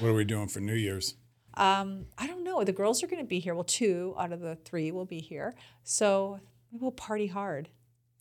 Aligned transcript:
What 0.00 0.08
are 0.08 0.14
we 0.14 0.24
doing 0.24 0.48
for 0.48 0.60
New 0.60 0.74
Year's? 0.74 1.14
Um, 1.54 2.06
I 2.16 2.26
don't 2.26 2.44
know. 2.44 2.64
The 2.64 2.72
girls 2.72 3.02
are 3.02 3.06
going 3.06 3.22
to 3.22 3.28
be 3.28 3.38
here. 3.38 3.54
Well, 3.54 3.64
two 3.64 4.14
out 4.18 4.32
of 4.32 4.40
the 4.40 4.56
three 4.64 4.90
will 4.90 5.04
be 5.04 5.20
here. 5.20 5.54
So 5.84 6.40
we'll 6.70 6.92
party 6.92 7.26
hard. 7.26 7.68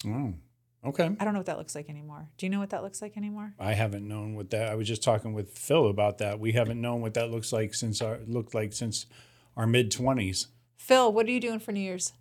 Oh, 0.05 0.34
okay. 0.86 1.10
I 1.20 1.23
don't 1.23 1.34
know 1.34 1.39
what 1.39 1.46
that 1.46 1.57
looks 1.57 1.73
like 1.76 1.89
anymore. 1.89 2.28
Do 2.38 2.46
you 2.46 2.49
know 2.49 2.60
what 2.60 2.71
that 2.71 2.84
looks 2.84 3.02
like 3.02 3.15
anymore? 3.15 3.54
I 3.60 3.73
haven't 3.73 4.07
known 4.07 4.36
what 4.36 4.49
that. 4.49 4.70
I 4.70 4.76
was 4.76 4.88
just 4.88 5.04
talking 5.04 5.34
with 5.34 5.57
Phil 5.57 5.88
about 5.88 6.18
that. 6.18 6.39
We 6.39 6.52
haven't 6.52 6.81
known 6.81 7.02
what 7.02 7.13
that 7.13 7.31
looks 7.31 7.54
like 7.54 7.74
since 7.74 8.01
our 8.01 8.19
looked 8.28 8.53
like 8.53 8.74
since 8.74 9.06
our 9.56 9.65
mid 9.67 9.92
twenties. 9.92 10.47
Phil, 10.78 11.13
what 11.13 11.28
are 11.28 11.31
you 11.31 11.40
doing 11.40 11.60
for 11.60 11.72
New 11.72 11.79
Year's? 11.79 12.13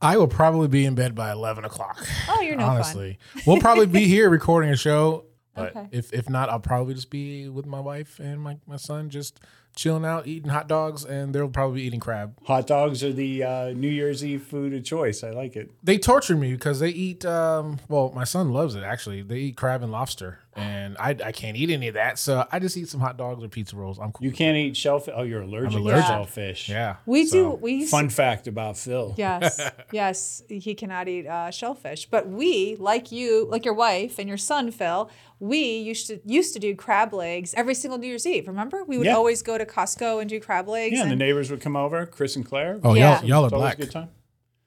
I 0.00 0.16
will 0.16 0.28
probably 0.28 0.68
be 0.68 0.84
in 0.84 0.94
bed 0.94 1.14
by 1.14 1.32
eleven 1.32 1.64
o'clock. 1.64 2.06
Oh, 2.28 2.40
you're 2.40 2.54
no 2.54 2.66
fun. 2.66 2.74
honestly. 2.76 3.18
We'll 3.46 3.58
probably 3.60 3.86
be 3.86 4.06
here 4.06 4.30
recording 4.30 4.70
a 4.70 4.76
show. 4.76 5.24
But 5.58 5.76
Okay. 5.76 5.88
if 5.92 6.12
if 6.12 6.28
not, 6.30 6.48
I'll 6.48 6.60
probably 6.60 6.94
just 6.94 7.10
be 7.10 7.48
with 7.48 7.66
my 7.66 7.80
wife 7.80 8.18
and 8.18 8.40
my, 8.40 8.58
my 8.66 8.76
son, 8.76 9.10
just 9.10 9.40
chilling 9.76 10.04
out, 10.04 10.26
eating 10.26 10.50
hot 10.50 10.66
dogs, 10.68 11.04
and 11.04 11.32
they'll 11.34 11.48
probably 11.48 11.80
be 11.82 11.86
eating 11.86 12.00
crab. 12.00 12.36
Hot 12.46 12.66
dogs 12.66 13.04
are 13.04 13.12
the 13.12 13.44
uh, 13.44 13.68
New 13.70 13.88
Year's 13.88 14.24
Eve 14.24 14.42
food 14.42 14.74
of 14.74 14.82
choice. 14.84 15.22
I 15.22 15.30
like 15.30 15.54
it. 15.54 15.70
They 15.84 15.98
torture 15.98 16.36
me 16.36 16.52
because 16.52 16.80
they 16.80 16.88
eat. 16.90 17.24
Um, 17.24 17.78
well, 17.88 18.10
my 18.14 18.24
son 18.24 18.52
loves 18.52 18.74
it 18.74 18.82
actually. 18.82 19.22
They 19.22 19.38
eat 19.38 19.56
crab 19.56 19.82
and 19.82 19.92
lobster, 19.92 20.40
and 20.58 20.96
I, 20.98 21.10
I 21.24 21.32
can't 21.32 21.56
eat 21.56 21.70
any 21.70 21.88
of 21.88 21.94
that. 21.94 22.18
So 22.18 22.46
I 22.50 22.58
just 22.58 22.76
eat 22.76 22.88
some 22.88 23.00
hot 23.00 23.16
dogs 23.16 23.42
or 23.42 23.48
pizza 23.48 23.76
rolls. 23.76 23.98
I'm 23.98 24.12
cool. 24.12 24.24
You 24.26 24.32
can't 24.32 24.56
eat 24.56 24.76
shellfish. 24.76 25.14
Oh, 25.16 25.22
you're 25.22 25.42
allergic, 25.42 25.78
allergic. 25.78 26.02
to 26.02 26.08
shellfish. 26.08 26.68
yeah, 26.68 26.96
We 27.06 27.24
so- 27.26 27.52
do. 27.52 27.58
We 27.60 27.86
Fun 27.86 28.08
fact 28.08 28.46
about 28.46 28.76
Phil. 28.76 29.14
Yes, 29.18 29.60
yes, 29.92 30.42
he 30.48 30.74
cannot 30.74 31.08
eat 31.08 31.26
uh, 31.26 31.50
shellfish. 31.50 32.06
But 32.06 32.28
we, 32.28 32.76
like 32.78 33.10
you, 33.12 33.46
like 33.50 33.64
your 33.64 33.74
wife 33.74 34.18
and 34.18 34.28
your 34.28 34.38
son 34.38 34.70
Phil, 34.70 35.10
we 35.40 35.76
used 35.78 36.06
to 36.08 36.20
used 36.24 36.52
to 36.54 36.58
do 36.58 36.74
crab 36.74 37.12
legs 37.14 37.54
every 37.54 37.74
single 37.74 37.98
New 37.98 38.06
Year's 38.08 38.26
Eve. 38.26 38.48
Remember, 38.48 38.84
we 38.84 38.98
would 38.98 39.06
Yeah. 39.06 39.14
always 39.16 39.42
go 39.42 39.56
to 39.58 39.64
Costco 39.64 40.20
and 40.20 40.28
do 40.28 40.40
crab 40.40 40.66
legs. 40.68 40.94
Yeah, 40.96 41.02
and 41.02 41.10
the 41.10 41.16
neighbors 41.16 41.50
would 41.50 41.60
come 41.60 41.76
over, 41.76 42.04
Chris 42.06 42.34
and 42.36 42.44
Claire. 42.44 42.80
Oh, 42.82 42.94
Yeah. 42.94 43.20
y'all 43.20 43.28
y'all 43.28 43.44
are 43.46 43.50
black. 43.50 43.74
a 43.78 43.82
good 43.82 43.90
time. 43.92 44.08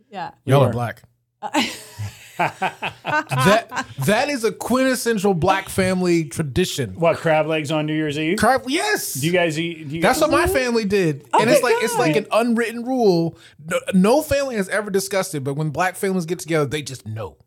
yeah. 0.09 0.31
Y'all 0.45 0.59
We 0.59 0.65
are 0.65 0.67
were. 0.67 0.73
black. 0.73 1.03
that 2.37 3.85
that 4.05 4.29
is 4.29 4.43
a 4.43 4.51
quintessential 4.51 5.33
black 5.33 5.69
family 5.69 6.25
tradition. 6.25 6.93
What 6.99 7.17
crab 7.17 7.47
legs 7.47 7.71
on 7.71 7.85
New 7.85 7.93
Year's 7.95 8.17
Eve? 8.17 8.37
Crab, 8.37 8.63
yes. 8.67 9.13
Do 9.15 9.27
you 9.27 9.33
guys 9.33 9.59
eat? 9.59 9.89
Do 9.89 9.95
you 9.95 10.01
That's 10.01 10.19
guys, 10.19 10.29
what 10.29 10.39
my 10.39 10.47
family 10.47 10.85
did, 10.85 11.25
and 11.33 11.49
it's 11.49 11.63
like 11.63 11.75
it's 11.79 11.97
like 11.97 12.15
an 12.15 12.27
unwritten 12.31 12.83
rule. 12.85 13.37
No, 13.65 13.79
no 13.93 14.21
family 14.21 14.55
has 14.55 14.69
ever 14.69 14.89
discussed 14.91 15.35
it, 15.35 15.43
but 15.43 15.55
when 15.55 15.69
black 15.69 15.95
families 15.95 16.25
get 16.25 16.39
together, 16.39 16.65
they 16.65 16.81
just 16.81 17.05
know. 17.05 17.37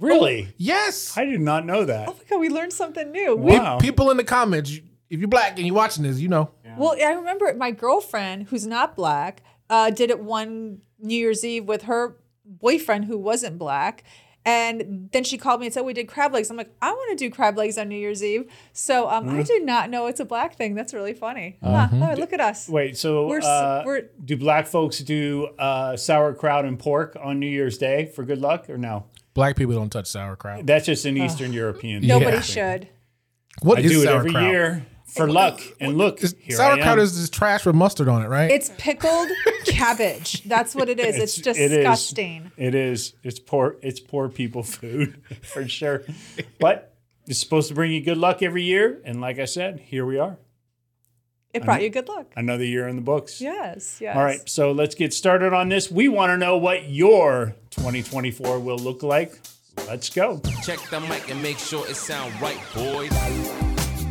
really. 0.00 0.48
Yes, 0.56 1.16
I 1.16 1.24
did 1.24 1.40
not 1.40 1.66
know 1.66 1.84
that. 1.84 2.08
Oh 2.08 2.12
my 2.12 2.24
God, 2.28 2.40
we 2.40 2.48
learned 2.48 2.72
something 2.72 3.10
new. 3.10 3.36
We, 3.36 3.52
Wow. 3.58 3.78
people 3.78 4.10
in 4.10 4.16
the 4.16 4.24
comments, 4.24 4.70
if 5.10 5.18
you're 5.20 5.28
black 5.28 5.56
and 5.58 5.66
you're 5.66 5.74
watching 5.76 6.02
this, 6.04 6.18
you 6.20 6.28
know. 6.28 6.50
well, 6.76 6.94
I 7.04 7.12
remember 7.12 7.52
my 7.54 7.70
girlfriend, 7.72 8.44
who's 8.48 8.66
not 8.66 8.94
black, 8.96 9.42
uh, 9.70 9.90
did 9.90 10.10
it 10.10 10.20
one 10.20 10.82
New 11.00 11.16
Year's 11.16 11.44
Eve 11.44 11.64
with 11.64 11.82
her 11.82 12.16
boyfriend 12.48 13.04
who 13.04 13.18
wasn't 13.18 13.58
black. 13.58 14.04
And 14.44 15.10
then 15.12 15.24
she 15.24 15.36
called 15.36 15.60
me 15.60 15.66
and 15.66 15.74
said, 15.74 15.82
We 15.82 15.92
did 15.92 16.08
crab 16.08 16.32
legs. 16.32 16.48
I'm 16.50 16.56
like, 16.56 16.72
I 16.80 16.90
want 16.90 17.10
to 17.18 17.22
do 17.22 17.30
crab 17.30 17.58
legs 17.58 17.76
on 17.76 17.88
New 17.88 17.96
Year's 17.98 18.24
Eve. 18.24 18.50
So 18.72 19.08
um, 19.10 19.26
Mm-hmm. 19.26 19.40
I 19.40 19.42
did 19.42 19.64
not 19.66 19.90
know 19.90 20.06
it's 20.06 20.20
a 20.20 20.24
black 20.24 20.54
thing. 20.56 20.74
That's 20.74 20.94
really 20.94 21.12
funny. 21.12 21.58
Huh. 21.62 21.88
Oh, 21.92 22.14
look 22.16 22.32
at 22.32 22.40
us. 22.40 22.66
Wait, 22.68 22.96
so 22.96 23.26
We're 23.26 23.40
uh, 23.42 23.82
we're- 23.84 24.04
do 24.24 24.36
black 24.38 24.66
folks 24.66 25.00
do 25.00 25.48
uh, 25.58 25.96
sauerkraut 25.96 26.64
and 26.64 26.78
pork 26.78 27.16
on 27.20 27.38
New 27.40 27.48
Year's 27.48 27.76
Day 27.76 28.06
for 28.14 28.24
good 28.24 28.40
luck 28.40 28.70
or 28.70 28.78
no? 28.78 29.04
Black 29.34 29.54
people 29.56 29.74
don't 29.74 29.90
touch 29.90 30.06
sauerkraut. 30.06 30.64
That's 30.64 30.86
just 30.86 31.04
an 31.04 31.18
Eastern 31.18 31.52
European. 31.52 32.06
Nobody 32.06 32.36
Yeah. 32.36 32.40
should. 32.40 32.88
What 33.60 33.78
I 33.78 33.80
is 33.82 33.90
do 33.92 34.00
it 34.02 34.04
sauerkraut? 34.04 34.36
every 34.36 34.50
year 34.50 34.86
for 35.08 35.28
luck. 35.30 35.60
And 35.80 35.96
look, 35.96 36.22
Is- 36.22 36.34
here 36.38 36.56
I 36.56 36.74
sauerkraut 36.76 36.98
am. 36.98 37.04
is 37.04 37.16
just 37.16 37.32
trash 37.32 37.66
with 37.66 37.74
mustard 37.74 38.08
on 38.08 38.22
it, 38.22 38.28
right? 38.28 38.50
It's 38.50 38.70
pickled 38.78 39.28
cabbage. 39.66 40.42
That's 40.44 40.74
what 40.74 40.88
it 40.88 41.00
is. 41.00 41.16
It's, 41.16 41.38
it 41.38 41.56
is. 41.56 41.70
disgusting. 41.70 42.52
It 42.56 42.74
is. 42.74 43.14
It's 43.22 43.38
poor. 43.38 43.76
It's 43.82 44.00
poor 44.00 44.28
people 44.28 44.62
food 44.62 45.20
for 45.42 45.66
sure. 45.68 46.02
But 46.60 46.94
it's 47.26 47.40
supposed 47.40 47.68
to 47.68 47.74
bring 47.74 47.92
you 47.92 48.00
good 48.02 48.18
luck 48.18 48.42
every 48.42 48.62
year. 48.62 49.00
And 49.04 49.20
like 49.20 49.38
I 49.38 49.44
said, 49.46 49.80
here 49.80 50.06
we 50.06 50.18
are. 50.18 50.38
It 51.54 51.64
brought 51.64 51.82
you 51.82 51.88
good 51.88 52.08
luck. 52.08 52.26
Another 52.36 52.64
year 52.64 52.86
in 52.86 52.96
the 52.96 53.02
books. 53.02 53.40
Yes, 53.40 53.98
yes. 54.00 54.14
All 54.14 54.22
right, 54.22 54.46
so 54.48 54.70
let's 54.72 54.94
get 54.94 55.14
started 55.14 55.54
on 55.54 55.70
this. 55.70 55.90
We 55.90 56.06
want 56.08 56.30
to 56.30 56.36
know 56.36 56.58
what 56.58 56.90
your 56.90 57.56
2024 57.70 58.60
will 58.60 58.78
look 58.78 59.02
like. 59.02 59.32
Let's 59.86 60.10
go. 60.10 60.40
Check 60.62 60.78
the 60.90 61.00
mic 61.00 61.30
and 61.30 61.42
make 61.42 61.58
sure 61.58 61.88
it 61.88 61.96
sound 61.96 62.38
right, 62.40 62.60
boys. 62.74 63.67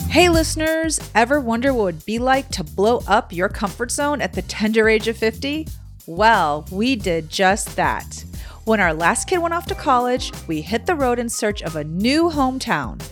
Hey, 0.09 0.29
listeners, 0.29 0.99
ever 1.13 1.39
wonder 1.39 1.73
what 1.73 1.79
it 1.79 1.83
would 1.83 2.05
be 2.05 2.17
like 2.17 2.49
to 2.51 2.63
blow 2.63 3.01
up 3.07 3.31
your 3.31 3.49
comfort 3.49 3.91
zone 3.91 4.19
at 4.21 4.33
the 4.33 4.41
tender 4.41 4.89
age 4.89 5.07
of 5.07 5.17
50? 5.17 5.67
Well, 6.07 6.65
we 6.71 6.95
did 6.95 7.29
just 7.29 7.75
that. 7.75 8.23
When 8.63 8.79
our 8.79 8.93
last 8.93 9.27
kid 9.27 9.39
went 9.39 9.53
off 9.53 9.67
to 9.67 9.75
college, 9.75 10.31
we 10.47 10.61
hit 10.61 10.85
the 10.85 10.95
road 10.95 11.19
in 11.19 11.29
search 11.29 11.61
of 11.61 11.75
a 11.75 11.83
new 11.83 12.29
hometown. 12.29 13.03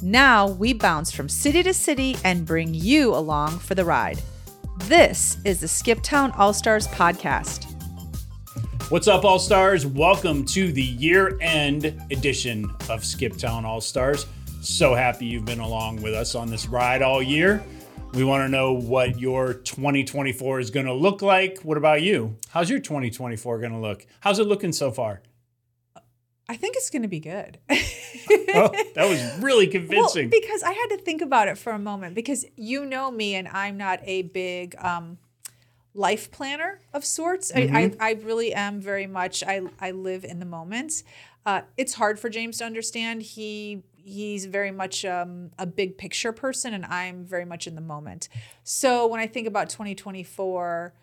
Now 0.00 0.48
we 0.48 0.72
bounce 0.72 1.10
from 1.10 1.28
city 1.28 1.62
to 1.64 1.74
city 1.74 2.16
and 2.24 2.46
bring 2.46 2.72
you 2.72 3.14
along 3.14 3.58
for 3.58 3.74
the 3.74 3.84
ride. 3.84 4.22
This 4.84 5.36
is 5.44 5.60
the 5.60 5.66
Skiptown 5.66 6.36
All 6.38 6.54
Stars 6.54 6.86
podcast. 6.88 7.70
What's 8.90 9.08
up, 9.08 9.24
All 9.24 9.38
Stars? 9.38 9.84
Welcome 9.86 10.44
to 10.46 10.72
the 10.72 10.82
year 10.82 11.36
end 11.42 12.00
edition 12.10 12.64
of 12.88 13.00
Skiptown 13.02 13.64
All 13.64 13.80
Stars. 13.80 14.26
So 14.64 14.94
happy 14.94 15.26
you've 15.26 15.44
been 15.44 15.60
along 15.60 16.00
with 16.00 16.14
us 16.14 16.34
on 16.34 16.48
this 16.48 16.66
ride 16.68 17.02
all 17.02 17.22
year. 17.22 17.62
We 18.14 18.24
want 18.24 18.44
to 18.44 18.48
know 18.48 18.72
what 18.72 19.20
your 19.20 19.52
2024 19.52 20.58
is 20.58 20.70
going 20.70 20.86
to 20.86 20.94
look 20.94 21.20
like. 21.20 21.58
What 21.58 21.76
about 21.76 22.00
you? 22.00 22.38
How's 22.48 22.70
your 22.70 22.78
2024 22.78 23.58
going 23.58 23.72
to 23.72 23.78
look? 23.78 24.06
How's 24.20 24.38
it 24.38 24.46
looking 24.46 24.72
so 24.72 24.90
far? 24.90 25.20
I 26.48 26.56
think 26.56 26.76
it's 26.76 26.88
going 26.88 27.02
to 27.02 27.08
be 27.08 27.20
good. 27.20 27.58
Oh, 28.56 28.68
that 28.94 29.08
was 29.08 29.20
really 29.42 29.66
Well, 29.66 29.72
convincing. 29.72 30.30
because 30.30 30.62
I 30.62 30.70
had 30.70 30.86
to 30.90 30.98
think 30.98 31.20
about 31.20 31.48
it 31.48 31.58
for 31.58 31.72
a 31.72 31.78
moment 31.78 32.14
because 32.14 32.46
you 32.56 32.86
know 32.86 33.10
me 33.10 33.34
and 33.34 33.48
I'm 33.48 33.76
not 33.76 33.98
a 34.04 34.22
big 34.22 34.76
um, 34.78 35.18
life 35.92 36.30
planner 36.30 36.78
of 36.92 37.04
sorts. 37.04 37.50
I, 37.52 37.92
I, 38.00 38.10
I 38.10 38.12
really 38.12 38.54
am 38.54 38.80
very 38.80 39.08
much, 39.08 39.42
I, 39.42 39.62
I 39.80 39.90
live 39.90 40.24
in 40.24 40.38
the 40.38 40.46
moment. 40.46 41.02
Uh, 41.44 41.62
it's 41.76 41.94
hard 41.94 42.20
for 42.20 42.28
James 42.28 42.58
to 42.58 42.64
understand. 42.64 43.22
He 43.22 43.82
he's 44.04 44.44
very 44.46 44.70
much 44.70 45.04
um, 45.04 45.50
a 45.58 45.66
big 45.66 45.98
picture 45.98 46.32
person 46.32 46.74
and 46.74 46.84
I'm 46.84 47.24
very 47.24 47.44
much 47.44 47.66
in 47.66 47.74
the 47.74 47.80
moment. 47.80 48.28
So 48.62 49.06
when 49.06 49.20
I 49.20 49.26
think 49.26 49.46
about 49.46 49.70
2024, 49.70 50.94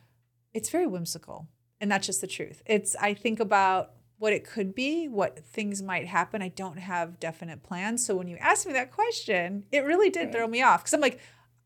it's 0.54 0.70
very 0.70 0.88
whimsical 0.88 1.48
and 1.80 1.92
that's 1.92 2.06
just 2.06 2.22
the 2.22 2.28
truth. 2.28 2.62
It's 2.66 2.96
I 2.96 3.14
think 3.14 3.40
about 3.40 3.94
what 4.20 4.34
it 4.34 4.46
could 4.46 4.76
be, 4.76 5.08
what 5.08 5.44
things 5.46 5.82
might 5.82 6.06
happen. 6.06 6.44
I 6.44 6.50
don't 6.50 6.78
have 6.78 7.20
definite 7.20 7.64
plans. 7.64 8.06
So 8.06 8.16
when 8.16 8.28
you 8.28 8.38
asked 8.38 8.68
me 8.68 8.74
that 8.74 8.92
question, 8.92 9.64
it 9.72 9.84
really 9.84 10.12
did 10.12 10.32
throw 10.32 10.48
me 10.48 10.62
off 10.62 10.84
because 10.84 10.94
I'm 10.94 11.02
like, 11.02 11.20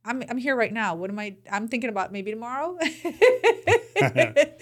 I'm 0.05 0.23
I'm 0.29 0.37
here 0.37 0.55
right 0.55 0.71
now. 0.71 0.95
What 0.95 1.09
am 1.09 1.19
I? 1.19 1.35
I'm 1.51 1.67
thinking 1.67 1.89
about 1.89 2.13
maybe 2.13 2.31
tomorrow. 2.31 2.77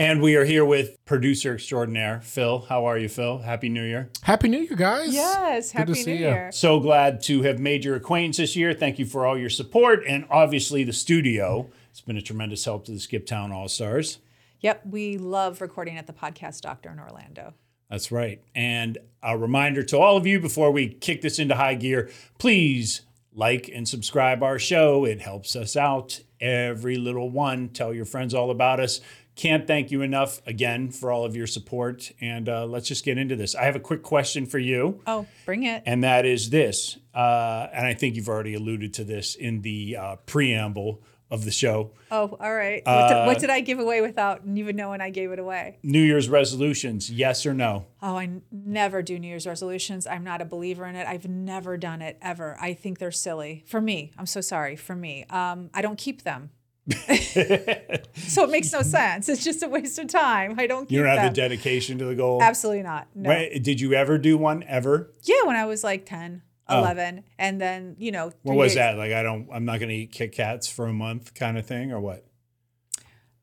and 0.00 0.22
we 0.22 0.34
are 0.34 0.46
here 0.46 0.64
with 0.64 0.96
producer 1.04 1.52
extraordinaire, 1.52 2.22
Phil. 2.22 2.60
How 2.70 2.86
are 2.86 2.96
you, 2.96 3.06
Phil? 3.06 3.36
Happy 3.40 3.68
New 3.68 3.82
Year. 3.84 4.08
Happy 4.22 4.48
New 4.48 4.60
Year, 4.60 4.74
guys. 4.74 5.12
yes, 5.12 5.72
Good 5.72 5.78
happy 5.78 5.92
to 5.92 5.98
New 5.98 6.02
see 6.04 6.14
ya. 6.14 6.28
Year. 6.30 6.52
So 6.52 6.80
glad 6.80 7.22
to 7.24 7.42
have 7.42 7.58
made 7.58 7.84
your 7.84 7.96
acquaintance 7.96 8.38
this 8.38 8.56
year. 8.56 8.72
Thank 8.72 8.98
you 8.98 9.04
for 9.04 9.26
all 9.26 9.36
your 9.36 9.50
support 9.50 10.02
and 10.08 10.24
obviously 10.30 10.84
the 10.84 10.94
studio. 10.94 11.70
It's 11.90 12.00
been 12.00 12.16
a 12.16 12.22
tremendous 12.22 12.64
help 12.64 12.86
to 12.86 12.92
the 12.92 12.98
Skip 12.98 13.26
Town 13.26 13.52
All 13.52 13.68
Stars. 13.68 14.20
Yep, 14.60 14.86
we 14.86 15.18
love 15.18 15.60
recording 15.60 15.98
at 15.98 16.06
the 16.06 16.14
Podcast 16.14 16.62
Doctor 16.62 16.90
in 16.90 16.98
Orlando. 16.98 17.52
That's 17.90 18.10
right. 18.10 18.40
And 18.54 18.96
a 19.22 19.36
reminder 19.36 19.82
to 19.82 19.98
all 19.98 20.16
of 20.16 20.26
you 20.26 20.40
before 20.40 20.70
we 20.70 20.88
kick 20.88 21.20
this 21.20 21.38
into 21.38 21.56
high 21.56 21.74
gear, 21.74 22.08
please 22.38 23.02
like 23.34 23.68
and 23.72 23.86
subscribe 23.86 24.42
our 24.42 24.58
show. 24.58 25.04
It 25.04 25.20
helps 25.20 25.54
us 25.54 25.76
out. 25.76 26.20
Every 26.40 26.96
little 26.96 27.28
one. 27.28 27.68
Tell 27.68 27.92
your 27.92 28.06
friends 28.06 28.32
all 28.32 28.50
about 28.50 28.80
us. 28.80 29.00
Can't 29.36 29.66
thank 29.66 29.90
you 29.90 30.02
enough 30.02 30.40
again 30.46 30.90
for 30.90 31.10
all 31.10 31.24
of 31.24 31.34
your 31.34 31.46
support. 31.46 32.10
And 32.20 32.48
uh, 32.48 32.66
let's 32.66 32.88
just 32.88 33.04
get 33.04 33.16
into 33.16 33.36
this. 33.36 33.54
I 33.54 33.64
have 33.64 33.76
a 33.76 33.80
quick 33.80 34.02
question 34.02 34.44
for 34.46 34.58
you. 34.58 35.00
Oh, 35.06 35.26
bring 35.46 35.62
it. 35.62 35.82
and 35.86 36.04
that 36.04 36.26
is 36.26 36.50
this. 36.50 36.98
Uh, 37.14 37.68
and 37.72 37.86
I 37.86 37.94
think 37.94 38.16
you've 38.16 38.28
already 38.28 38.54
alluded 38.54 38.92
to 38.94 39.04
this 39.04 39.34
in 39.34 39.62
the 39.62 39.96
uh, 39.96 40.16
preamble 40.26 41.02
of 41.30 41.44
the 41.44 41.50
show. 41.52 41.92
Oh, 42.10 42.36
all 42.40 42.54
right. 42.54 42.82
What, 42.84 43.08
did, 43.08 43.26
what 43.26 43.38
did 43.38 43.50
I 43.50 43.60
give 43.60 43.78
away 43.78 44.00
without 44.00 44.42
even 44.52 44.74
knowing 44.74 45.00
I 45.00 45.10
gave 45.10 45.30
it 45.30 45.38
away? 45.38 45.78
New 45.82 46.02
Year's 46.02 46.28
resolutions, 46.28 47.08
yes 47.08 47.46
or 47.46 47.54
no? 47.54 47.86
Oh, 48.02 48.16
I 48.16 48.24
n- 48.24 48.42
never 48.50 49.00
do 49.00 49.16
New 49.16 49.28
Year's 49.28 49.46
resolutions. 49.46 50.08
I'm 50.08 50.24
not 50.24 50.40
a 50.40 50.44
believer 50.44 50.84
in 50.86 50.96
it. 50.96 51.06
I've 51.06 51.28
never 51.28 51.76
done 51.76 52.02
it 52.02 52.18
ever. 52.20 52.56
I 52.60 52.74
think 52.74 52.98
they're 52.98 53.12
silly. 53.12 53.62
For 53.68 53.80
me, 53.80 54.10
I'm 54.18 54.26
so 54.26 54.40
sorry. 54.40 54.74
For 54.74 54.96
me, 54.96 55.24
um, 55.30 55.70
I 55.72 55.82
don't 55.82 55.96
keep 55.98 56.22
them. 56.24 56.50
so 58.14 58.44
it 58.44 58.50
makes 58.50 58.72
no 58.72 58.82
sense. 58.82 59.28
It's 59.28 59.44
just 59.44 59.62
a 59.62 59.68
waste 59.68 59.98
of 59.98 60.08
time. 60.08 60.56
I 60.58 60.66
don't 60.66 60.90
You 60.90 61.00
don't 61.00 61.08
have 61.08 61.16
them. 61.18 61.26
the 61.32 61.36
dedication 61.40 61.98
to 61.98 62.04
the 62.06 62.14
goal. 62.14 62.42
Absolutely 62.42 62.82
not. 62.82 63.08
No. 63.14 63.30
Did 63.60 63.80
you 63.80 63.94
ever 63.94 64.18
do 64.18 64.36
one 64.36 64.62
ever? 64.64 65.12
Yeah, 65.22 65.42
when 65.44 65.56
I 65.56 65.64
was 65.66 65.82
like 65.84 66.06
10, 66.06 66.42
11 66.68 67.24
and 67.38 67.60
then 67.60 67.96
you 67.98 68.12
know 68.12 68.32
What 68.42 68.56
was 68.56 68.70
days- 68.72 68.76
that? 68.76 68.96
Like 68.98 69.12
I 69.12 69.22
don't 69.22 69.48
I'm 69.52 69.64
not 69.64 69.80
gonna 69.80 69.92
eat 69.92 70.12
Kit 70.12 70.32
Kats 70.32 70.68
for 70.68 70.86
a 70.86 70.92
month 70.92 71.34
kind 71.34 71.58
of 71.58 71.66
thing 71.66 71.92
or 71.92 72.00
what? 72.00 72.24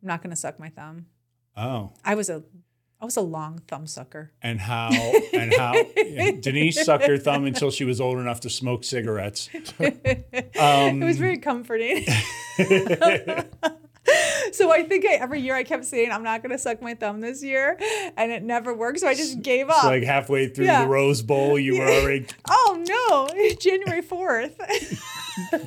i'm 0.01 0.07
not 0.09 0.21
going 0.21 0.29
to 0.29 0.35
suck 0.35 0.59
my 0.59 0.69
thumb 0.69 1.07
Oh. 1.57 1.91
i 2.05 2.13
was 2.13 2.29
a 2.29 2.43
i 3.01 3.05
was 3.05 3.15
a 3.17 3.21
long 3.21 3.59
thumb 3.67 3.85
sucker 3.87 4.31
And 4.41 4.59
how 4.59 4.89
and 5.33 5.53
how 5.53 5.73
Denise 6.41 6.83
sucked 6.83 7.05
her 7.05 7.17
thumb 7.17 7.45
until 7.45 7.69
she 7.71 7.83
was 7.85 8.01
old 8.01 8.17
enough 8.19 8.39
to 8.41 8.49
smoke 8.49 8.83
cigarettes. 8.83 9.49
Um, 10.59 11.01
it 11.01 11.05
was 11.05 11.17
very 11.19 11.37
comforting 11.37 12.03
so 14.51 14.71
i 14.71 14.83
think 14.83 15.05
I, 15.05 15.15
every 15.15 15.41
year 15.41 15.53
i 15.55 15.63
kept 15.63 15.85
saying 15.85 16.11
i'm 16.11 16.23
not 16.23 16.41
going 16.41 16.51
to 16.51 16.57
suck 16.57 16.81
my 16.81 16.93
thumb 16.95 17.19
this 17.21 17.43
year 17.43 17.77
and 18.15 18.31
it 18.31 18.41
never 18.41 18.73
worked 18.73 18.99
so 19.01 19.07
i 19.07 19.13
just 19.13 19.41
gave 19.41 19.69
up 19.69 19.81
So 19.81 19.87
like 19.87 20.03
halfway 20.03 20.47
through 20.47 20.65
Yeah. 20.65 20.83
the 20.83 20.87
Rose 20.89 21.21
Bowl, 21.21 21.59
you 21.59 21.77
were 21.77 21.85
already. 21.89 22.25
oh 22.49 22.83
no 22.87 23.27
january 23.59 24.01
4th 24.01 24.55
Oh 25.53 25.59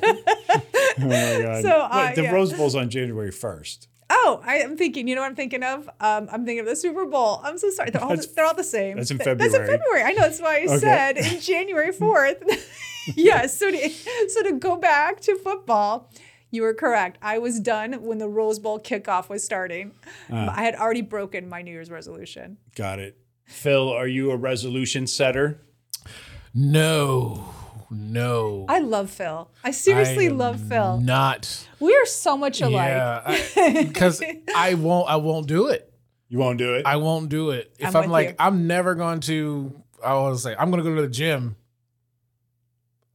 my 0.97 1.41
god! 1.41 1.61
So, 1.63 1.69
uh, 1.69 1.89
Wait, 2.07 2.15
the 2.15 2.23
yeah. 2.23 2.31
Rose 2.33 2.51
Bowl's 2.51 2.75
on 2.75 2.89
January 2.89 3.31
first. 3.31 3.87
Oh, 4.23 4.41
I 4.45 4.57
am 4.57 4.77
thinking. 4.77 5.07
You 5.07 5.15
know 5.15 5.21
what 5.21 5.27
I'm 5.27 5.35
thinking 5.35 5.63
of? 5.63 5.87
Um, 5.99 6.29
I'm 6.31 6.45
thinking 6.45 6.59
of 6.59 6.65
the 6.67 6.75
Super 6.75 7.05
Bowl. 7.05 7.41
I'm 7.43 7.57
so 7.57 7.69
sorry. 7.71 7.89
They're 7.91 8.01
all, 8.03 8.09
That's- 8.09 8.27
they're 8.27 8.45
all 8.45 8.53
the 8.53 8.63
same. 8.63 8.97
that's 8.97 9.09
in 9.11 9.17
Th- 9.17 9.37
That's 9.37 9.53
in 9.53 9.61
February. 9.61 9.77
February. 9.79 10.03
I 10.03 10.11
know. 10.13 10.21
That's 10.21 10.41
why 10.41 10.57
I 10.59 10.65
Okay. 10.65 10.77
said 10.77 11.17
in 11.17 11.39
January 11.39 11.91
4th. 11.93 12.67
yes. 13.15 13.57
So 13.57 13.71
to, 13.71 13.89
so 13.89 14.43
to 14.43 14.51
go 14.53 14.75
back 14.77 15.21
to 15.21 15.35
football, 15.37 16.11
you 16.51 16.61
were 16.63 16.73
correct. 16.73 17.17
I 17.21 17.39
was 17.39 17.59
done 17.59 17.93
when 18.03 18.17
the 18.19 18.27
Rose 18.29 18.59
Bowl 18.59 18.79
kickoff 18.79 19.27
was 19.29 19.43
starting. 19.43 19.93
Ah. 20.31 20.53
I 20.55 20.63
had 20.63 20.75
already 20.75 21.01
broken 21.01 21.47
my 21.49 21.61
New 21.61 21.71
Year's 21.71 21.89
resolution. 21.89 22.57
Got 22.75 22.99
it. 22.99 23.17
Phil, 23.45 23.89
are 23.89 24.07
you 24.07 24.31
a 24.31 24.37
resolution 24.37 25.07
setter? 25.07 25.61
No, 26.53 27.53
no. 27.91 28.65
I 28.69 28.79
love 28.79 29.09
Phil. 29.11 29.49
I 29.63 29.71
seriously 29.71 30.27
am 30.27 30.37
love 30.37 30.59
Phil. 30.59 30.99
Not. 31.01 31.67
We 31.79 31.93
are 31.95 32.05
so 32.05 32.37
much 32.37 32.61
alike. 32.61 32.87
Yeah, 32.89 33.73
because 33.87 34.23
I 34.55 34.73
won't. 34.75 35.09
I 35.09 35.17
won't 35.17 35.47
do 35.47 35.67
it. 35.67 35.91
You 36.29 36.37
won't 36.39 36.57
do 36.57 36.75
it. 36.75 36.85
I 36.85 36.95
won't 36.95 37.27
do 37.29 37.49
it. 37.51 37.73
If 37.77 37.93
I'm 37.95 38.03
I'm, 38.05 38.09
like, 38.09 38.29
you. 38.29 38.35
I'm 38.39 38.65
never 38.67 38.95
going 38.95 39.19
to. 39.21 39.83
I 40.03 40.13
was 40.13 40.41
say, 40.43 40.55
I'm 40.57 40.71
going 40.71 40.83
to 40.83 40.89
go 40.89 40.95
to 40.95 41.01
the 41.01 41.07
gym 41.09 41.57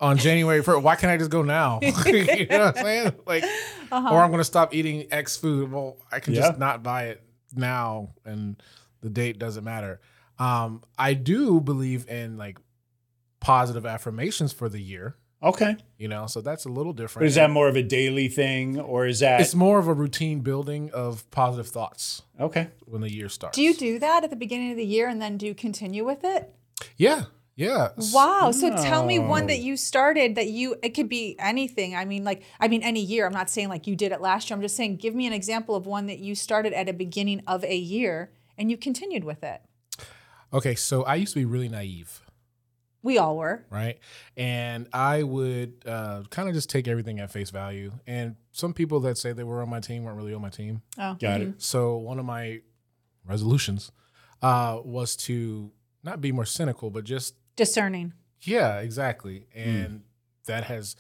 on 0.00 0.18
January 0.18 0.62
1st. 0.62 0.82
Why 0.82 0.96
can't 0.96 1.10
I 1.10 1.16
just 1.16 1.30
go 1.30 1.42
now? 1.42 1.80
you 2.06 2.46
know 2.46 2.58
what 2.66 2.76
I'm 2.78 2.84
saying? 2.84 3.12
Like, 3.26 3.44
Uh-huh. 3.90 4.14
or 4.14 4.20
I'm 4.22 4.30
going 4.30 4.40
to 4.40 4.44
stop 4.44 4.74
eating 4.74 5.06
X 5.10 5.36
food. 5.36 5.72
Well, 5.72 5.96
I 6.12 6.20
can 6.20 6.34
Yeah. 6.34 6.40
just 6.42 6.58
not 6.58 6.82
buy 6.82 7.04
it 7.06 7.22
now, 7.54 8.10
and 8.24 8.60
the 9.00 9.08
date 9.08 9.38
doesn't 9.38 9.64
matter. 9.64 10.00
Um, 10.38 10.82
I 10.98 11.14
do 11.14 11.60
believe 11.60 12.08
in 12.08 12.36
like 12.36 12.58
positive 13.46 13.86
affirmations 13.86 14.52
for 14.52 14.68
the 14.68 14.80
year. 14.80 15.14
okay. 15.40 15.76
You 15.98 16.08
know, 16.08 16.26
so 16.26 16.40
that's 16.40 16.64
a 16.64 16.68
little 16.68 16.92
different. 16.92 17.22
But 17.22 17.28
is 17.28 17.36
that 17.36 17.48
more 17.50 17.68
of 17.68 17.76
a 17.76 17.82
daily 17.82 18.26
thing, 18.26 18.80
or 18.80 19.06
is 19.06 19.20
that 19.20 19.40
It's 19.40 19.54
more 19.54 19.78
of 19.78 19.86
a 19.86 19.94
routine 19.94 20.40
building 20.40 20.90
of 20.90 21.30
positive 21.30 21.68
thoughts 21.68 22.22
okay? 22.40 22.70
when 22.86 23.02
the 23.02 23.12
year 23.12 23.28
starts. 23.28 23.54
Do 23.56 23.62
you 23.62 23.72
do 23.72 24.00
that 24.00 24.24
at 24.24 24.30
the 24.30 24.36
beginning 24.36 24.72
of 24.72 24.76
the 24.76 24.84
year 24.84 25.08
and 25.08 25.22
then 25.22 25.36
do 25.36 25.46
you 25.46 25.54
continue 25.54 26.04
with 26.04 26.24
it? 26.24 26.52
Yeah, 26.96 27.26
yeah. 27.54 27.90
Wow. 28.12 28.50
So 28.50 28.74
tell 28.76 29.06
me 29.06 29.20
one 29.20 29.46
that 29.46 29.60
you 29.60 29.76
started 29.76 30.34
that 30.34 30.48
you 30.48 30.74
it 30.82 30.90
could 30.90 31.08
be 31.08 31.36
anything. 31.38 31.94
I 31.94 32.04
mean 32.04 32.24
like 32.24 32.42
I 32.58 32.66
mean 32.66 32.82
any 32.82 33.00
year. 33.00 33.26
I'm 33.26 33.32
not 33.32 33.48
saying 33.48 33.68
like 33.68 33.86
you 33.86 33.94
did 33.94 34.10
it 34.10 34.20
last 34.20 34.50
year. 34.50 34.56
I'm 34.56 34.62
just 34.62 34.76
saying 34.76 34.96
give 34.96 35.14
me 35.14 35.24
an 35.26 35.32
example 35.32 35.76
of 35.76 35.86
one 35.86 36.06
that 36.06 36.18
you 36.18 36.34
started 36.34 36.72
at 36.72 36.88
a 36.88 36.92
beginning 36.92 37.42
of 37.46 37.62
a 37.64 37.76
year 37.76 38.32
and 38.58 38.72
you 38.72 38.76
continued 38.76 39.22
with 39.22 39.44
it. 39.44 39.62
Okay, 40.52 40.74
so 40.74 41.04
I 41.04 41.14
used 41.14 41.32
to 41.34 41.38
be 41.38 41.44
really 41.44 41.68
naive, 41.68 42.22
We 43.06 43.18
all 43.18 43.36
were. 43.36 43.64
right? 43.70 43.98
And 44.36 44.88
I 44.92 45.22
would 45.22 45.82
uh, 45.86 46.22
kind 46.30 46.48
of 46.48 46.54
just 46.54 46.68
take 46.68 46.86
everything 46.88 47.20
at 47.20 47.30
face 47.30 47.50
value. 47.50 47.92
And 48.06 48.36
some 48.52 48.74
people 48.74 49.00
that 49.00 49.16
say 49.16 49.32
they 49.32 49.44
were 49.44 49.62
on 49.62 49.70
my 49.70 49.80
team 49.80 50.04
weren't 50.04 50.16
really 50.18 50.34
on 50.34 50.42
my 50.42 50.50
team. 50.50 50.82
Oh. 50.98 51.14
Got 51.14 51.40
it. 51.40 51.62
So 51.62 51.96
one 51.96 52.18
of 52.18 52.24
my 52.26 52.60
resolutions 53.24 53.90
uh, 54.42 54.80
was 54.84 55.16
to 55.16 55.70
not 56.02 56.20
be 56.20 56.32
more 56.32 56.44
cynical, 56.44 56.90
but 56.90 57.04
just 57.04 57.34
Discerning. 57.56 58.12
Yeah, 58.42 58.80
exactly. 58.80 59.46
And 59.54 60.02
that 60.46 60.64
has 60.64 60.94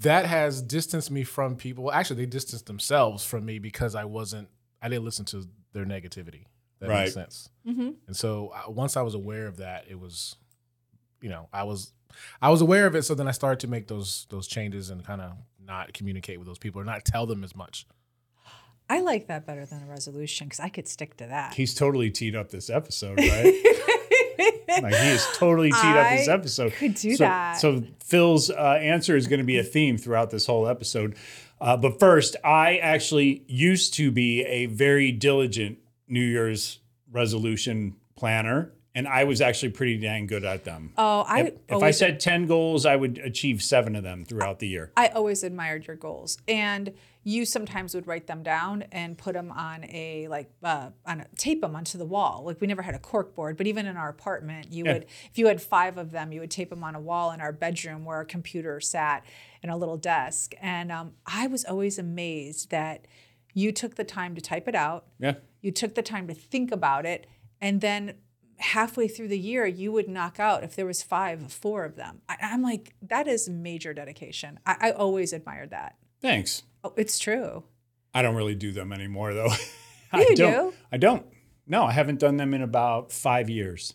that 0.00 0.26
has 0.26 0.62
distanced 0.62 1.10
me 1.10 1.22
from 1.22 1.54
people. 1.56 1.84
Well, 1.84 1.94
actually, 1.94 2.16
they 2.16 2.26
distanced 2.26 2.66
themselves 2.66 3.24
from 3.24 3.44
me 3.44 3.58
because 3.58 3.94
I 3.94 4.04
wasn't. 4.04 4.48
I 4.82 4.88
didn't 4.88 5.04
listen 5.04 5.24
to 5.26 5.46
their 5.72 5.84
negativity. 5.84 6.44
That 6.80 6.88
Right. 6.88 7.00
makes 7.02 7.14
sense. 7.14 7.48
Mm-hmm. 7.66 7.90
And 8.06 8.16
so 8.16 8.52
uh, 8.54 8.70
once 8.70 8.96
I 8.96 9.02
was 9.02 9.14
aware 9.14 9.46
of 9.46 9.58
that, 9.58 9.84
it 9.88 9.98
was, 10.00 10.36
you 11.24 11.30
know, 11.30 11.48
I 11.54 11.62
was, 11.62 11.90
I 12.42 12.50
was 12.50 12.60
aware 12.60 12.86
of 12.86 12.94
it. 12.94 13.02
So 13.02 13.14
then 13.14 13.26
I 13.26 13.30
started 13.30 13.60
to 13.60 13.66
make 13.66 13.88
those 13.88 14.26
those 14.28 14.46
changes 14.46 14.90
and 14.90 15.02
kind 15.04 15.22
of 15.22 15.32
not 15.66 15.94
communicate 15.94 16.38
with 16.38 16.46
those 16.46 16.58
people 16.58 16.82
or 16.82 16.84
not 16.84 17.04
tell 17.06 17.24
them 17.24 17.42
as 17.42 17.56
much. 17.56 17.86
I 18.90 19.00
like 19.00 19.28
that 19.28 19.46
better 19.46 19.64
than 19.64 19.82
a 19.82 19.86
resolution 19.86 20.46
because 20.46 20.60
I 20.60 20.68
could 20.68 20.86
stick 20.86 21.16
to 21.16 21.26
that. 21.26 21.54
He's 21.54 21.72
totally 21.74 22.10
teed 22.10 22.36
up 22.36 22.50
this 22.50 22.68
episode, 22.68 23.18
right? 23.18 23.64
like 24.82 24.94
he 24.94 25.08
is 25.08 25.26
totally 25.36 25.70
teed 25.70 25.96
up 25.96 26.10
this 26.10 26.28
I 26.28 26.32
episode. 26.34 26.72
could 26.74 26.94
do 26.94 27.16
so, 27.16 27.24
that. 27.24 27.54
So 27.54 27.82
Phil's 28.04 28.50
uh, 28.50 28.78
answer 28.82 29.16
is 29.16 29.26
going 29.26 29.40
to 29.40 29.46
be 29.46 29.58
a 29.58 29.62
theme 29.64 29.96
throughout 29.96 30.30
this 30.30 30.44
whole 30.44 30.68
episode. 30.68 31.16
Uh, 31.58 31.78
but 31.78 31.98
first, 31.98 32.36
I 32.44 32.76
actually 32.76 33.42
used 33.46 33.94
to 33.94 34.10
be 34.10 34.42
a 34.44 34.66
very 34.66 35.10
diligent 35.10 35.78
New 36.06 36.20
Year's 36.20 36.80
resolution 37.10 37.96
planner, 38.16 38.72
and 38.94 39.08
I 39.08 39.24
was 39.24 39.40
actually 39.40 39.70
pretty 39.70 39.98
dang 39.98 40.26
good 40.26 40.44
at 40.44 40.64
them. 40.64 40.92
Oh, 40.96 41.24
I 41.26 41.40
if, 41.42 41.54
if 41.68 41.82
I 41.82 41.90
said 41.90 42.20
10 42.20 42.46
goals, 42.46 42.86
I 42.86 42.94
would 42.94 43.18
achieve 43.18 43.62
seven 43.62 43.96
of 43.96 44.04
them 44.04 44.24
throughout 44.24 44.60
the 44.60 44.68
year. 44.68 44.92
I 44.96 45.08
always 45.08 45.42
admired 45.42 45.86
your 45.86 45.96
goals, 45.96 46.38
and 46.46 46.92
you 47.26 47.44
sometimes 47.46 47.94
would 47.94 48.06
write 48.06 48.26
them 48.26 48.42
down 48.42 48.84
and 48.92 49.16
put 49.16 49.32
them 49.32 49.50
on 49.50 49.84
a 49.86 50.28
like 50.28 50.50
uh, 50.62 50.90
on 51.06 51.22
a, 51.22 51.26
tape 51.36 51.60
them 51.62 51.74
onto 51.74 51.98
the 51.98 52.04
wall. 52.04 52.42
Like 52.44 52.60
we 52.60 52.66
never 52.66 52.82
had 52.82 52.94
a 52.94 52.98
cork 52.98 53.34
board, 53.34 53.56
but 53.56 53.66
even 53.66 53.86
in 53.86 53.96
our 53.96 54.10
apartment, 54.10 54.70
you 54.72 54.84
Yeah. 54.84 54.92
would 54.94 55.04
if 55.30 55.38
you 55.38 55.46
had 55.46 55.60
five 55.60 55.96
of 55.98 56.10
them, 56.12 56.32
you 56.32 56.40
would 56.40 56.50
tape 56.50 56.70
them 56.70 56.84
on 56.84 56.94
a 56.94 57.00
wall 57.00 57.32
in 57.32 57.40
our 57.40 57.52
bedroom 57.52 58.04
where 58.04 58.16
our 58.16 58.24
computer 58.24 58.78
sat 58.80 59.24
in 59.62 59.70
a 59.70 59.76
little 59.76 59.96
desk. 59.96 60.52
And 60.60 60.92
um, 60.92 61.12
I 61.26 61.46
was 61.46 61.64
always 61.64 61.98
amazed 61.98 62.70
that 62.70 63.06
you 63.54 63.72
took 63.72 63.94
the 63.94 64.04
time 64.04 64.34
to 64.34 64.40
type 64.42 64.68
it 64.68 64.74
out. 64.74 65.06
Yeah. 65.18 65.34
You 65.62 65.72
took 65.72 65.94
the 65.94 66.02
time 66.02 66.28
to 66.28 66.34
think 66.34 66.70
about 66.72 67.06
it, 67.06 67.26
and 67.60 67.80
then 67.80 68.16
halfway 68.58 69.08
through 69.08 69.28
the 69.28 69.38
year, 69.38 69.66
you 69.66 69.92
would 69.92 70.08
knock 70.08 70.38
out 70.40 70.62
if 70.64 70.76
there 70.76 70.86
was 70.86 71.02
five, 71.02 71.52
four 71.52 71.84
of 71.84 71.96
them. 71.96 72.20
I, 72.28 72.36
I'm 72.42 72.62
like, 72.62 72.94
that 73.02 73.26
is 73.26 73.48
major 73.48 73.94
dedication. 73.94 74.58
I, 74.66 74.76
I 74.80 74.90
always 74.92 75.32
admired 75.32 75.70
that. 75.70 75.96
Thanks. 76.20 76.62
Oh, 76.82 76.92
it's 76.96 77.18
true. 77.18 77.64
I 78.14 78.22
don't 78.22 78.34
really 78.36 78.54
do 78.54 78.72
them 78.72 78.92
anymore, 78.92 79.34
though. 79.34 79.48
I 80.12 80.20
You 80.20 80.36
don't. 80.36 80.70
do? 80.70 80.74
I 80.92 80.96
don't. 80.96 81.26
No, 81.66 81.84
I 81.84 81.92
haven't 81.92 82.20
done 82.20 82.36
them 82.36 82.54
in 82.54 82.62
about 82.62 83.10
five 83.10 83.48
years. 83.50 83.94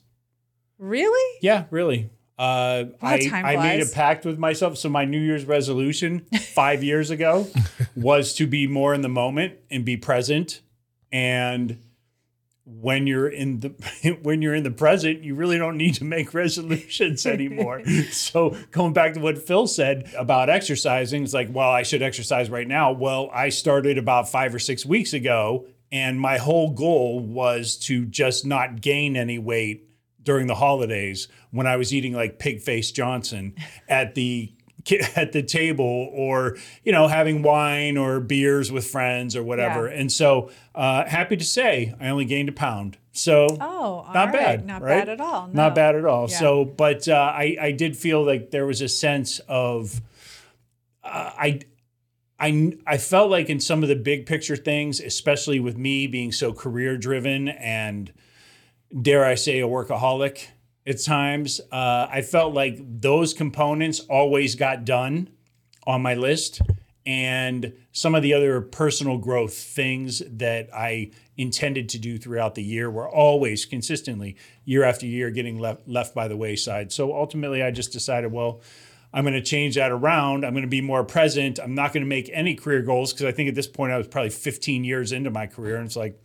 Really? 0.78 1.40
Yeah, 1.42 1.66
really. 1.70 2.10
Uh, 2.38 2.86
I, 3.02 3.30
I 3.34 3.56
made 3.58 3.82
a 3.82 3.86
pact 3.86 4.26
with 4.26 4.40
myself. 4.40 4.78
So 4.78 4.88
my 4.90 5.04
New 5.06 5.20
Year's 5.20 5.44
resolution 5.46 6.22
five 6.54 6.84
years 6.84 7.10
ago 7.10 7.48
was 7.96 8.34
to 8.36 8.48
be 8.48 8.66
more 8.66 8.94
in 8.94 9.02
the 9.02 9.10
moment 9.10 9.56
and 9.70 9.84
be 9.84 9.98
present. 9.98 10.62
And 11.12 11.80
when 12.82 13.08
you're 13.08 13.28
in 13.28 13.60
the 13.60 14.18
when 14.22 14.42
you're 14.42 14.56
in 14.56 14.64
the 14.64 14.72
present, 14.72 15.24
you 15.24 15.36
really 15.36 15.58
don't 15.58 15.78
need 15.78 15.96
to 15.96 16.04
make 16.04 16.34
resolutions 16.34 17.26
anymore. 17.26 17.84
so 18.12 18.56
going 18.72 18.94
back 18.94 19.14
to 19.14 19.20
what 19.20 19.38
Phil 19.38 19.68
said 19.68 20.12
about 20.18 20.50
exercising, 20.50 21.24
it's 21.24 21.34
like, 21.34 21.50
well, 21.52 21.70
I 21.70 21.84
should 21.84 22.02
exercise 22.02 22.50
right 22.50 22.68
now. 22.68 22.92
Well, 22.92 23.30
I 23.34 23.50
started 23.50 23.98
about 23.98 24.30
five 24.30 24.54
or 24.54 24.60
six 24.60 24.86
weeks 24.86 25.14
ago, 25.14 25.66
and 25.92 26.20
my 26.20 26.38
whole 26.38 26.72
goal 26.72 27.20
was 27.20 27.78
to 27.78 28.06
just 28.06 28.46
not 28.46 28.82
gain 28.82 29.16
any 29.16 29.40
weight 29.40 29.86
during 30.22 30.48
the 30.48 30.56
holidays 30.56 31.28
when 31.52 31.66
I 31.66 31.78
was 31.78 31.94
eating 31.94 32.14
like 32.14 32.40
pig 32.40 32.62
face 32.62 32.92
Johnson 32.92 33.56
at 33.88 34.16
the 34.16 34.54
at 35.16 35.32
the 35.32 35.44
table 35.44 36.10
or 36.14 36.58
you 36.84 36.92
know 36.92 37.08
having 37.08 37.42
wine 37.42 37.98
or 37.98 38.20
beers 38.20 38.72
with 38.72 38.86
friends 38.88 39.36
or 39.36 39.44
whatever. 39.44 39.88
Yeah. 39.88 40.00
And 40.00 40.12
so 40.12 40.50
uh, 40.76 41.06
happy 41.06 41.38
to 41.38 41.46
say 41.46 41.94
I 42.00 42.10
only 42.10 42.26
gained 42.26 42.50
a 42.50 42.54
pound. 42.54 42.98
So 43.12 43.48
Oh, 43.60 44.06
not 44.14 44.28
right. 44.28 44.34
bad, 44.34 44.66
Not 44.66 44.82
right? 44.82 45.00
bad 45.06 45.10
at 45.10 45.20
all. 45.22 45.48
No. 45.48 45.54
not 45.54 45.76
bad 45.76 45.96
at 45.96 46.06
all. 46.06 46.30
Yeah. 46.30 46.38
So, 46.40 46.66
but 46.66 47.08
uh, 47.08 47.14
I 47.16 47.58
I 47.60 47.72
did 47.72 47.98
feel 47.98 48.24
like 48.26 48.52
there 48.52 48.66
was 48.66 48.82
a 48.82 48.88
sense 48.88 49.40
of 49.48 50.02
uh, 51.04 51.32
I. 51.38 51.60
I, 52.42 52.72
I 52.88 52.98
felt 52.98 53.30
like 53.30 53.50
in 53.50 53.60
some 53.60 53.84
of 53.84 53.90
the 53.90 53.98
big 53.98 54.26
picture 54.26 54.56
things, 54.56 55.02
especially 55.02 55.60
with 55.60 55.78
me 55.78 56.08
being 56.08 56.32
so 56.32 56.54
career 56.54 56.96
driven 56.98 57.50
and 57.50 58.14
dare 59.02 59.26
I 59.26 59.36
say 59.36 59.60
a 59.60 59.68
workaholic 59.68 60.46
at 60.90 61.02
times, 61.04 61.62
uh, 61.72 62.08
I 62.10 62.22
felt 62.22 62.54
like 62.54 62.80
those 62.82 63.34
components 63.34 64.00
always 64.02 64.56
got 64.56 64.86
done 64.86 65.30
on 65.86 66.02
my 66.02 66.16
list. 66.16 66.62
and 67.06 67.74
some 67.92 68.14
of 68.14 68.22
the 68.22 68.34
other 68.34 68.62
personal 68.62 69.18
growth 69.18 69.54
things 69.54 70.22
that 70.28 70.70
I 70.74 71.12
intended 71.38 71.90
to 71.90 71.98
do 71.98 72.18
throughout 72.18 72.54
the 72.56 72.62
year 72.62 72.92
were 72.92 73.10
always 73.10 73.66
consistently 73.66 74.36
year 74.66 74.84
after 74.84 75.06
year 75.06 75.32
getting 75.32 75.58
left 75.58 75.88
left 75.88 76.14
by 76.14 76.28
the 76.28 76.38
wayside. 76.38 76.92
So 76.92 77.16
ultimately 77.16 77.64
I 77.64 77.72
just 77.72 77.92
decided, 77.94 78.32
well, 78.32 78.62
I'm 79.12 79.24
going 79.24 79.34
to 79.34 79.42
change 79.42 79.76
that 79.76 79.92
around. 79.92 80.46
I'm 80.46 80.54
going 80.54 80.64
to 80.64 80.70
be 80.70 80.82
more 80.82 81.04
present. 81.04 81.60
I'm 81.60 81.74
not 81.74 81.94
going 81.94 82.04
to 82.04 82.10
make 82.10 82.30
any 82.32 82.54
career 82.54 82.82
goals 82.82 83.12
because 83.12 83.26
I 83.26 83.32
think 83.32 83.50
at 83.50 83.56
this 83.56 83.68
point 83.68 83.92
I 83.92 83.98
was 83.98 84.08
probably 84.08 84.30
15 84.30 84.84
years 84.84 85.12
into 85.12 85.32
my 85.32 85.48
career 85.48 85.78
and 85.78 85.86
it's 85.86 85.96
like, 85.96 86.22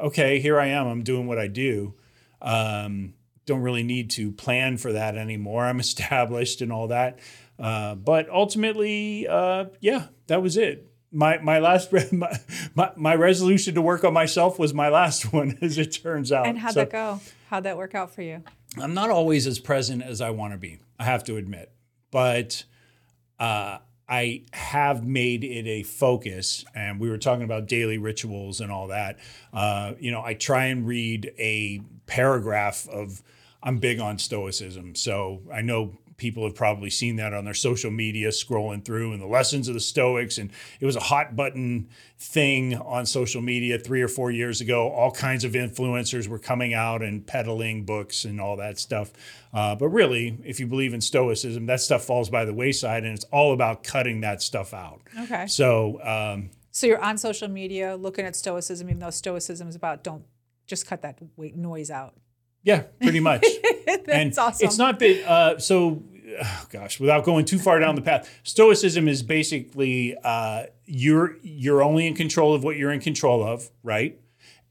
okay, 0.00 0.40
here 0.40 0.58
I 0.58 0.66
am. 0.66 0.86
I'm 0.86 1.04
doing 1.04 1.26
what 1.26 1.38
I 1.38 1.46
do. 1.46 1.94
Um, 2.42 3.14
don't 3.46 3.60
really 3.60 3.82
need 3.82 4.10
to 4.10 4.32
plan 4.32 4.76
for 4.76 4.92
that 4.92 5.16
anymore. 5.16 5.64
I'm 5.64 5.80
established 5.88 6.60
and 6.60 6.72
all 6.72 6.88
that. 6.88 7.18
Uh, 7.58 7.94
but 7.94 8.28
ultimately, 8.30 9.28
uh, 9.28 9.66
yeah, 9.80 10.06
that 10.26 10.42
was 10.42 10.56
it. 10.56 10.90
My 11.12 11.38
my 11.38 11.60
last 11.60 11.92
re- 11.92 12.08
my, 12.12 12.36
my, 12.74 12.90
my 12.96 13.14
resolution 13.14 13.74
to 13.76 13.82
work 13.82 14.02
on 14.02 14.12
myself 14.12 14.58
was 14.58 14.74
my 14.74 14.88
last 14.88 15.32
one, 15.32 15.58
as 15.60 15.78
it 15.78 15.92
turns 16.02 16.32
out. 16.32 16.46
And 16.46 16.58
how'd 16.58 16.74
So 16.74 16.80
that 16.80 16.90
go? 16.90 17.20
How'd 17.50 17.64
that 17.64 17.76
work 17.76 17.94
out 17.94 18.12
for 18.14 18.22
you? 18.22 18.42
I'm 18.80 18.94
not 18.94 19.10
always 19.10 19.46
as 19.46 19.60
present 19.60 20.02
as 20.02 20.20
I 20.20 20.30
want 20.30 20.52
to 20.52 20.58
be. 20.58 20.80
I 20.98 21.04
have 21.04 21.22
to 21.24 21.36
admit, 21.36 21.70
but 22.10 22.64
uh, 23.38 23.78
I 24.08 24.42
have 24.52 25.04
made 25.04 25.44
it 25.44 25.68
a 25.68 25.84
focus. 25.84 26.64
And 26.74 26.98
we 26.98 27.08
were 27.08 27.18
talking 27.18 27.44
about 27.44 27.68
daily 27.68 27.98
rituals 27.98 28.60
and 28.60 28.72
all 28.72 28.88
that. 28.88 29.20
Uh, 29.52 29.92
you 30.00 30.10
know, 30.10 30.22
I 30.24 30.34
try 30.34 30.66
and 30.66 30.86
read 30.86 31.32
a 31.38 31.80
paragraph 32.06 32.88
of. 32.88 33.22
I'm 33.64 33.78
big 33.78 33.98
on 33.98 34.18
stoicism, 34.18 34.94
so 34.94 35.42
I 35.52 35.62
know 35.62 35.96
people 36.16 36.44
have 36.44 36.54
probably 36.54 36.90
seen 36.90 37.16
that 37.16 37.32
on 37.32 37.44
their 37.44 37.54
social 37.54 37.90
media 37.90 38.28
scrolling 38.28 38.84
through 38.84 39.12
and 39.12 39.20
the 39.20 39.26
lessons 39.26 39.68
of 39.68 39.74
the 39.74 39.80
stoics. 39.80 40.38
And 40.38 40.50
it 40.80 40.86
was 40.86 40.96
a 40.96 41.00
hot 41.00 41.34
button 41.34 41.88
thing 42.18 42.76
on 42.76 43.06
social 43.06 43.42
media 43.42 43.78
3 43.78 44.02
or 44.02 44.08
4 44.08 44.30
years 44.30 44.60
ago. 44.60 44.90
All 44.90 45.10
kinds 45.10 45.44
of 45.44 45.52
influencers 45.52 46.28
were 46.28 46.38
coming 46.38 46.74
out 46.74 47.02
and 47.02 47.26
peddling 47.26 47.84
books 47.84 48.24
and 48.24 48.40
all 48.40 48.56
that 48.56 48.78
stuff. 48.78 49.12
Uh, 49.52 49.74
but 49.74 49.88
really 49.88 50.38
if 50.44 50.60
you 50.60 50.66
believe 50.66 50.94
in 50.94 51.00
stoicism 51.00 51.66
that 51.66 51.80
stuff 51.80 52.04
falls 52.04 52.28
by 52.30 52.44
the 52.44 52.54
wayside 52.54 53.04
and 53.04 53.14
it's 53.14 53.24
all 53.26 53.52
about 53.52 53.82
cutting 53.82 54.20
that 54.20 54.42
stuff 54.42 54.74
out. 54.74 55.00
Okay. 55.22 55.46
so 55.46 56.00
um, 56.02 56.50
So 56.70 56.86
you're 56.86 57.02
on 57.02 57.18
social 57.18 57.48
media 57.48 57.96
looking 57.96 58.24
at 58.24 58.36
stoicism, 58.36 58.88
even 58.88 59.00
though 59.00 59.10
stoicism 59.10 59.68
is 59.68 59.74
about 59.74 60.04
don't 60.04 60.24
just 60.66 60.86
cut 60.86 61.02
that 61.02 61.18
noise 61.36 61.90
out. 61.90 62.14
Yeah 62.64 62.82
pretty 63.00 63.20
much 63.20 63.44
That's 64.06 64.38
and 64.38 64.48
awesome. 64.48 64.66
It's 64.66 64.78
not 64.78 64.98
that. 64.98 65.28
Uh, 65.28 65.58
so, 65.58 66.02
oh 66.42 66.66
gosh, 66.70 67.00
without 67.00 67.24
going 67.24 67.44
too 67.44 67.58
far 67.58 67.78
down 67.78 67.94
the 67.94 68.02
path, 68.02 68.28
Stoicism 68.42 69.08
is 69.08 69.22
basically 69.22 70.16
uh, 70.22 70.64
you're 70.84 71.36
you're 71.42 71.82
only 71.82 72.06
in 72.06 72.14
control 72.14 72.54
of 72.54 72.64
what 72.64 72.76
you're 72.76 72.92
in 72.92 73.00
control 73.00 73.44
of, 73.44 73.70
right? 73.82 74.18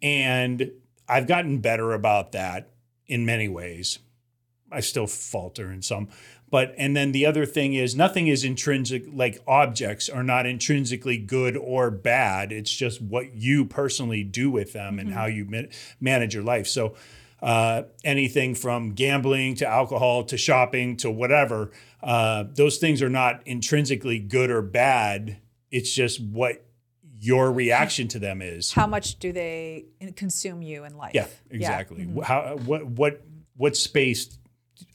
And 0.01 0.71
I've 1.07 1.27
gotten 1.27 1.59
better 1.59 1.93
about 1.93 2.33
that 2.33 2.71
in 3.07 3.25
many 3.25 3.47
ways. 3.47 3.99
I 4.71 4.79
still 4.79 5.07
falter 5.07 5.71
in 5.71 5.81
some. 5.81 6.09
But 6.49 6.75
and 6.77 6.95
then 6.95 7.13
the 7.13 7.25
other 7.25 7.47
thing 7.47 7.73
is 7.73 7.95
nothing 7.95 8.27
is 8.27 8.43
intrinsic 8.43 9.05
like 9.11 9.41
objects 9.47 10.07
are 10.07 10.23
not 10.23 10.45
intrinsically 10.45 11.17
good 11.17 11.57
or 11.57 11.89
bad. 11.89 12.51
It's 12.51 12.71
just 12.71 13.01
what 13.01 13.33
you 13.33 13.65
personally 13.65 14.23
do 14.23 14.51
with 14.51 14.73
them 14.73 14.99
and 14.99 15.13
how 15.13 15.25
you 15.25 15.45
ma- 15.45 15.69
manage 15.99 16.35
your 16.35 16.43
life. 16.43 16.67
So 16.67 16.93
uh, 17.43 17.83
anything 18.05 18.55
from 18.55 18.93
gambling 18.93 19.53
to 19.55 19.67
alcohol 19.67 20.23
to 20.23 20.37
shopping 20.37 20.95
to 20.95 21.11
whatever, 21.11 21.71
uh, 22.01 22.45
those 22.55 22.77
things 22.77 23.01
are 23.01 23.09
not 23.09 23.41
intrinsically 23.45 24.17
good 24.17 24.49
or 24.49 24.61
bad. 24.61 25.37
It's 25.69 25.93
just 25.93 26.21
what 26.23 26.65
your 27.19 27.51
reaction 27.51 28.07
to 28.09 28.19
them 28.19 28.41
is. 28.41 28.71
How 28.71 28.87
much 28.87 29.19
do 29.19 29.33
they 29.33 29.85
consume 30.15 30.61
you 30.61 30.85
in 30.85 30.95
life? 30.95 31.11
Yeah, 31.13 31.27
exactly. 31.49 32.07
How 32.23 32.55
what 32.65 32.85
what 32.85 33.21
what 33.57 33.75
space? 33.75 34.37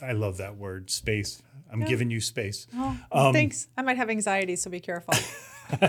I 0.01 0.13
love 0.13 0.39
that 0.39 0.57
word, 0.57 0.91
space. 0.91 1.43
I'm 1.71 1.81
giving 1.85 2.11
you 2.11 2.23
space. 2.23 2.67
Oh, 3.13 3.33
thanks. 3.33 3.69
I 3.77 3.83
might 3.83 3.99
have 3.99 4.09
anxiety, 4.09 4.57
so 4.57 4.71
be 4.71 4.81
careful. 4.81 5.13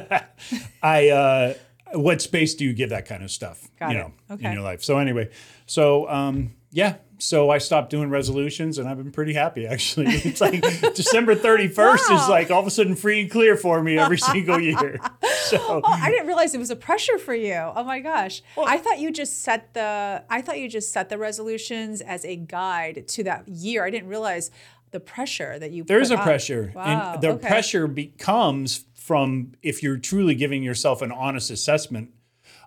I 0.84 1.10
uh, 1.10 1.54
what 1.94 2.22
space 2.22 2.54
do 2.56 2.66
you 2.66 2.74
give 2.74 2.90
that 2.90 3.06
kind 3.06 3.24
of 3.24 3.32
stuff? 3.32 3.68
Got 3.80 3.92
you 3.92 3.98
it. 3.98 4.00
know, 4.02 4.12
Okay. 4.32 4.48
in 4.48 4.54
your 4.54 4.62
life. 4.62 4.84
So 4.84 4.98
anyway, 4.98 5.30
so 5.66 6.10
um, 6.10 6.54
yeah, 6.72 6.96
so 7.18 7.50
I 7.50 7.58
stopped 7.58 7.90
doing 7.90 8.10
resolutions, 8.10 8.78
and 8.78 8.88
I've 8.88 8.98
been 8.98 9.12
pretty 9.12 9.34
happy 9.34 9.66
actually. 9.68 10.06
It's 10.26 10.40
like 10.42 10.62
December 10.96 11.36
31st 11.36 12.16
is 12.16 12.30
like 12.30 12.52
all 12.52 12.62
of 12.62 12.68
a 12.68 12.72
sudden 12.72 12.96
free 12.96 13.22
and 13.22 13.32
clear 13.32 13.56
for 13.58 13.82
me 13.84 13.98
every 13.98 14.18
single 14.32 14.60
year. 14.60 14.98
So 15.46 15.58
Oh, 15.60 15.82
I 15.84 16.10
didn't 16.12 16.28
realize 16.28 16.54
it 16.54 16.60
was 16.60 16.70
a 16.70 16.76
pressure 16.76 17.18
for 17.18 17.34
you. 17.34 17.54
Oh 17.56 17.84
my 17.84 18.00
gosh. 18.00 18.42
I 18.58 18.78
thought 18.78 19.00
you 19.00 19.12
just 19.12 19.42
set 19.42 19.74
the 19.74 20.24
I 20.30 20.42
thought 20.42 20.60
you 20.60 20.70
just 20.70 20.94
set 20.94 21.10
the 21.10 21.18
resolutions 21.18 22.02
as 22.02 22.24
a 22.24 22.36
guide 22.36 23.08
to 23.10 23.24
that 23.24 23.48
year. 23.48 23.84
I 23.84 23.90
didn't 23.90 24.10
realize 24.10 24.52
the 24.92 25.00
pressure 25.00 25.60
that 25.60 25.72
you 25.72 25.84
There's 25.84 26.10
a 26.10 26.18
pressure, 26.18 26.72
Wow, 26.76 27.14
and 27.14 27.22
the 27.22 27.30
okay. 27.34 27.48
pressure 27.48 27.86
becomes 27.88 28.86
from 29.10 29.54
if 29.64 29.82
you're 29.82 29.98
truly 29.98 30.36
giving 30.36 30.62
yourself 30.62 31.02
an 31.02 31.12
honest 31.12 31.50
assessment 31.50 32.12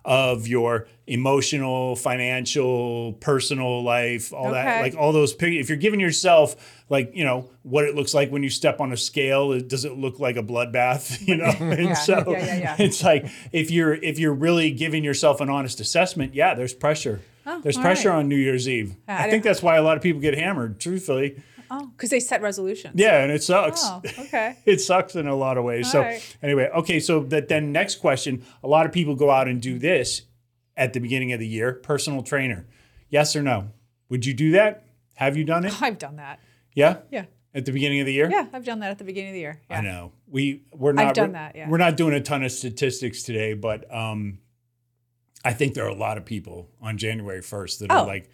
of 0.05 0.45
your 0.45 0.87
emotional, 1.07 1.95
financial, 1.95 3.13
personal 3.13 3.81
life, 3.81 4.33
all 4.33 4.51
that, 4.51 4.81
like 4.81 4.95
all 4.97 5.13
those. 5.13 5.33
If 5.39 5.69
you're 5.69 5.77
giving 5.77 6.01
yourself 6.01 6.83
like 6.89 7.11
you 7.13 7.23
know 7.23 7.49
what 7.63 7.85
it 7.85 7.95
looks 7.95 8.13
like 8.13 8.29
when 8.29 8.43
you 8.43 8.49
step 8.49 8.81
on 8.81 8.91
a 8.91 8.97
scale, 8.97 9.53
it- 9.53 9.69
does 9.69 9.85
it 9.85 9.97
look 9.97 10.19
like 10.19 10.35
a 10.35 10.43
bloodbath? 10.43 11.21
You 11.27 11.37
know, 11.37 11.45
and 11.59 11.79
Yeah, 11.89 11.93
so 11.93 12.23
yeah, 12.27 12.57
yeah, 12.57 12.75
it's 12.77 13.01
like 13.01 13.25
if 13.53 13.71
you're 13.71 13.93
if 13.93 14.19
you're 14.19 14.33
really 14.33 14.71
giving 14.71 15.03
yourself 15.05 15.39
an 15.39 15.49
honest 15.49 15.79
assessment, 15.79 16.33
yeah, 16.35 16.53
there's 16.55 16.73
pressure. 16.73 17.21
Oh, 17.45 17.61
there's 17.61 17.77
Oh, 17.77 17.79
all 17.79 17.85
pressure 17.85 18.09
right. 18.09 18.17
on 18.19 18.27
New 18.27 18.35
Year's 18.37 18.67
Eve. 18.67 18.95
I 19.07 19.27
I 19.27 19.29
think 19.29 19.43
that's 19.45 19.63
why 19.63 19.77
a 19.77 19.81
lot 19.83 19.95
of 19.95 20.03
people 20.03 20.19
get 20.19 20.37
hammered. 20.37 20.81
Truthfully, 20.81 21.41
Oh, 21.75 21.87
because 21.95 22.09
they 22.11 22.19
set 22.19 22.41
resolutions. 22.43 22.93
yeah, 22.97 23.23
and 23.23 23.31
it 23.31 23.41
sucks 23.41 23.81
Oh, 23.83 24.01
okay. 24.19 24.57
it 24.65 24.79
sucks 24.79 25.15
in 25.15 25.27
a 25.27 25.35
lot 25.35 25.57
of 25.57 25.63
ways. 25.63 25.91
so 25.91 26.01
right. 26.01 26.37
anyway, 26.43 26.69
okay, 26.75 26.99
so 26.99 27.21
that 27.21 27.47
then 27.47 27.71
next 27.71 27.95
question, 27.95 28.43
a 28.63 28.67
lot 28.67 28.85
of 28.85 28.91
people 28.91 29.15
go 29.15 29.31
out 29.31 29.47
and 29.47 29.59
do 29.61 29.79
this 29.79 30.21
at 30.77 30.93
the 30.93 30.99
beginning 30.99 31.33
of 31.33 31.39
the 31.39 31.47
year, 31.47 31.73
personal 31.73 32.21
trainer. 32.21 32.67
Yes 33.09 33.35
or 33.35 33.41
no? 33.41 33.69
Would 34.09 34.25
you 34.25 34.33
do 34.33 34.51
that? 34.51 34.85
Have 35.15 35.35
you 35.37 35.43
done 35.45 35.65
it? 35.65 35.81
I've 35.81 35.97
done 35.97 36.17
that. 36.17 36.39
Yeah? 36.75 36.97
Yeah. 37.11 37.25
At 37.55 37.65
the 37.65 37.71
beginning 37.71 37.99
of 37.99 38.05
the 38.07 38.13
year? 38.13 38.29
Yeah, 38.31 38.47
I've 38.53 38.65
done 38.65 38.79
that 38.79 38.89
at 38.91 38.97
the 38.97 39.03
beginning 39.03 39.29
of 39.29 39.33
the 39.35 39.39
year. 39.39 39.61
Yeah. 39.69 39.77
I 39.77 39.81
know. 39.81 40.11
We 40.27 40.63
we're 40.73 40.91
not 40.93 41.05
I've 41.05 41.13
done 41.13 41.33
that, 41.33 41.55
yeah. 41.55 41.69
We're 41.69 41.77
not 41.77 41.97
doing 41.97 42.13
a 42.15 42.21
ton 42.21 42.43
of 42.43 42.51
statistics 42.51 43.21
today, 43.23 43.53
but 43.53 43.91
um 43.93 44.39
I 45.45 45.53
think 45.53 45.73
there 45.75 45.85
are 45.85 45.89
a 45.89 45.95
lot 45.95 46.17
of 46.17 46.25
people 46.25 46.69
on 46.81 46.97
January 46.97 47.41
1st 47.41 47.79
that 47.79 47.91
Oh. 47.91 47.97
are 47.99 48.07
like 48.07 48.29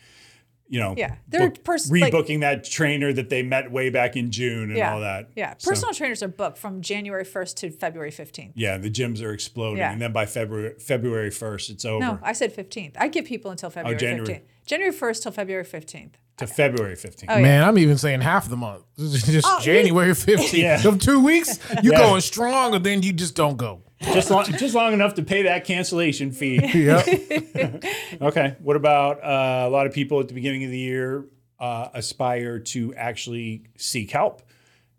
you 0.70 0.80
know, 0.80 0.94
Yeah. 0.98 1.16
They're 1.28 1.50
book- 1.50 1.64
pers- 1.64 1.92
like- 1.92 2.14
rebooking 2.14 2.42
that 2.42 2.64
trainer 2.64 3.12
that 3.12 3.30
they 3.30 3.42
met 3.44 3.72
way 3.72 3.90
back 3.90 4.16
in 4.16 4.32
June 4.32 4.70
and 4.70 4.78
Yeah. 4.78 4.94
all 4.94 5.00
that. 5.02 5.30
Yeah. 5.36 5.56
So- 5.58 5.72
Personal 5.72 5.94
trainers 5.94 6.22
are 6.24 6.28
booked 6.28 6.58
from 6.58 6.82
January 6.82 7.26
1st 7.26 7.58
to 7.58 7.72
February 7.72 8.12
15th. 8.12 8.52
Yeah, 8.56 8.78
the 8.78 8.90
gyms 8.92 9.22
are 9.24 9.34
exploding, 9.34 9.80
Yeah. 9.80 9.92
and 9.92 10.02
then 10.02 10.12
by 10.14 10.26
February 10.26 10.76
February 10.80 11.32
first, 11.32 11.70
it's 11.70 11.86
over 11.86 12.00
No, 12.00 12.20
I 12.22 12.34
said 12.34 12.54
15th. 12.54 12.94
I 12.98 13.08
give 13.08 13.26
people 13.26 13.52
until 13.52 13.68
oh, 13.68 13.72
February 13.72 13.96
Oh, 13.96 14.00
January. 14.00 14.28
15th. 14.28 14.42
January 14.68 14.94
1st 14.94 15.24
till 15.24 15.32
February 15.32 15.66
15th. 15.66 16.12
to 16.38 16.48
February 16.48 16.96
fifteenth. 16.96 17.30
Oh, 17.30 17.36
yeah. 17.36 17.42
Man, 17.42 17.64
I'm 17.68 17.78
even 17.78 17.98
saying 17.98 18.22
half 18.22 18.48
the 18.48 18.56
month. 18.56 18.84
Just 18.98 19.46
Oh, 19.46 19.60
January 19.62 20.12
15th. 20.14 20.54
Yeah. 20.58 20.78
Them 20.78 20.98
two 20.98 21.22
weeks, 21.22 21.60
you 21.84 21.92
Yeah. 21.92 21.98
going 21.98 22.22
strong, 22.22 22.74
and 22.76 22.86
then 22.86 23.04
you 23.04 23.12
just 23.12 23.36
don't 23.36 23.58
go. 23.58 23.82
Just 24.02 24.30
long, 24.32 24.46
just 24.46 24.76
long 24.76 24.94
enough 24.94 25.16
to 25.16 25.24
pay 25.24 25.44
that 25.44 25.66
cancellation 25.66 26.32
fee. 26.32 26.60
Yep. 26.80 27.84
okay. 28.22 28.56
What 28.60 28.76
about 28.76 29.24
uh, 29.24 29.68
a 29.68 29.70
lot 29.70 29.86
of 29.88 29.94
people 29.94 30.20
at 30.20 30.28
the 30.28 30.34
beginning 30.34 30.64
of 30.64 30.72
the 30.72 30.78
year 30.78 31.26
uh, 31.60 31.90
aspire 31.94 32.60
to 32.60 32.94
actually 32.96 33.64
seek 33.78 34.12
help, 34.12 34.42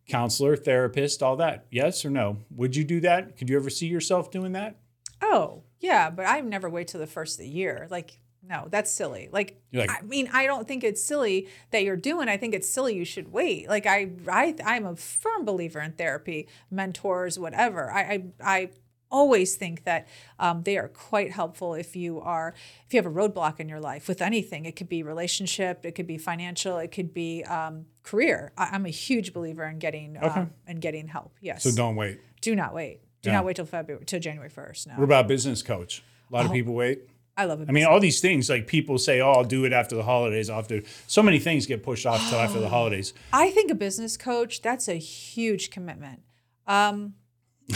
counselor, 0.09 0.57
therapist, 0.57 1.23
all 1.23 1.37
that? 1.37 1.67
Yes 1.71 2.05
or 2.05 2.11
no? 2.11 2.39
Would 2.55 2.77
you 2.77 2.85
do 2.85 3.01
that? 3.01 3.37
Could 3.39 3.49
you 3.49 3.57
ever 3.57 3.71
see 3.71 3.87
yourself 3.87 4.31
doing 4.31 4.53
that? 4.53 4.77
Oh, 5.23 5.63
yeah, 5.81 6.11
but 6.11 6.27
I 6.27 6.41
never 6.41 6.69
wait 6.69 6.89
till 6.89 7.01
the 7.01 7.07
first 7.07 7.39
of 7.39 7.45
the 7.45 7.49
year. 7.51 7.87
Like, 7.91 8.19
no, 8.43 8.69
that's 8.71 8.91
silly. 8.91 9.29
Like, 9.33 9.61
like- 9.73 9.91
I 9.91 10.03
mean, 10.03 10.29
I 10.33 10.47
don't 10.47 10.67
think 10.67 10.83
it's 10.85 11.03
silly 11.03 11.49
that 11.73 11.83
you're 11.85 11.97
doing. 11.97 12.29
I 12.29 12.37
think 12.37 12.55
it's 12.55 12.69
silly 12.69 12.95
you 12.95 13.05
should 13.05 13.31
wait. 13.33 13.69
Like, 13.69 13.87
I, 13.87 14.11
I, 14.31 14.55
I'm 14.65 14.87
a 14.87 14.97
firm 14.97 15.45
believer 15.45 15.81
in 15.81 15.93
therapy, 15.93 16.49
mentors, 16.71 17.39
whatever. 17.39 17.91
I, 17.91 18.01
I, 18.01 18.25
I 18.43 18.71
always 19.11 19.57
think 19.57 19.85
that 19.85 20.07
um, 20.39 20.63
they 20.63 20.77
are 20.79 20.89
quite 20.89 21.33
helpful 21.33 21.75
if 21.75 21.97
you 21.97 22.21
are 22.21 22.55
if 22.87 22.95
you 22.95 22.99
have 22.99 23.07
a 23.07 23.11
roadblock 23.11 23.61
in 23.61 23.69
your 23.69 23.81
life 23.81 24.09
with 24.09 24.23
anything. 24.23 24.65
It 24.65 24.77
could 24.77 24.89
be 24.89 25.03
relationship, 25.03 25.85
it 25.85 25.93
could 25.93 26.07
be 26.07 26.19
financial, 26.19 26.79
it 26.79 26.93
could 26.93 27.13
be 27.13 27.45
um, 27.45 27.87
career. 28.03 28.53
I, 28.57 28.71
I'm 28.73 28.87
a 28.87 28.91
huge 28.91 29.33
believer 29.33 29.65
in 29.65 29.79
getting 29.79 30.17
um, 30.23 30.51
in 30.67 30.79
getting 30.81 31.09
help. 31.09 31.33
Yes. 31.41 31.63
So 31.65 31.71
don't 31.73 31.97
wait. 31.97 32.21
Do 32.41 32.55
not 32.55 32.75
wait. 32.75 33.01
Do 33.23 33.31
Yeah. 33.31 33.37
not 33.37 33.45
wait 33.45 33.57
till 33.57 33.67
February 33.67 34.05
till 34.07 34.21
January 34.21 34.49
first. 34.51 34.87
No. 34.87 34.95
What 34.95 35.05
about 35.05 35.29
business 35.29 35.63
coach? 35.63 35.99
A 35.99 36.03
Oh. 36.33 36.37
lot 36.37 36.47
of 36.47 36.53
people 36.53 36.75
wait. 36.75 37.03
I 37.37 37.45
love 37.47 37.61
it. 37.63 37.69
I 37.69 37.73
mean, 37.73 37.87
all 37.87 38.01
these 38.01 38.21
things 38.21 38.51
like 38.51 38.67
people 38.67 38.99
say, 38.99 39.21
"Oh, 39.21 39.31
I'll 39.33 39.45
do 39.45 39.65
it 39.65 39.73
after 39.73 39.97
the 39.97 40.03
holidays." 40.03 40.49
To. 40.49 40.83
So 41.07 41.23
many 41.23 41.39
things 41.39 41.65
get 41.67 41.83
pushed 41.83 42.05
off 42.07 42.21
till 42.29 42.39
after 42.39 42.61
the 42.61 42.69
holidays. 42.79 43.15
I 43.33 43.51
think 43.51 43.71
a 43.71 43.75
business 43.75 44.17
coach, 44.17 44.61
that's 44.63 44.89
a 44.89 44.95
huge 44.95 45.71
commitment. 45.71 46.21
Um, 46.67 47.15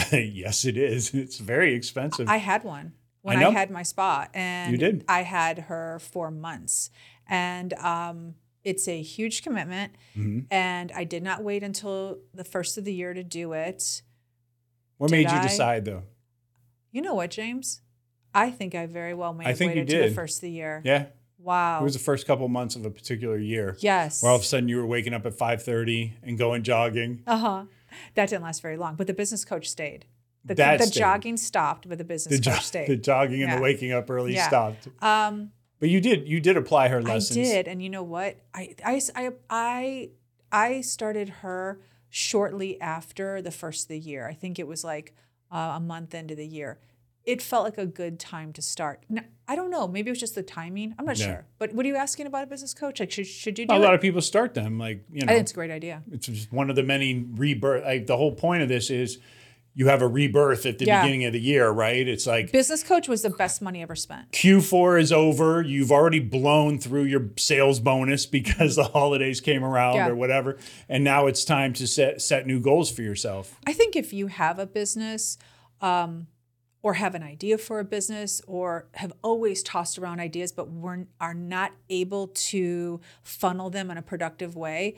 yes, 0.11 0.65
it 0.65 0.77
is. 0.77 1.13
It's 1.13 1.37
very 1.37 1.73
expensive. 1.73 2.27
I 2.29 2.37
had 2.37 2.63
one 2.63 2.93
when 3.21 3.37
I 3.37 3.47
I, 3.47 3.51
had 3.51 3.71
my 3.71 3.83
spa, 3.83 4.27
and 4.33 4.71
You 4.71 4.77
did. 4.77 5.05
I 5.07 5.23
had 5.23 5.59
her 5.59 5.99
for 5.99 6.29
months, 6.31 6.89
and 7.27 7.73
um, 7.75 8.35
it's 8.63 8.87
a 8.87 9.01
huge 9.01 9.41
commitment. 9.43 9.93
Mm-hmm. 10.17 10.39
And 10.51 10.91
I 10.91 11.03
did 11.03 11.23
not 11.23 11.43
wait 11.43 11.63
until 11.63 12.19
the 12.33 12.43
first 12.43 12.77
of 12.77 12.83
the 12.85 12.93
year 12.93 13.13
to 13.13 13.23
do 13.23 13.53
it. 13.53 14.01
what 14.97 15.09
did 15.09 15.15
made 15.17 15.31
you 15.31 15.37
I- 15.37 15.43
decide 15.43 15.85
though? 15.85 16.03
You 16.91 17.01
know 17.01 17.13
what, 17.13 17.29
James? 17.31 17.81
I 18.33 18.51
think 18.51 18.75
I 18.75 18.85
very 18.85 19.13
well 19.13 19.33
may 19.33 19.45
I 19.45 19.49
have 19.49 19.59
waited 19.59 19.87
to 19.89 19.99
the 20.09 20.11
first 20.11 20.37
of 20.37 20.41
the 20.41 20.51
year. 20.51 20.81
Yeah, 20.85 21.05
Wow. 21.39 21.79
it 21.79 21.83
was 21.83 21.93
the 21.93 21.99
first 21.99 22.25
couple 22.27 22.47
months 22.47 22.75
of 22.75 22.85
a 22.85 22.89
particular 22.89 23.37
year. 23.37 23.77
yes. 23.79 24.21
Where 24.23 24.29
all 24.31 24.35
of 24.37 24.41
a 24.41 24.45
sudden 24.45 24.67
you 24.67 24.77
were 24.77 24.85
waking 24.85 25.13
up 25.13 25.25
at 25.25 25.33
five 25.33 25.61
thirty 25.63 26.15
and 26.23 26.37
going 26.37 26.63
jogging. 26.63 27.21
Uh 27.27 27.37
huh. 27.37 27.63
That 28.15 28.29
didn't 28.29 28.43
last 28.43 28.61
very 28.61 28.77
long, 28.77 28.95
but 28.95 29.07
the 29.07 29.13
business 29.13 29.45
coach 29.45 29.69
stayed. 29.69 30.05
The, 30.43 30.53
That 30.55 30.77
the 30.79 30.85
stayed. 30.85 30.99
jogging 30.99 31.37
stopped, 31.37 31.89
but 31.89 31.97
the 31.97 32.03
The, 32.03 32.07
business 32.07 32.39
jo- 32.39 32.51
coach 32.51 32.65
stayed. 32.65 32.87
the 32.87 32.95
jogging 32.95 33.41
and 33.41 33.49
Yeah. 33.51 33.55
the 33.57 33.61
waking 33.63 33.91
up 33.91 34.09
early 34.09 34.33
Yeah. 34.35 34.47
stopped. 34.47 34.87
um, 35.01 35.51
But 35.79 35.89
you 35.89 35.99
did 36.01 36.27
you 36.27 36.39
did 36.39 36.55
apply 36.57 36.87
her 36.89 37.01
lessons. 37.01 37.37
I 37.39 37.41
did, 37.41 37.67
and 37.67 37.81
you 37.81 37.89
know 37.89 38.03
what? 38.03 38.37
I 38.53 38.75
I 38.85 39.01
I 39.15 39.29
I, 39.49 40.09
I 40.51 40.81
started 40.81 41.29
her 41.41 41.81
shortly 42.09 42.79
after 42.79 43.41
the 43.41 43.51
first 43.51 43.85
of 43.85 43.87
the 43.89 43.99
year. 43.99 44.27
I 44.27 44.33
think 44.33 44.57
it 44.59 44.67
was 44.67 44.83
like 44.83 45.13
uh, 45.51 45.73
a 45.75 45.79
month 45.79 46.13
into 46.15 46.33
the 46.35 46.45
year. 46.47 46.79
It 47.25 47.41
felt 47.41 47.63
like 47.63 47.77
a 47.79 47.85
good 47.87 48.19
time 48.19 48.53
to 48.53 48.61
start. 48.61 49.03
Now, 49.09 49.23
I 49.47 49.55
don't 49.55 49.71
know. 49.71 49.87
Maybe 49.87 50.09
it 50.09 50.11
was 50.11 50.19
just 50.19 50.35
the 50.35 50.43
timing. 50.43 50.93
I'm 50.99 51.05
not 51.05 51.17
Yeah. 51.17 51.25
sure. 51.25 51.45
But 51.57 51.73
what 51.73 51.85
are 51.85 51.89
you 51.89 51.95
asking 51.95 52.27
about 52.27 52.43
a 52.43 52.47
business 52.47 52.73
coach? 52.73 52.99
Like, 52.99 53.11
should 53.11 53.25
should 53.27 53.57
you 53.57 53.65
do 53.65 53.73
A 53.73 53.79
lot 53.79 53.93
of 53.95 54.01
people 54.01 54.21
start 54.21 54.53
them 54.53 54.77
like 54.77 55.03
you 55.11 55.21
I 55.23 55.25
know. 55.25 55.31
think 55.33 55.41
it's 55.41 55.51
a 55.51 55.55
great 55.55 55.71
idea. 55.71 56.03
it's 56.11 56.27
just 56.27 56.51
one 56.51 56.69
of 56.69 56.75
the 56.75 56.83
many 56.83 57.25
rebirth. 57.35 57.83
Like 57.83 58.05
the 58.07 58.17
whole 58.17 58.33
point 58.33 58.61
of 58.63 58.69
this 58.69 58.89
is 58.89 59.17
you 59.77 59.87
have 59.87 60.01
a 60.01 60.07
rebirth 60.07 60.65
at 60.65 60.77
the 60.77 60.85
Yeah. 60.85 61.01
beginning 61.01 61.25
of 61.25 61.33
the 61.33 61.39
year, 61.39 61.69
right? 61.69 62.07
It's 62.07 62.25
like 62.25 62.51
Business 62.51 62.81
coach 62.83 63.09
was 63.09 63.23
the 63.23 63.29
best 63.29 63.61
money 63.61 63.81
ever 63.81 63.95
spent. 63.95 64.31
Q4 64.31 65.01
is 65.01 65.11
over. 65.11 65.61
You've 65.61 65.91
already 65.91 66.19
blown 66.21 66.77
through 66.79 67.03
your 67.03 67.29
sales 67.37 67.79
bonus 67.81 68.25
because 68.25 68.75
the 68.77 68.85
holidays 68.85 69.41
came 69.41 69.65
around 69.65 69.95
Yeah. 69.95 70.09
or 70.09 70.15
whatever, 70.15 70.57
and 70.87 71.03
now 71.03 71.25
it's 71.27 71.43
time 71.43 71.73
to 71.73 71.87
set 71.87 72.21
set 72.21 72.45
new 72.47 72.59
goals 72.59 72.89
for 72.91 73.01
yourself. 73.01 73.59
I 73.67 73.73
think 73.73 73.95
if 73.95 74.13
you 74.13 74.27
have 74.27 74.59
a 74.59 74.65
business 74.65 75.37
um, 75.81 76.27
or 76.85 76.93
have 76.93 77.15
an 77.15 77.23
idea 77.23 77.57
for 77.57 77.79
a 77.79 77.83
business 77.83 78.43
or 78.45 78.85
have 78.93 79.11
always 79.23 79.63
tossed 79.63 79.97
around 79.97 80.19
ideas 80.19 80.51
but 80.51 80.69
we're, 80.69 81.07
are 81.19 81.33
not 81.33 81.71
able 81.89 82.27
to 82.27 83.01
funnel 83.23 83.71
them 83.71 83.89
in 83.89 83.97
a 83.97 84.03
productive 84.03 84.55
way, 84.55 84.93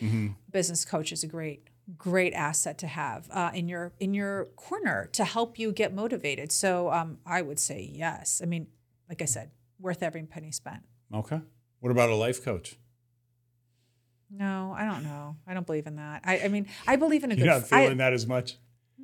business 0.52 0.84
coach 0.84 1.14
is 1.14 1.24
a 1.24 1.28
great 1.28 1.70
great 1.98 2.34
asset 2.34 2.78
to 2.78 2.88
have 2.88 3.30
uh, 3.32 3.50
in 3.54 3.70
your 3.70 3.94
in 4.02 4.14
your 4.14 4.48
corner 4.58 5.08
to 5.14 5.24
help 5.24 5.58
you 5.58 5.72
get 5.72 5.94
motivated. 5.94 6.52
So 6.52 6.92
um, 6.92 7.20
I 7.26 7.42
would 7.42 7.58
say 7.58 7.90
yes. 7.90 8.42
I 8.44 8.48
mean, 8.48 8.68
like 9.08 9.22
I 9.22 9.26
said, 9.26 9.52
worth 9.80 10.04
every 10.04 10.24
penny 10.24 10.52
spent. 10.52 10.84
Okay. 11.14 11.40
What 11.80 11.92
about 11.92 12.10
a 12.10 12.16
life 12.16 12.44
coach? 12.44 12.76
No, 14.30 14.76
I 14.78 14.84
don't 14.84 15.06
know. 15.06 15.38
I 15.48 15.54
don't 15.54 15.66
believe 15.66 15.88
in 15.88 15.96
that. 15.96 16.24
I, 16.26 16.40
I 16.40 16.48
mean, 16.50 16.68
I 16.86 16.98
believe 16.98 17.24
in 17.24 17.32
a 17.32 17.36
You're 17.36 17.46
good. 17.48 17.62
not 17.62 17.72
I- 17.72 17.84
feeling 17.84 17.98
that 18.00 18.12
as 18.12 18.28
much. 18.28 18.58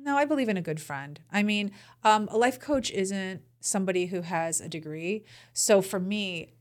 No, 0.04 0.16
I 0.16 0.24
believe 0.26 0.48
in 0.48 0.56
a 0.56 0.62
good 0.62 0.80
friend. 0.80 1.18
I 1.32 1.42
mean, 1.42 1.72
um, 2.04 2.28
a 2.30 2.36
life 2.36 2.60
coach 2.60 2.90
isn't 2.90 3.40
somebody 3.60 4.06
who 4.06 4.20
has 4.20 4.60
a 4.60 4.68
degree. 4.68 5.24
So 5.54 5.80
for 5.80 5.98
me, 5.98 6.52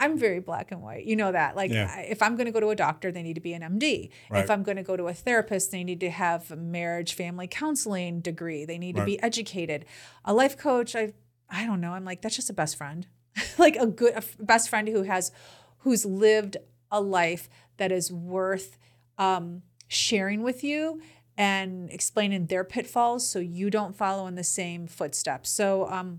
I'm 0.00 0.16
very 0.16 0.38
black 0.40 0.70
and 0.70 0.80
white. 0.80 1.04
You 1.04 1.16
know 1.16 1.32
that. 1.32 1.56
Like, 1.56 1.72
Yeah. 1.72 1.92
I- 1.94 2.02
if 2.02 2.22
I'm 2.22 2.36
going 2.36 2.46
to 2.46 2.52
go 2.52 2.60
to 2.60 2.68
a 2.68 2.76
doctor, 2.76 3.10
they 3.10 3.22
need 3.22 3.34
to 3.34 3.40
be 3.40 3.52
an 3.52 3.62
MD. 3.62 4.10
Right. 4.30 4.44
If 4.44 4.50
I'm 4.50 4.62
going 4.62 4.76
to 4.76 4.82
go 4.84 4.96
to 4.96 5.08
a 5.08 5.12
therapist, 5.14 5.72
they 5.72 5.82
need 5.82 6.00
to 6.00 6.10
have 6.10 6.50
a 6.52 6.56
marriage, 6.56 7.14
family 7.14 7.48
counseling 7.48 8.20
degree. 8.20 8.64
They 8.64 8.78
need 8.78 8.94
to 8.96 9.04
be 9.04 9.20
educated. 9.22 9.84
A 10.24 10.32
life 10.32 10.56
coach, 10.56 10.94
I, 10.94 11.12
I 11.50 11.66
don't 11.66 11.80
know. 11.80 11.92
I'm 11.92 12.04
like, 12.04 12.22
that's 12.22 12.36
just 12.36 12.48
a 12.48 12.52
best 12.54 12.76
friend, 12.76 13.06
like 13.58 13.74
a 13.76 13.86
good 13.86 14.12
a 14.14 14.18
f- 14.18 14.36
best 14.38 14.70
friend 14.70 14.86
who 14.88 15.02
has, 15.02 15.32
who's 15.78 16.06
lived 16.06 16.56
a 16.92 17.00
life 17.00 17.48
that 17.78 17.90
is 17.90 18.12
worth 18.12 18.78
um, 19.18 19.62
sharing 19.88 20.42
with 20.42 20.62
you 20.62 21.00
and 21.38 21.88
explaining 21.90 22.46
their 22.46 22.64
pitfalls 22.64 23.26
so 23.26 23.38
you 23.38 23.70
don't 23.70 23.96
follow 23.96 24.26
in 24.26 24.34
the 24.34 24.44
same 24.44 24.88
footsteps. 24.88 25.48
So 25.48 25.88
um, 25.88 26.18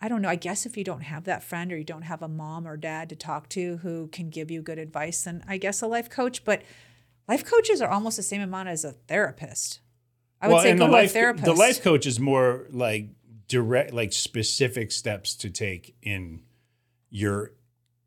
I 0.00 0.08
don't 0.08 0.20
know. 0.20 0.28
I 0.28 0.34
guess 0.34 0.66
if 0.66 0.76
you 0.76 0.82
don't 0.82 1.02
have 1.02 1.24
that 1.24 1.44
friend 1.44 1.72
or 1.72 1.78
you 1.78 1.84
don't 1.84 2.02
have 2.02 2.22
a 2.22 2.28
mom 2.28 2.66
or 2.66 2.76
dad 2.76 3.08
to 3.10 3.16
talk 3.16 3.48
to 3.50 3.76
who 3.78 4.08
can 4.08 4.30
give 4.30 4.50
you 4.50 4.60
good 4.60 4.80
advice, 4.80 5.22
then 5.22 5.44
I 5.46 5.58
guess 5.58 5.80
a 5.80 5.86
life 5.86 6.10
coach. 6.10 6.44
But 6.44 6.62
life 7.28 7.44
coaches 7.44 7.80
are 7.80 7.88
almost 7.88 8.16
the 8.16 8.24
same 8.24 8.42
amount 8.42 8.68
as 8.68 8.84
a 8.84 8.90
therapist. 8.90 9.78
I 10.40 10.48
would 10.48 10.62
say 10.62 10.70
and 10.70 10.78
go 10.80 10.86
the 10.86 10.90
to 10.90 10.96
life, 10.96 11.10
a 11.10 11.12
therapist. 11.12 11.44
The 11.44 11.54
life 11.54 11.80
coach 11.80 12.04
is 12.04 12.18
more 12.18 12.66
like 12.70 13.10
direct, 13.46 13.92
like 13.92 14.12
specific 14.12 14.90
steps 14.90 15.36
to 15.36 15.50
take 15.50 15.94
in 16.02 16.42
your 17.10 17.52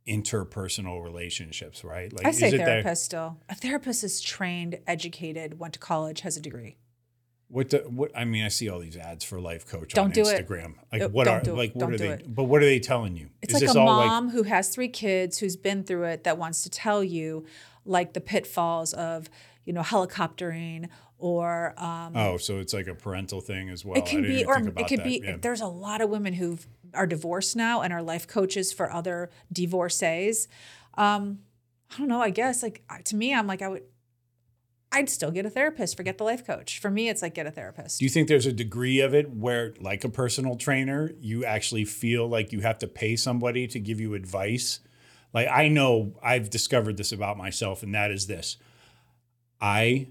interpersonal 0.08 1.04
relationships, 1.04 1.84
right? 1.84 2.12
Like, 2.14 2.26
I 2.26 2.32
say 2.32 2.48
is 2.48 2.54
it 2.54 2.58
that- 2.58 2.66
therapist 2.66 3.06
still. 3.06 3.38
A 3.50 3.56
therapist 3.56 4.04
is 4.04 4.22
trained, 4.22 4.80
educated, 4.88 5.60
went 5.60 5.74
to 5.74 5.80
college, 5.80 6.22
has 6.22 6.38
a 6.38 6.42
degree. 6.42 6.78
What 7.48 7.70
the, 7.70 7.78
what 7.80 8.12
I 8.18 8.26
mean, 8.26 8.44
I 8.44 8.48
see 8.48 8.70
all 8.70 8.80
these 8.80 8.98
ads 8.98 9.24
for 9.24 9.40
life 9.40 9.68
coach 9.68 9.94
Don't 9.94 10.06
on 10.06 10.12
do 10.12 10.28
it. 10.28 10.48
Instagram. 10.48 10.74
Like 10.92 11.02
Nope, 11.02 11.12
what 11.12 11.26
don't 11.26 11.38
are 11.38 11.42
do 11.44 11.52
it. 11.52 11.58
like 11.58 11.76
what 11.76 11.80
Don't 11.82 11.94
are 11.94 11.98
do 11.98 12.04
they? 12.08 12.14
it. 12.14 12.36
But 12.36 12.46
what 12.46 12.64
are 12.64 12.66
they 12.66 12.80
telling 12.80 13.16
you? 13.16 13.30
It's 13.44 13.54
Is 13.54 13.62
like 13.62 13.70
a 13.76 13.80
mom 13.80 14.30
who 14.30 14.44
has 14.44 14.70
three 14.70 14.88
kids 14.88 15.38
who's 15.38 15.56
been 15.56 15.84
through 15.84 16.06
it 16.06 16.24
that 16.24 16.40
wants 16.40 16.64
to 16.64 16.70
tell 16.72 17.04
you 17.04 17.46
like 17.86 18.14
the 18.14 18.20
pitfalls 18.20 18.94
of, 18.94 19.30
you 19.64 19.74
know, 19.74 19.82
helicoptering 19.84 20.90
or 21.20 21.76
um, 21.78 22.14
Oh, 22.18 22.38
so 22.38 22.58
it's 22.58 22.74
like 22.74 22.88
a 22.88 22.96
parental 22.96 23.42
thing 23.42 23.70
as 23.70 23.86
well. 23.86 23.96
it 23.98 24.08
can 24.08 24.24
be 24.24 24.44
or 24.44 24.58
it 24.58 24.88
could 24.88 25.00
that. 25.00 25.04
be 25.04 25.22
Yeah. 25.24 25.38
there's 25.40 25.62
a 25.62 25.68
lot 25.68 26.02
of 26.02 26.10
women 26.10 26.34
who 26.34 26.58
are 26.96 27.08
divorced 27.08 27.56
now 27.56 27.82
and 27.82 27.94
are 27.94 28.02
life 28.02 28.28
coaches 28.28 28.74
for 28.74 28.92
other 28.92 29.30
divorcees. 29.52 30.48
Um, 30.96 31.40
I 31.94 32.00
don't 32.00 32.08
know, 32.08 32.22
I 32.22 32.30
guess 32.30 32.64
like 32.64 32.84
to 33.06 33.16
me 33.16 33.34
I'm 33.34 33.48
like 33.48 33.62
I 33.62 33.68
would 33.68 33.84
I'd 34.92 35.10
still 35.10 35.32
get 35.32 35.46
a 35.46 35.50
therapist, 35.50 35.98
forget 35.98 36.18
the 36.18 36.24
life 36.24 36.48
coach. 36.48 36.80
For 36.80 36.90
me 36.90 37.10
it's 37.10 37.22
like 37.22 37.34
get 37.36 37.46
a 37.46 37.52
therapist. 37.52 38.00
Do 38.00 38.06
you 38.06 38.10
think 38.10 38.30
there's 38.30 38.46
a 38.46 38.54
degree 38.54 39.02
of 39.02 39.14
it 39.14 39.30
where, 39.30 39.74
like 39.82 40.06
a 40.06 40.10
personal 40.10 40.56
trainer, 40.56 41.12
you 41.20 41.44
actually 41.44 41.84
feel 41.84 42.28
like 42.30 42.54
you 42.54 42.62
have 42.62 42.80
to 42.80 42.88
pay 42.88 43.18
somebody 43.18 43.68
to 43.68 43.80
give 43.80 44.00
you 44.00 44.14
advice? 44.14 44.80
Like, 45.34 45.50
I 45.52 45.68
know 45.68 46.14
I've 46.24 46.50
discovered 46.50 46.96
this 46.96 47.12
about 47.12 47.38
myself, 47.38 47.84
and 47.84 47.94
that 47.94 48.10
is 48.10 48.28
this 48.28 48.56
I 49.60 50.08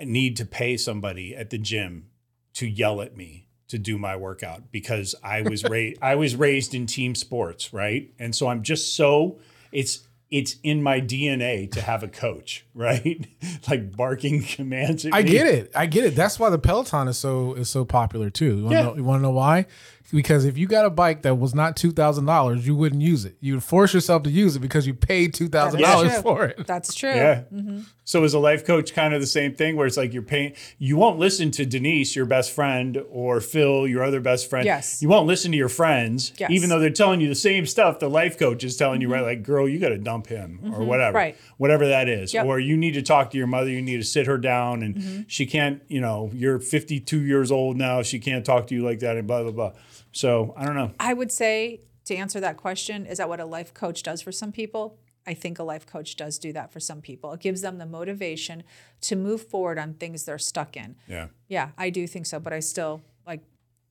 need 0.00 0.36
to 0.38 0.46
pay 0.46 0.76
somebody 0.78 1.36
at 1.36 1.50
the 1.50 1.58
gym 1.58 2.06
to 2.54 2.66
yell 2.66 3.02
at 3.02 3.16
me 3.16 3.43
to 3.68 3.78
do 3.78 3.96
my 3.98 4.16
workout 4.16 4.70
because 4.70 5.14
I 5.22 5.42
was 5.42 5.64
raised 5.64 5.98
I 6.02 6.14
was 6.16 6.36
raised 6.36 6.74
in 6.74 6.86
team 6.86 7.14
sports, 7.14 7.72
right? 7.72 8.10
And 8.18 8.34
so 8.34 8.48
I'm 8.48 8.62
just 8.62 8.94
so 8.96 9.38
it's 9.72 10.06
it's 10.30 10.56
in 10.64 10.82
my 10.82 11.00
DNA 11.00 11.70
to 11.70 11.80
have 11.80 12.02
a 12.02 12.08
coach, 12.08 12.66
right? 12.74 13.26
like 13.68 13.96
barking 13.96 14.42
commands 14.42 15.04
at 15.06 15.14
I 15.14 15.22
me. 15.22 15.30
get 15.30 15.46
it. 15.46 15.70
I 15.76 15.86
get 15.86 16.04
it. 16.04 16.16
That's 16.16 16.38
why 16.40 16.50
the 16.50 16.58
Peloton 16.58 17.08
is 17.08 17.18
so 17.18 17.54
is 17.54 17.68
so 17.68 17.84
popular 17.84 18.30
too. 18.30 18.56
You 18.58 18.64
want 18.64 18.72
Yeah. 18.74 18.82
know, 18.82 18.96
you 18.96 19.04
wanna 19.04 19.22
know 19.22 19.30
why? 19.30 19.66
Because 20.12 20.44
if 20.44 20.58
you 20.58 20.66
got 20.66 20.84
a 20.84 20.90
bike 20.90 21.22
that 21.22 21.36
was 21.36 21.54
not 21.54 21.76
two 21.76 21.90
thousand 21.90 22.26
dollars, 22.26 22.66
you 22.66 22.76
wouldn't 22.76 23.02
use 23.02 23.24
it. 23.24 23.36
You 23.40 23.54
would 23.54 23.64
force 23.64 23.94
yourself 23.94 24.22
to 24.24 24.30
use 24.30 24.54
it 24.54 24.60
because 24.60 24.86
you 24.86 24.94
paid 24.94 25.34
two 25.34 25.48
thousand 25.48 25.80
dollars 25.80 26.16
for 26.22 26.44
it. 26.46 26.66
That's 26.66 26.94
true. 26.94 27.14
Yeah. 27.14 27.44
Mm-hmm. 27.52 27.80
So 28.04 28.22
as 28.22 28.34
a 28.34 28.38
life 28.38 28.66
coach 28.66 28.92
kind 28.92 29.14
of 29.14 29.20
the 29.22 29.26
same 29.26 29.54
thing 29.54 29.76
where 29.76 29.86
it's 29.86 29.96
like 29.96 30.12
you're 30.12 30.22
paying 30.22 30.54
you 30.78 30.96
won't 30.96 31.18
listen 31.18 31.50
to 31.52 31.64
Denise, 31.64 32.14
your 32.14 32.26
best 32.26 32.52
friend, 32.52 33.02
or 33.08 33.40
Phil, 33.40 33.88
your 33.88 34.04
other 34.04 34.20
best 34.20 34.50
friend. 34.50 34.66
Yes. 34.66 35.00
You 35.00 35.08
won't 35.08 35.26
listen 35.26 35.50
to 35.52 35.56
your 35.56 35.70
friends, 35.70 36.32
Yes. 36.36 36.50
even 36.50 36.68
though 36.68 36.78
they're 36.78 36.90
telling 36.90 37.20
you 37.20 37.28
the 37.28 37.34
same 37.34 37.64
stuff 37.64 37.98
the 37.98 38.10
life 38.10 38.38
coach 38.38 38.62
is 38.62 38.76
telling 38.76 39.00
you, 39.00 39.08
mm-hmm. 39.08 39.14
right? 39.14 39.36
Like, 39.38 39.42
girl, 39.42 39.66
you 39.66 39.78
gotta 39.78 39.98
dump 39.98 40.26
him 40.26 40.60
or 40.64 40.68
mm-hmm. 40.68 40.86
whatever. 40.86 41.16
Right. 41.16 41.36
Whatever 41.56 41.88
that 41.88 42.08
is. 42.08 42.34
Yep. 42.34 42.46
Or 42.46 42.58
you 42.58 42.76
need 42.76 42.94
to 42.94 43.02
talk 43.02 43.30
to 43.30 43.38
your 43.38 43.46
mother, 43.46 43.70
you 43.70 43.80
need 43.80 43.96
to 43.96 44.04
sit 44.04 44.26
her 44.26 44.36
down 44.36 44.82
and 44.82 45.24
she 45.28 45.46
can't, 45.46 45.82
you 45.88 46.00
know, 46.00 46.30
you're 46.34 46.58
52 46.58 47.20
years 47.20 47.50
old 47.50 47.76
now, 47.78 48.02
she 48.02 48.18
can't 48.18 48.44
talk 48.44 48.66
to 48.66 48.74
you 48.74 48.84
like 48.84 48.98
that 48.98 49.16
and 49.16 49.26
blah 49.26 49.42
blah 49.42 49.52
blah. 49.52 49.72
So 50.14 50.54
I 50.56 50.64
don't 50.64 50.76
know. 50.76 50.92
I 50.98 51.12
would 51.12 51.32
say 51.32 51.82
to 52.06 52.14
answer 52.14 52.40
that 52.40 52.56
question, 52.56 53.04
is 53.04 53.18
that 53.18 53.28
what 53.28 53.40
a 53.40 53.44
life 53.44 53.74
coach 53.74 54.02
does 54.02 54.22
for 54.22 54.32
some 54.32 54.52
people? 54.52 54.98
I 55.26 55.34
think 55.34 55.58
a 55.58 55.62
life 55.62 55.86
coach 55.86 56.16
does 56.16 56.38
do 56.38 56.52
that 56.52 56.72
for 56.72 56.80
some 56.80 57.00
people. 57.00 57.32
It 57.32 57.40
gives 57.40 57.62
them 57.62 57.78
the 57.78 57.86
motivation 57.86 58.62
to 59.02 59.16
move 59.16 59.42
forward 59.42 59.78
on 59.78 59.94
things 59.94 60.24
they're 60.24 60.38
stuck 60.38 60.76
in. 60.76 60.96
Yeah. 61.08 61.28
Yeah, 61.48 61.70
I 61.78 61.90
do 61.90 62.06
think 62.06 62.26
so, 62.26 62.38
but 62.38 62.52
I 62.52 62.60
still 62.60 63.02
like 63.26 63.40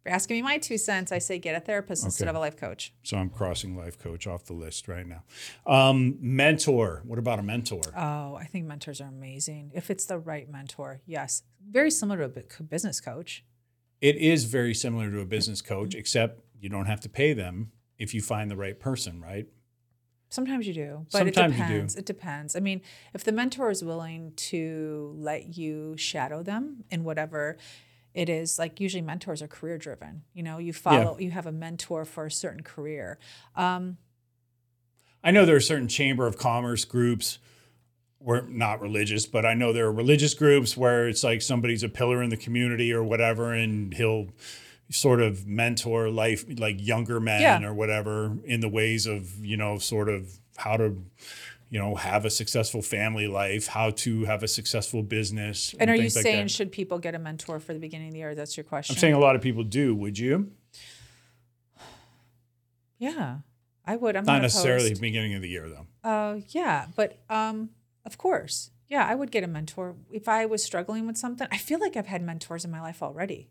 asking 0.06 0.38
me 0.38 0.42
my 0.44 0.60
two 0.60 0.78
cents, 0.78 1.12
I 1.12 1.18
say 1.18 1.40
get 1.40 1.56
a 1.56 1.60
therapist 1.60 2.06
instead 2.06 2.28
of 2.28 2.36
a 2.36 2.40
life 2.40 2.56
coach. 2.56 2.94
So 3.04 3.18
I'm 3.18 3.30
crossing 3.30 3.76
life 3.76 3.98
coach 3.98 4.28
off 4.28 4.46
the 4.46 4.54
list 4.54 4.88
right 4.88 5.08
now. 5.08 5.24
Um, 5.66 6.18
mentor. 6.22 7.02
What 7.06 7.20
about 7.20 7.40
a 7.40 7.44
mentor? 7.44 7.82
Oh, 7.98 8.36
I 8.36 8.46
think 8.46 8.66
mentors 8.66 9.02
are 9.02 9.08
amazing. 9.08 9.72
If 9.74 9.90
it's 9.90 10.06
the 10.06 10.20
right 10.20 10.50
mentor, 10.50 11.02
yes. 11.06 11.44
Very 11.68 11.90
similar 11.90 12.28
to 12.28 12.44
a 12.60 12.64
business 12.64 13.02
coach. 13.02 13.44
It 14.04 14.18
is 14.18 14.44
very 14.44 14.74
similar 14.74 15.10
to 15.10 15.22
a 15.22 15.26
business 15.26 15.62
coach, 15.62 15.96
except 15.96 16.42
you 16.60 16.68
don't 16.68 16.88
have 16.88 17.00
to 17.00 17.10
pay 17.10 17.32
them 17.32 17.72
if 17.98 18.14
you 18.14 18.22
find 18.22 18.52
the 18.52 18.58
right 18.58 18.78
person, 18.78 19.22
right? 19.22 19.48
Sometimes 20.28 20.68
you 20.68 20.74
do, 20.74 21.06
but 21.10 21.20
Sometimes 21.20 21.54
it 21.56 21.60
you 21.60 21.68
do. 21.68 21.74
depends. 21.74 21.96
It 21.96 22.06
depends. 22.06 22.56
I 22.58 22.60
mean, 22.60 22.82
if 23.14 23.24
the 23.24 23.32
mentor 23.32 23.70
is 23.70 23.82
willing 23.82 24.34
to 24.36 25.16
let 25.18 25.58
you 25.58 25.96
shadow 25.96 26.44
them 26.44 26.84
in 26.92 27.06
whatever 27.06 27.56
it 28.14 28.28
is 28.28 28.60
like 28.60 28.82
usually 28.82 29.02
mentors 29.02 29.42
are 29.42 29.48
career 29.48 29.78
driven. 29.78 30.24
You 30.34 30.44
know, 30.44 30.58
you 30.58 30.74
follow, 30.74 31.18
you 31.18 31.32
have 31.32 31.46
a 31.46 31.54
mentor 31.54 32.04
for 32.04 32.26
a 32.26 32.32
certain 32.32 32.62
career. 32.62 33.18
Um, 33.56 33.98
I 35.24 35.32
know 35.32 35.46
there 35.46 35.56
are 35.56 35.62
certain 35.62 35.88
chamber 35.88 36.28
of 36.28 36.38
commerce 36.38 36.84
groups 36.84 37.40
were 38.24 38.42
not 38.48 38.80
religious, 38.82 39.26
but 39.26 39.46
I 39.46 39.54
know 39.54 39.74
there 39.74 39.86
are 39.86 39.92
religious 39.92 40.34
groups 40.34 40.78
where 40.78 41.08
it's 41.10 41.24
like 41.24 41.42
somebody's 41.42 41.84
a 41.84 41.90
pillar 41.90 42.24
in 42.24 42.30
the 42.30 42.38
community 42.38 42.94
or 42.94 43.04
whatever, 43.04 43.52
and 43.54 43.94
he'll 43.94 44.28
sort 44.90 45.22
of 45.22 45.46
mentor 45.48 46.10
life 46.10 46.46
like 46.60 46.78
younger 46.80 47.20
men 47.20 47.42
Yeah. 47.42 47.64
or 47.68 47.74
whatever 47.74 48.38
in 48.46 48.60
the 48.62 48.70
ways 48.70 49.06
of 49.08 49.44
you 49.44 49.58
know 49.58 49.78
sort 49.78 50.08
of 50.08 50.40
how 50.58 50.78
to 50.78 51.04
you 51.70 51.80
know 51.80 51.96
have 51.96 52.26
a 52.26 52.30
successful 52.30 52.82
family 52.82 53.28
life, 53.28 53.68
how 53.68 53.90
to 53.90 54.26
have 54.26 54.44
a 54.44 54.48
successful 54.48 55.02
business. 55.04 55.74
and 55.80 55.90
are 55.90 55.96
you 55.96 56.04
like 56.04 56.12
saying 56.12 56.46
that. 56.46 56.52
should 56.52 56.72
people 56.72 57.00
get 57.00 57.16
a 57.16 57.20
mentor 57.20 57.60
for 57.60 57.74
the 57.74 57.80
beginning 57.80 58.08
of 58.08 58.14
the 58.14 58.20
year? 58.20 58.36
That's 58.36 58.56
your 58.56 58.64
question. 58.64 58.96
I'm 58.96 59.00
saying 59.00 59.16
a 59.16 59.20
lot 59.20 59.36
of 59.36 59.42
people 59.42 59.64
do. 59.64 59.96
Would 59.96 60.18
you? 60.20 60.52
yeah, 63.00 63.38
I 63.86 63.96
would. 63.96 64.16
I'm 64.16 64.24
Not 64.26 64.34
not, 64.34 64.42
necessarily 64.44 64.88
opposed. 64.88 65.02
beginning 65.02 65.34
of 65.34 65.42
the 65.42 65.50
year 65.50 65.68
though. 65.70 65.88
Uh, 66.10 66.40
yeah, 66.50 66.86
but 66.96 67.18
um, 67.30 67.70
of 68.06 68.18
course, 68.18 68.72
yeah, 68.88 69.06
I 69.08 69.16
would 69.16 69.32
get 69.32 69.44
a 69.44 69.48
mentor 69.48 69.96
if 70.12 70.28
I 70.28 70.46
was 70.46 70.64
struggling 70.64 71.08
with 71.08 71.18
something. 71.18 71.48
I 71.52 71.58
feel 71.58 71.80
like 71.80 71.96
I've 71.96 72.08
had 72.08 72.22
mentors 72.22 72.66
in 72.66 72.72
my 72.72 72.82
life 72.82 73.02
already. 73.02 73.50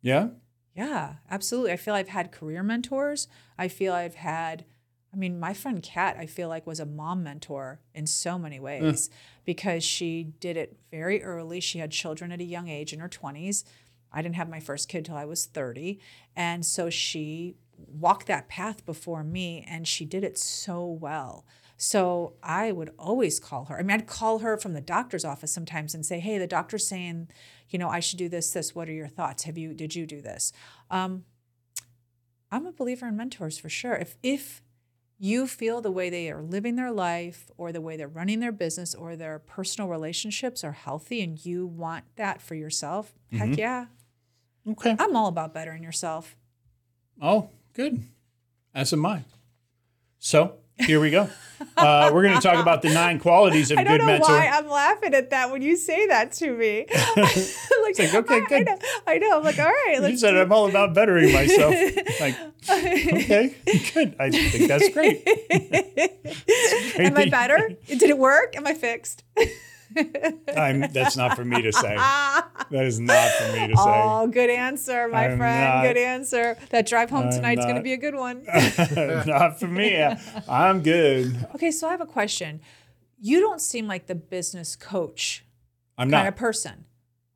Yeah. 0.00 0.28
Yeah, 0.74 1.14
absolutely. 1.30 1.72
I 1.72 1.76
feel 1.76 1.94
I've 1.94 2.08
had 2.08 2.32
career 2.32 2.62
mentors. 2.62 3.28
I 3.58 3.68
feel 3.68 3.92
I've 3.92 4.14
had, 4.14 4.64
I 5.12 5.16
mean, 5.16 5.38
my 5.38 5.52
friend 5.52 5.82
Kat, 5.82 6.16
I 6.18 6.26
feel 6.26 6.48
like 6.48 6.66
was 6.66 6.80
a 6.80 6.86
mom 6.86 7.22
mentor 7.22 7.80
in 7.94 8.06
so 8.06 8.38
many 8.38 8.58
ways 8.58 9.10
because 9.44 9.84
she 9.84 10.24
did 10.40 10.56
it 10.56 10.78
very 10.90 11.22
early. 11.22 11.60
She 11.60 11.78
had 11.78 11.90
children 11.90 12.32
at 12.32 12.40
a 12.40 12.44
young 12.44 12.68
age 12.68 12.92
in 12.92 13.00
her 13.00 13.08
20s. 13.08 13.64
I 14.12 14.22
didn't 14.22 14.36
have 14.36 14.48
my 14.48 14.60
first 14.60 14.88
kid 14.88 15.04
till 15.04 15.16
I 15.16 15.24
was 15.24 15.46
30. 15.46 16.00
And 16.34 16.64
so 16.64 16.90
she 16.90 17.56
walked 17.76 18.26
that 18.26 18.48
path 18.48 18.84
before 18.84 19.24
me 19.24 19.64
and 19.68 19.86
she 19.86 20.04
did 20.04 20.24
it 20.24 20.38
so 20.38 20.86
well. 20.86 21.44
So 21.82 22.34
I 22.44 22.70
would 22.70 22.92
always 22.96 23.40
call 23.40 23.64
her. 23.64 23.76
I 23.76 23.82
mean, 23.82 23.90
I'd 23.90 24.06
call 24.06 24.38
her 24.38 24.56
from 24.56 24.72
the 24.72 24.80
doctor's 24.80 25.24
office 25.24 25.52
sometimes 25.52 25.96
and 25.96 26.06
say, 26.06 26.20
"Hey, 26.20 26.38
the 26.38 26.46
doctor's 26.46 26.86
saying, 26.86 27.26
you 27.70 27.78
know, 27.80 27.88
I 27.88 27.98
should 27.98 28.20
do 28.20 28.28
this. 28.28 28.52
This. 28.52 28.72
What 28.72 28.88
are 28.88 28.92
your 28.92 29.08
thoughts? 29.08 29.42
Have 29.42 29.58
you? 29.58 29.74
Did 29.74 29.96
you 29.96 30.06
do 30.06 30.22
this?" 30.22 30.52
Um, 30.92 31.24
I'm 32.52 32.66
a 32.66 32.72
believer 32.72 33.08
in 33.08 33.16
mentors 33.16 33.58
for 33.58 33.68
sure. 33.68 33.94
If 33.96 34.16
if 34.22 34.62
you 35.18 35.48
feel 35.48 35.80
the 35.80 35.90
way 35.90 36.08
they 36.08 36.30
are 36.30 36.40
living 36.40 36.76
their 36.76 36.92
life 36.92 37.50
or 37.56 37.72
the 37.72 37.80
way 37.80 37.96
they're 37.96 38.06
running 38.06 38.38
their 38.38 38.52
business 38.52 38.94
or 38.94 39.16
their 39.16 39.40
personal 39.40 39.90
relationships 39.90 40.62
are 40.62 40.70
healthy 40.70 41.20
and 41.20 41.44
you 41.44 41.66
want 41.66 42.04
that 42.14 42.40
for 42.40 42.54
yourself, 42.54 43.12
heck 43.32 43.56
yeah. 43.58 43.86
Okay. 44.68 44.94
I'm 45.00 45.16
all 45.16 45.26
about 45.26 45.52
bettering 45.52 45.82
yourself. 45.82 46.36
Oh, 47.20 47.50
good. 47.72 48.04
As 48.72 48.92
am 48.92 49.04
I. 49.04 49.24
So 50.20 50.61
here 50.84 51.00
we 51.00 51.10
go. 51.10 51.28
Uh, 51.76 52.10
we're 52.12 52.22
going 52.22 52.34
to 52.34 52.40
talk 52.40 52.60
about 52.60 52.82
the 52.82 52.92
nine 52.92 53.18
qualities 53.18 53.70
of 53.70 53.78
a 53.78 53.80
I 53.80 53.84
don't 53.84 53.92
good 53.92 54.00
know 54.00 54.06
mentor. 54.06 54.32
why 54.32 54.48
I'm 54.48 54.68
laughing 54.68 55.14
at 55.14 55.30
that 55.30 55.50
when 55.50 55.62
you 55.62 55.76
say 55.76 56.06
that 56.08 56.32
to 56.32 56.52
me. 56.52 56.86
like, 57.16 57.98
like, 57.98 58.14
okay, 58.14 58.36
I, 58.36 58.40
good. 58.40 58.52
I 58.52 58.62
know, 58.62 58.78
I 59.06 59.18
know. 59.18 59.38
I'm 59.38 59.44
like, 59.44 59.58
all 59.58 59.66
right, 59.66 60.10
you 60.10 60.16
said 60.16 60.36
I'm 60.36 60.52
all 60.52 60.68
about 60.68 60.94
bettering 60.94 61.32
myself. 61.32 61.74
like, 62.20 62.36
okay, 62.68 63.54
good. 63.94 64.16
I 64.18 64.30
think 64.30 64.68
that's 64.68 64.88
great. 64.90 65.22
Am 66.98 67.16
I 67.16 67.28
better? 67.28 67.70
Did 67.86 68.02
it 68.02 68.18
work? 68.18 68.56
Am 68.56 68.66
I 68.66 68.74
fixed? 68.74 69.24
I'm, 70.56 70.80
that's 70.92 71.16
not 71.16 71.36
for 71.36 71.44
me 71.44 71.62
to 71.62 71.72
say. 71.72 71.96
That 72.70 72.86
is 72.86 72.98
not 72.98 73.30
for 73.32 73.52
me 73.52 73.68
to 73.68 73.76
say. 73.76 73.82
Oh, 73.84 74.26
good 74.28 74.48
answer, 74.48 75.06
my 75.08 75.26
I'm 75.28 75.36
friend. 75.36 75.74
not- 75.74 75.82
good 75.82 75.96
answer. 75.98 76.56
That 76.70 76.86
drive 76.86 77.10
home 77.10 77.24
I'm 77.24 77.30
tonight's 77.30 77.64
going 77.64 77.76
to 77.76 77.82
be 77.82 77.92
a 77.92 77.98
good 77.98 78.14
one. 78.14 78.44
not 79.26 79.60
for 79.60 79.66
me. 79.66 80.02
I'm 80.48 80.82
good. 80.82 81.46
okay, 81.54 81.70
so 81.70 81.86
I 81.86 81.90
have 81.90 82.00
a 82.00 82.06
question. 82.06 82.60
You 83.20 83.40
don't 83.40 83.60
seem 83.60 83.86
like 83.86 84.06
the 84.06 84.14
business 84.14 84.74
coach 84.74 85.44
I'm 85.98 86.04
kind 86.10 86.24
not. 86.24 86.28
of 86.28 86.36
person, 86.36 86.86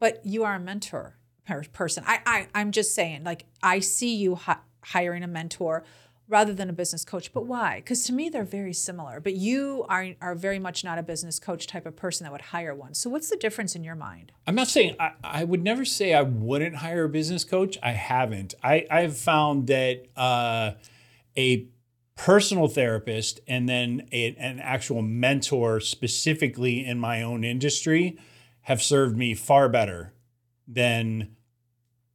but 0.00 0.24
you 0.24 0.44
are 0.44 0.54
a 0.54 0.60
mentor 0.60 1.18
per- 1.46 1.64
person. 1.64 2.02
I, 2.06 2.20
I 2.24 2.48
I'm 2.54 2.72
just 2.72 2.94
saying, 2.94 3.24
like 3.24 3.44
I 3.62 3.80
see 3.80 4.14
you 4.16 4.36
hi- 4.36 4.58
hiring 4.84 5.22
a 5.22 5.28
mentor 5.28 5.84
rather 6.28 6.52
than 6.52 6.68
a 6.68 6.72
business 6.72 7.04
coach. 7.04 7.32
But 7.32 7.46
why? 7.46 7.76
Because 7.76 8.04
to 8.04 8.12
me 8.12 8.28
they're 8.28 8.44
very 8.44 8.72
similar. 8.72 9.20
But 9.20 9.34
you 9.34 9.84
are 9.88 10.08
are 10.20 10.34
very 10.34 10.58
much 10.58 10.84
not 10.84 10.98
a 10.98 11.02
business 11.02 11.38
coach 11.38 11.66
type 11.66 11.86
of 11.86 11.96
person 11.96 12.24
that 12.24 12.32
would 12.32 12.40
hire 12.40 12.74
one. 12.74 12.94
So 12.94 13.10
what's 13.10 13.30
the 13.30 13.36
difference 13.36 13.76
in 13.76 13.84
your 13.84 13.94
mind? 13.94 14.32
I'm 14.46 14.54
not 14.54 14.68
saying 14.68 14.96
I, 14.98 15.12
I 15.22 15.44
would 15.44 15.62
never 15.62 15.84
say 15.84 16.14
I 16.14 16.22
wouldn't 16.22 16.76
hire 16.76 17.04
a 17.04 17.08
business 17.08 17.44
coach. 17.44 17.78
I 17.82 17.92
haven't. 17.92 18.54
I, 18.62 18.86
I've 18.90 19.16
found 19.16 19.68
that 19.68 20.06
uh, 20.16 20.72
a 21.36 21.68
personal 22.16 22.66
therapist 22.66 23.40
and 23.46 23.68
then 23.68 24.08
a, 24.10 24.34
an 24.36 24.58
actual 24.58 25.02
mentor, 25.02 25.80
specifically 25.80 26.84
in 26.84 26.98
my 26.98 27.22
own 27.22 27.44
industry, 27.44 28.18
have 28.62 28.82
served 28.82 29.16
me 29.16 29.34
far 29.34 29.68
better 29.68 30.12
than 30.66 31.36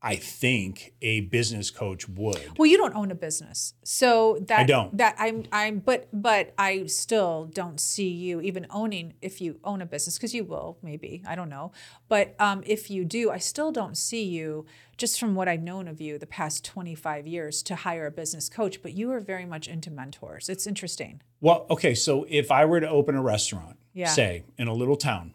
I 0.03 0.15
think 0.15 0.93
a 1.01 1.21
business 1.21 1.69
coach 1.69 2.09
would. 2.09 2.57
Well, 2.57 2.65
you 2.65 2.77
don't 2.77 2.95
own 2.95 3.11
a 3.11 3.15
business, 3.15 3.75
so 3.83 4.39
that 4.47 4.61
I 4.61 4.63
don't. 4.63 4.97
That 4.97 5.15
I'm 5.19 5.43
I'm 5.51 5.77
but 5.79 6.07
but 6.11 6.53
I 6.57 6.87
still 6.87 7.45
don't 7.53 7.79
see 7.79 8.09
you 8.09 8.41
even 8.41 8.65
owning 8.71 9.13
if 9.21 9.39
you 9.41 9.59
own 9.63 9.79
a 9.79 9.85
business 9.85 10.17
because 10.17 10.33
you 10.33 10.43
will 10.43 10.79
maybe 10.81 11.21
I 11.27 11.35
don't 11.35 11.49
know, 11.49 11.71
but 12.07 12.35
um, 12.39 12.63
if 12.65 12.89
you 12.89 13.05
do, 13.05 13.29
I 13.29 13.37
still 13.37 13.71
don't 13.71 13.95
see 13.95 14.23
you 14.23 14.65
just 14.97 15.19
from 15.19 15.35
what 15.35 15.47
I've 15.47 15.61
known 15.61 15.87
of 15.87 16.01
you 16.01 16.17
the 16.17 16.25
past 16.27 16.65
25 16.65 17.27
years 17.27 17.61
to 17.63 17.75
hire 17.75 18.07
a 18.07 18.11
business 18.11 18.49
coach. 18.49 18.81
But 18.81 18.93
you 18.93 19.11
are 19.11 19.19
very 19.19 19.45
much 19.45 19.67
into 19.67 19.91
mentors. 19.91 20.49
It's 20.49 20.65
interesting. 20.65 21.21
Well, 21.41 21.67
okay, 21.69 21.93
so 21.93 22.25
if 22.27 22.51
I 22.51 22.65
were 22.65 22.79
to 22.79 22.89
open 22.89 23.15
a 23.15 23.21
restaurant, 23.21 23.77
Yeah. 23.93 24.07
say 24.07 24.43
in 24.57 24.67
a 24.67 24.73
little 24.73 24.95
town, 24.95 25.33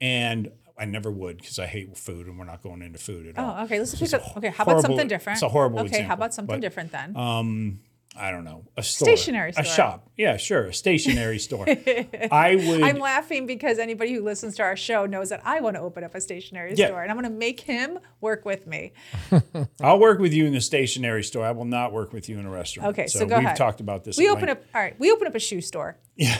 and 0.00 0.50
I 0.78 0.84
never 0.84 1.10
would 1.10 1.38
because 1.38 1.58
I 1.58 1.66
hate 1.66 1.96
food 1.96 2.26
and 2.26 2.38
we're 2.38 2.44
not 2.44 2.62
going 2.62 2.82
into 2.82 2.98
food 2.98 3.26
at 3.26 3.38
all. 3.38 3.56
Oh, 3.58 3.64
okay. 3.64 3.78
Let's 3.78 3.94
pick 3.98 4.12
up. 4.14 4.36
Okay, 4.36 4.48
how 4.48 4.64
about 4.64 4.82
something 4.82 5.08
different? 5.08 5.36
It's 5.38 5.42
a 5.42 5.48
horrible 5.48 5.80
Okay, 5.80 5.88
example. 5.88 6.08
how 6.08 6.14
about 6.14 6.34
something 6.34 6.56
but, 6.56 6.60
different 6.60 6.92
then? 6.92 7.16
Um, 7.16 7.80
I 8.20 8.32
don't 8.32 8.42
know, 8.42 8.64
a 8.76 8.82
store, 8.82 9.06
Stationery 9.16 9.52
store. 9.52 9.62
a 9.64 9.66
shop. 9.66 10.10
Yeah, 10.16 10.38
sure, 10.38 10.64
a 10.66 10.74
stationary 10.74 11.38
store. 11.46 11.66
I 11.68 12.56
would. 12.56 12.82
I'm 12.82 12.98
laughing 12.98 13.46
because 13.46 13.78
anybody 13.78 14.12
who 14.12 14.24
listens 14.24 14.56
to 14.56 14.62
our 14.64 14.74
show 14.76 15.06
knows 15.06 15.28
that 15.28 15.40
I 15.44 15.60
want 15.60 15.76
to 15.76 15.82
open 15.82 16.02
up 16.02 16.16
a 16.16 16.20
stationery 16.20 16.74
Yeah. 16.74 16.86
store 16.88 17.02
and 17.02 17.12
I'm 17.12 17.16
going 17.18 17.30
to 17.30 17.36
make 17.38 17.60
him 17.60 17.98
work 18.20 18.44
with 18.44 18.66
me. 18.66 18.92
I'll 19.80 20.00
work 20.00 20.18
with 20.18 20.32
you 20.32 20.46
in 20.46 20.52
the 20.52 20.60
stationary 20.60 21.22
store. 21.22 21.44
I 21.44 21.52
will 21.52 21.64
not 21.64 21.92
work 21.92 22.12
with 22.12 22.28
you 22.28 22.38
in 22.40 22.46
a 22.46 22.50
restaurant. 22.50 22.88
Okay, 22.90 23.06
so 23.06 23.20
go 23.26 23.36
we've 23.36 23.44
ahead. 23.44 23.56
talked 23.56 23.80
about 23.80 24.02
this. 24.04 24.16
We 24.18 24.28
open 24.28 24.46
length. 24.46 24.62
up. 24.62 24.66
All 24.74 24.82
right, 24.82 24.98
we 24.98 25.12
open 25.12 25.26
up 25.28 25.34
a 25.36 25.40
shoe 25.40 25.60
store. 25.60 25.96
Yeah, 26.16 26.36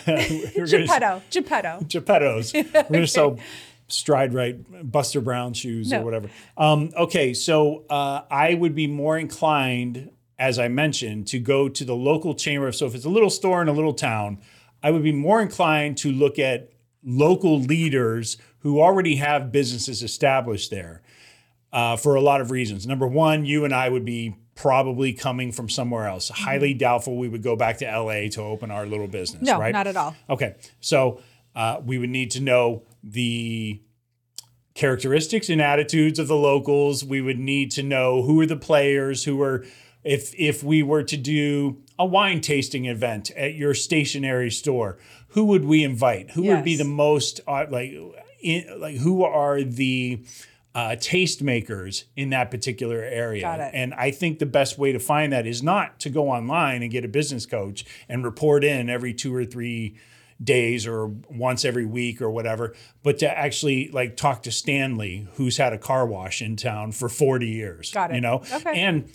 Geppetto, 0.67 1.23
Geppetto. 1.31 1.79
Geppettos. 1.85 2.91
We're 2.91 3.07
sell 3.07 3.39
Stride 3.89 4.35
Rite, 4.35 4.91
Buster 4.91 5.21
Brown 5.21 5.55
shoes 5.55 5.93
or 5.93 6.03
whatever. 6.03 6.29
Um, 6.57 6.91
okay, 6.97 7.33
so 7.35 7.85
uh, 7.89 8.23
I 8.31 8.55
would 8.55 8.75
be 8.75 8.87
more 8.87 9.19
inclined, 9.19 10.11
as 10.39 10.59
I 10.59 10.69
mentioned, 10.69 11.27
to 11.29 11.39
go 11.39 11.69
to 11.69 11.85
the 11.85 11.95
local 11.97 12.35
chamber. 12.35 12.71
So 12.73 12.87
if 12.87 12.95
it's 12.95 13.07
a 13.07 13.11
little 13.11 13.31
store 13.31 13.63
in 13.63 13.69
a 13.69 13.73
little 13.73 13.95
town, 13.95 14.39
I 14.83 14.91
would 14.91 15.03
be 15.03 15.13
more 15.13 15.41
inclined 15.41 15.97
to 15.99 16.13
look 16.13 16.39
at 16.39 16.71
local 17.03 17.61
leaders 17.61 18.37
who 18.61 18.81
already 18.81 19.17
have 19.17 19.51
businesses 19.51 20.03
established 20.03 20.71
there 20.71 21.03
uh, 21.73 21.97
for 21.97 22.15
a 22.15 22.21
lot 22.21 22.41
of 22.41 22.51
reasons. 22.51 22.87
Number 22.87 23.07
one, 23.07 23.45
you 23.45 23.65
and 23.65 23.75
I 23.75 23.89
would 23.89 24.05
be 24.05 24.37
probably 24.55 25.13
coming 25.13 25.53
from 25.53 25.69
somewhere 25.69 26.07
else. 26.07 26.29
Highly 26.29 26.75
doubtful 26.75 27.17
we 27.17 27.29
would 27.29 27.43
go 27.43 27.57
back 27.57 27.79
to 27.79 27.85
LA 27.87 28.29
to 28.31 28.43
open 28.43 28.71
our 28.71 28.87
little 28.87 29.07
business. 29.07 29.43
No, 29.43 29.59
right? 29.59 29.73
not 29.73 29.87
at 29.87 29.97
all. 29.97 30.17
Okay, 30.29 30.57
so 30.81 31.21
uh, 31.55 31.81
we 31.85 31.99
would 31.99 32.11
need 32.11 32.33
to 32.33 32.41
know 32.41 32.83
the 33.03 33.81
characteristics 34.75 35.49
and 35.49 35.61
attitudes 35.61 36.19
of 36.19 36.29
the 36.29 36.37
locals. 36.37 37.05
We 37.05 37.21
would 37.21 37.39
need 37.39 37.71
to 37.73 37.83
know 37.83 38.23
who 38.23 38.41
are 38.41 38.47
the 38.47 38.57
players 38.57 39.25
who 39.25 39.43
are. 39.43 39.65
If 40.05 40.33
if 40.39 40.63
we 40.63 40.83
were 40.83 41.03
to 41.03 41.17
do 41.17 41.83
a 41.99 42.07
wine 42.07 42.41
tasting 42.41 42.87
event 42.87 43.33
at 43.33 43.55
your 43.55 43.75
stationery 43.75 44.51
store, 44.51 44.97
who 45.29 45.45
would 45.47 45.65
we 45.65 45.83
invite? 45.83 46.31
Who 46.31 46.45
would 46.45 46.65
be 46.65 46.77
the 46.77 46.85
most 46.85 47.41
uh, 47.47 47.67
like 47.69 47.93
in, 48.41 48.81
like 48.81 48.97
who 48.97 49.25
are 49.25 49.63
the 49.63 50.25
uh, 50.75 50.91
tastemakers 50.91 52.05
in 52.17 52.31
that 52.31 52.51
particular 52.51 53.03
area? 53.03 53.43
Got 53.43 53.61
it. 53.61 53.71
And 53.75 53.93
I 53.95 54.13
think 54.13 54.39
the 54.39 54.47
best 54.47 54.79
way 54.79 54.93
to 54.93 55.01
find 55.01 55.33
that 55.33 55.47
is 55.47 55.63
not 55.63 55.99
to 56.01 56.11
go 56.11 56.31
online 56.31 56.83
and 56.83 56.91
get 56.91 57.05
a 57.05 57.09
business 57.09 57.45
coach 57.47 57.85
and 58.09 58.25
report 58.25 58.63
in 58.63 58.89
every 58.89 59.13
two 59.13 59.35
or 59.35 59.45
three 59.45 59.97
days 60.43 60.87
or 60.87 61.07
once 61.09 61.65
every 61.65 61.85
week 61.87 62.23
or 62.23 62.31
whatever, 62.31 62.75
but 63.03 63.19
to 63.19 63.39
actually 63.39 63.89
like 63.89 64.17
talk 64.17 64.43
to 64.45 64.53
Stanley, 64.53 65.27
who's 65.35 65.57
had 65.57 65.73
a 65.73 65.79
car 65.79 66.07
wash 66.07 66.41
in 66.41 66.57
town 66.57 66.93
for 66.93 67.09
40 67.09 67.47
years. 67.49 67.91
Got 67.91 68.11
it. 68.11 68.15
You 68.17 68.21
know? 68.21 68.43
Okay. 68.53 68.81
And 68.81 69.11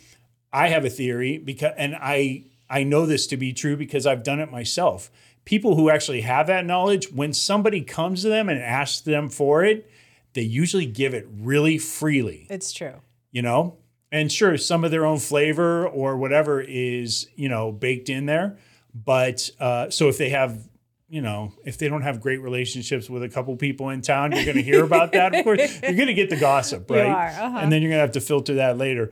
I 0.51 0.67
have 0.69 0.83
a 0.86 0.89
theory 0.89 1.38
because 1.38 1.73
and 1.77 1.95
I 1.95 2.43
I 2.69 2.83
know 2.83 3.05
this 3.05 3.27
to 3.27 3.38
be 3.38 3.53
true 3.53 3.77
because 3.77 4.05
I've 4.05 4.23
done 4.23 4.39
it 4.39 4.51
myself. 4.51 5.09
People 5.45 5.75
who 5.75 5.89
actually 5.89 6.21
have 6.21 6.47
that 6.47 6.65
knowledge, 6.65 7.12
when 7.12 7.33
somebody 7.33 7.81
comes 7.81 8.21
to 8.21 8.29
them 8.29 8.47
and 8.49 8.59
asks 8.59 9.01
them 9.01 9.29
for 9.29 9.63
it, 9.63 9.89
they 10.33 10.41
usually 10.41 10.86
give 10.86 11.13
it 11.13 11.27
really 11.31 11.77
freely 11.77 12.47
It's 12.49 12.71
true. 12.71 12.95
you 13.31 13.41
know? 13.41 13.77
And 14.12 14.31
sure, 14.31 14.57
some 14.57 14.83
of 14.83 14.91
their 14.91 15.05
own 15.05 15.17
flavor 15.19 15.88
or 15.88 16.17
whatever 16.17 16.62
is, 16.62 17.27
you 17.36 17.49
know, 17.49 17.71
baked 17.71 18.09
in 18.09 18.25
there. 18.27 18.57
But 18.93 19.49
uh, 19.59 19.89
so 19.89 20.07
if 20.07 20.17
they 20.19 20.29
have, 20.29 20.69
you 21.13 21.21
know, 21.21 21.54
if 21.63 21.78
they 21.78 21.88
don't 21.88 22.02
have 22.02 22.19
great 22.19 22.41
relationships 22.41 23.08
with 23.08 23.21
a 23.21 23.30
couple 23.30 23.56
people 23.56 23.89
in 23.89 24.02
town, 24.02 24.32
you're 24.32 24.45
going 24.45 24.58
to 24.58 24.63
hear 24.63 24.84
about 24.84 25.12
that. 25.12 25.36
Of 25.36 25.43
course, 25.43 25.60
you're 25.84 25.93
going 25.93 26.08
to 26.08 26.15
get 26.15 26.32
the 26.32 26.36
gossip, 26.36 26.89
right? 26.89 27.06
are, 27.06 27.28
uh-huh. 27.28 27.60
And 27.60 27.71
then 27.71 27.84
you're 27.84 27.91
going 27.91 27.99
to 27.99 28.06
have 28.06 28.13
to 28.13 28.21
filter 28.21 28.56
that 28.56 28.80
later. 28.80 29.12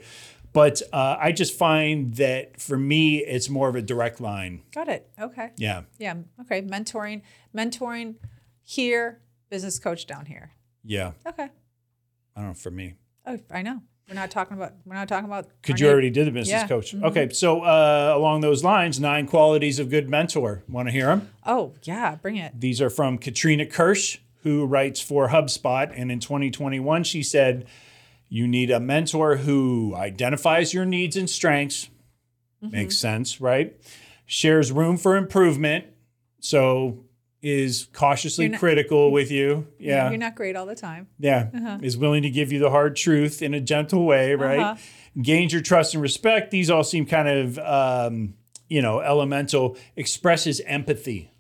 But 0.52 0.82
uh, 0.92 1.18
I 1.20 1.32
just 1.32 1.54
find 1.54 2.16
that 2.16 2.60
for 2.60 2.76
me, 2.76 3.20
it's 3.20 3.50
more 3.50 3.70
of 3.70 3.76
a 3.76 3.84
direct 3.84 4.20
line. 4.20 4.64
Got 4.74 4.88
it. 4.88 5.12
Okay. 5.22 5.52
Yeah. 5.58 5.84
Yeah. 6.00 6.16
Okay. 6.42 6.64
Mentoring, 6.64 7.22
mentoring 7.56 8.16
here, 8.64 9.22
business 9.52 9.78
coach 9.78 10.08
down 10.08 10.26
here. 10.26 10.54
Yeah. 10.84 11.12
Okay. 11.28 11.50
I 12.36 12.40
don't 12.40 12.48
know, 12.48 12.54
for 12.56 12.72
me. 12.72 12.96
Oh, 13.26 13.40
I 13.52 13.62
know. 13.62 13.82
We're 14.10 14.16
not 14.16 14.32
talking 14.32 14.58
about. 14.58 14.74
We're 14.86 14.96
not 14.96 15.08
talking 15.08 15.26
about. 15.26 15.48
Could 15.62 15.80
you 15.80 15.86
neigh- 15.88 15.92
already 15.94 16.10
did 16.10 16.28
the 16.28 16.32
business 16.32 16.50
Yeah. 16.50 16.68
Mm-hmm. 16.68 17.02
coach? 17.02 17.12
Okay, 17.12 17.30
so 17.34 17.62
uh, 17.62 18.12
along 18.16 18.42
those 18.42 18.64
lines, 18.64 19.00
nine 19.00 19.26
qualities 19.26 19.80
of 19.80 19.90
good 19.90 20.10
mentor. 20.10 20.64
Want 20.68 20.88
to 20.90 20.92
hear 20.92 21.06
them? 21.06 21.30
Oh 21.46 21.74
yeah, 21.84 22.16
bring 22.16 22.36
it. 22.36 22.60
These 22.60 22.82
are 22.82 22.90
from 22.90 23.18
Katrina 23.18 23.66
Kirsch, 23.66 24.18
who 24.44 24.66
writes 24.66 25.00
for 25.00 25.30
HubSpot, 25.30 25.92
and 25.96 26.12
in 26.12 26.20
2021 26.20 27.04
she 27.06 27.24
said, 27.24 27.66
"You 28.28 28.48
need 28.50 28.70
a 28.70 28.82
mentor 28.82 29.38
who 29.38 29.96
identifies 29.96 30.74
your 30.74 30.84
needs 30.86 31.16
and 31.16 31.30
strengths. 31.30 31.90
Mm-hmm. 32.62 32.76
Makes 32.76 32.98
sense, 32.98 33.40
right? 33.40 33.80
Shares 34.26 34.74
room 34.74 34.98
for 34.98 35.16
improvement, 35.16 35.86
so 36.42 37.06
is 37.42 37.88
cautiously 37.94 38.48
not- 38.50 38.60
critical 38.60 39.12
with 39.18 39.32
you. 39.32 39.68
Yeah, 39.80 40.10
You're 40.10 40.18
not 40.20 40.36
great 40.36 40.56
all 40.56 40.66
the 40.66 40.76
time. 40.76 41.08
yeah, 41.20 41.78
is 41.82 41.98
willing 41.98 42.24
to 42.24 42.30
give 42.30 42.52
you 42.52 42.60
the 42.60 42.70
hard 42.70 42.96
truth 42.96 43.42
in 43.42 43.54
a 43.54 43.60
gentle 43.62 44.06
way, 44.06 44.36
right? 44.36 44.60
Uh-huh. 44.60 44.82
Gains 45.22 45.52
your 45.52 45.62
trust 45.62 45.94
and 45.94 46.02
respect. 46.02 46.52
These 46.52 46.70
all 46.70 46.84
seem 46.84 47.06
kind 47.06 47.28
of, 47.28 47.60
um, 47.60 48.36
you 48.70 48.82
know, 48.82 49.00
elemental. 49.02 49.76
Expresses 49.98 50.62
empathy, 50.66 51.32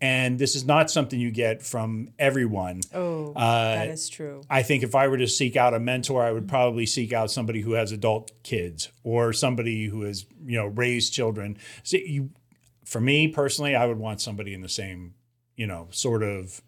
and 0.00 0.38
this 0.38 0.54
is 0.54 0.64
not 0.64 0.88
something 0.90 1.18
you 1.18 1.32
get 1.32 1.60
from 1.62 2.10
everyone. 2.18 2.80
Oh, 2.94 3.32
Uh, 3.34 3.74
that 3.74 3.88
is 3.88 4.08
true. 4.08 4.42
I 4.48 4.62
think 4.62 4.84
if 4.84 4.94
I 4.94 5.08
were 5.08 5.18
to 5.18 5.26
seek 5.26 5.56
out 5.56 5.74
a 5.74 5.80
mentor, 5.80 6.22
I 6.22 6.30
would 6.30 6.46
probably 6.46 6.86
seek 6.86 7.12
out 7.12 7.30
somebody 7.32 7.62
who 7.62 7.72
has 7.72 7.90
adult 7.90 8.30
kids 8.44 8.90
or 9.02 9.32
somebody 9.32 9.86
who 9.86 10.02
has, 10.02 10.24
you 10.44 10.56
know, 10.56 10.66
raised 10.66 11.12
children. 11.12 11.56
So 11.82 11.96
you, 11.96 12.30
for 12.84 13.00
me 13.00 13.26
personally, 13.28 13.74
I 13.74 13.86
would 13.86 13.98
want 13.98 14.20
somebody 14.20 14.54
in 14.54 14.60
the 14.60 14.68
same, 14.68 15.14
you 15.58 15.66
know, 15.66 15.88
sort 15.90 16.22
of 16.22 16.62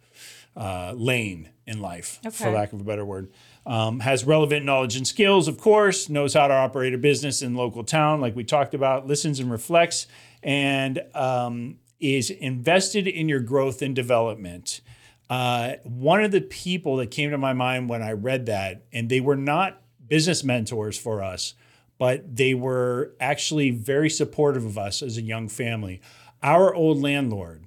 uh, 0.56 0.92
lane 0.94 1.48
in 1.66 1.80
life, 1.80 2.18
for 2.44 2.50
lack 2.50 2.72
of 2.74 2.80
a 2.80 2.84
better 2.84 3.04
word. 3.04 3.32
Um, 3.64 4.00
has 4.00 4.24
relevant 4.24 4.66
knowledge 4.66 4.96
and 4.96 5.06
skills, 5.06 5.46
of 5.46 5.58
course, 5.58 6.08
knows 6.08 6.34
how 6.34 6.48
to 6.48 6.54
operate 6.54 6.92
a 6.92 6.98
business 6.98 7.40
in 7.40 7.54
local 7.54 7.84
town, 7.84 8.20
like 8.20 8.34
we 8.34 8.42
talked 8.42 8.74
about, 8.74 9.06
listens 9.06 9.38
and 9.38 9.50
reflects, 9.50 10.06
and 10.42 11.00
um, 11.14 11.78
is 12.00 12.30
invested 12.30 13.06
in 13.06 13.28
your 13.28 13.40
growth 13.40 13.80
and 13.80 13.94
development. 13.94 14.80
Uh, 15.28 15.74
one 15.84 16.24
of 16.24 16.32
the 16.32 16.40
people 16.40 16.96
that 16.96 17.12
came 17.12 17.30
to 17.30 17.38
my 17.38 17.52
mind 17.52 17.88
when 17.88 18.02
I 18.02 18.12
read 18.12 18.46
that, 18.46 18.82
and 18.92 19.08
they 19.08 19.20
were 19.20 19.36
not 19.36 19.80
business 20.08 20.42
mentors 20.42 20.98
for 20.98 21.22
us, 21.22 21.54
but 21.96 22.34
they 22.34 22.54
were 22.54 23.12
actually 23.20 23.70
very 23.70 24.10
supportive 24.10 24.64
of 24.64 24.76
us 24.76 25.02
as 25.02 25.16
a 25.16 25.22
young 25.22 25.48
family. 25.48 26.00
Our 26.42 26.74
old 26.74 27.00
landlord, 27.00 27.66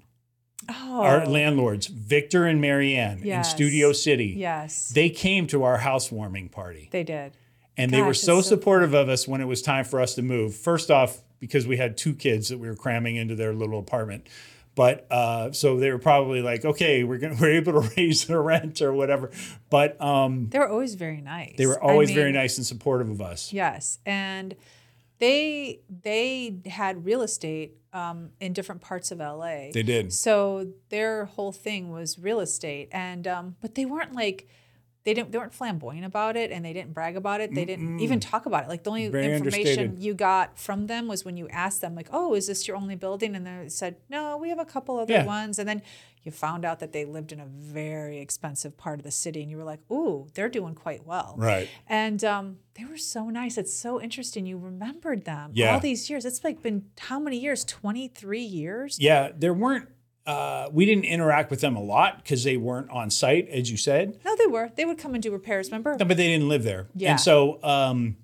Oh, 0.69 1.01
our 1.01 1.25
landlords, 1.25 1.87
Victor 1.87 2.45
and 2.45 2.61
Marianne 2.61 3.21
Yes. 3.23 3.47
in 3.49 3.55
Studio 3.55 3.91
City, 3.93 4.35
yes, 4.37 4.89
they 4.89 5.09
came 5.09 5.47
to 5.47 5.63
our 5.63 5.77
housewarming 5.77 6.49
party 6.49 6.89
they 6.91 7.03
did. 7.03 7.33
and 7.77 7.91
they 7.91 8.01
were 8.01 8.13
so 8.13 8.41
so 8.41 8.49
supportive 8.49 8.93
of 8.93 9.09
us 9.09 9.27
when 9.27 9.41
it 9.41 9.45
was 9.45 9.61
time 9.61 9.85
for 9.85 9.99
us 9.99 10.15
to 10.15 10.21
move. 10.21 10.55
First 10.55 10.89
off, 10.91 11.21
because 11.39 11.67
we 11.67 11.77
had 11.77 11.97
two 11.97 12.13
kids 12.13 12.49
that 12.49 12.57
we 12.59 12.67
were 12.67 12.75
cramming 12.75 13.15
into 13.17 13.35
their 13.35 13.53
little 13.53 13.79
apartment. 13.79 14.27
But 14.75 15.05
uh, 15.11 15.51
so 15.51 15.77
they 15.77 15.91
were 15.91 15.99
probably 15.99 16.41
like, 16.41 16.65
okay, 16.65 17.03
we're 17.03 17.19
gonna 17.19 17.35
we're 17.41 17.51
able 17.51 17.73
to 17.81 17.89
raise 17.95 18.25
the 18.25 18.39
rent 18.39 18.81
or 18.81 18.91
whatever. 18.93 19.29
But 19.69 20.01
um, 20.01 20.47
They 20.49 20.57
were 20.59 20.69
always 20.69 20.95
very 20.95 21.21
nice. 21.21 21.53
they 21.57 21.65
were 21.67 21.83
I 21.83 21.89
always 21.91 22.09
very 22.11 22.31
nice 22.31 22.57
and 22.57 22.65
supportive 22.65 23.09
of 23.09 23.21
us. 23.21 23.53
Yes, 23.53 23.99
and 24.05 24.55
they 25.23 25.79
they 26.03 26.53
had 26.65 27.05
real 27.05 27.21
estate 27.21 27.77
um, 27.93 28.31
in 28.41 28.51
different 28.51 28.81
parts 28.81 29.09
of 29.09 29.19
LA. 29.19 29.71
They 29.71 29.83
did. 29.83 30.11
So 30.11 30.73
their 30.89 31.25
whole 31.25 31.53
thing 31.53 31.91
was 31.91 32.19
real 32.19 32.41
estate, 32.41 32.89
and 32.91 33.25
um, 33.25 33.55
but 33.61 33.75
they 33.75 33.85
weren't 33.85 34.13
like 34.13 34.49
they 35.05 35.13
didn't 35.13 35.31
they 35.31 35.37
weren't 35.37 35.53
flamboyant 35.53 36.05
about 36.05 36.37
it, 36.37 36.51
and 36.51 36.63
they 36.63 36.73
didn't 36.73 36.93
brag 36.93 37.15
about 37.17 37.41
it. 37.41 37.53
They 37.53 37.65
didn't 37.65 37.99
even 37.99 38.19
talk 38.19 38.45
about 38.45 38.63
it. 38.63 38.69
Like 38.69 38.83
the 38.83 38.89
only 38.89 39.09
Very 39.09 39.33
information 39.33 39.97
you 39.99 40.13
got 40.13 40.57
from 40.57 40.87
them 40.87 41.07
was 41.07 41.25
when 41.25 41.35
you 41.37 41.47
asked 41.49 41.81
them, 41.81 41.93
like, 41.95 42.07
"Oh, 42.11 42.33
is 42.35 42.47
this 42.47 42.67
your 42.67 42.77
only 42.77 42.95
building?" 42.95 43.35
And 43.35 43.45
they 43.45 43.69
said, 43.69 43.97
"No, 44.09 44.37
we 44.37 44.49
have 44.49 44.59
a 44.59 44.65
couple 44.65 44.97
other 44.97 45.13
Yeah. 45.13 45.25
ones." 45.25 45.59
And 45.59 45.67
then 45.67 45.81
you 46.23 46.31
found 46.31 46.63
out 46.63 46.79
that 46.79 46.93
they 46.93 47.03
lived 47.03 47.33
in 47.33 47.41
a 47.41 47.45
very 47.45 48.19
expensive 48.19 48.77
part 48.77 48.97
of 48.99 49.03
the 49.03 49.11
city, 49.11 49.41
and 49.41 49.51
you 49.51 49.57
were 49.57 49.65
like, 49.65 49.81
"Ooh, 49.91 50.29
they're 50.35 50.47
doing 50.47 50.73
quite 50.73 51.05
well." 51.05 51.35
Right. 51.37 51.67
And 51.89 52.23
um, 52.23 52.59
they 52.75 52.85
were 52.85 52.95
so 52.97 53.29
nice. 53.29 53.57
It's 53.57 53.73
so 53.73 54.01
interesting. 54.01 54.45
You 54.45 54.57
remembered 54.57 55.25
them 55.25 55.51
Yeah. 55.53 55.73
all 55.73 55.81
these 55.81 56.09
years. 56.09 56.23
It's 56.23 56.43
like 56.45 56.61
been 56.61 56.85
how 56.97 57.19
many 57.19 57.37
years? 57.37 57.65
Twenty 57.65 58.07
three 58.07 58.41
years. 58.41 58.97
Yeah, 59.01 59.31
there 59.35 59.53
weren't. 59.53 59.89
Uh, 60.25 60.69
we 60.71 60.85
didn't 60.85 61.03
interact 61.05 61.51
with 61.51 61.59
them 61.61 61.75
a 61.75 61.81
lot 61.83 62.17
because 62.23 62.43
they 62.45 62.55
weren't 62.55 62.89
on 62.89 63.09
site, 63.09 63.49
as 63.49 63.69
you 63.69 63.75
said. 63.77 64.17
No, 64.23 64.35
they 64.37 64.47
were. 64.47 64.71
They 64.75 64.85
would 64.85 64.97
come 64.97 65.13
and 65.13 65.21
do 65.21 65.31
repairs. 65.31 65.67
Remember? 65.67 65.97
No, 65.99 66.05
but 66.05 66.15
they 66.17 66.27
didn't 66.27 66.47
live 66.47 66.63
there. 66.63 66.87
Yeah. 66.95 67.11
And 67.11 67.19
so, 67.19 67.61
um, 67.61 68.15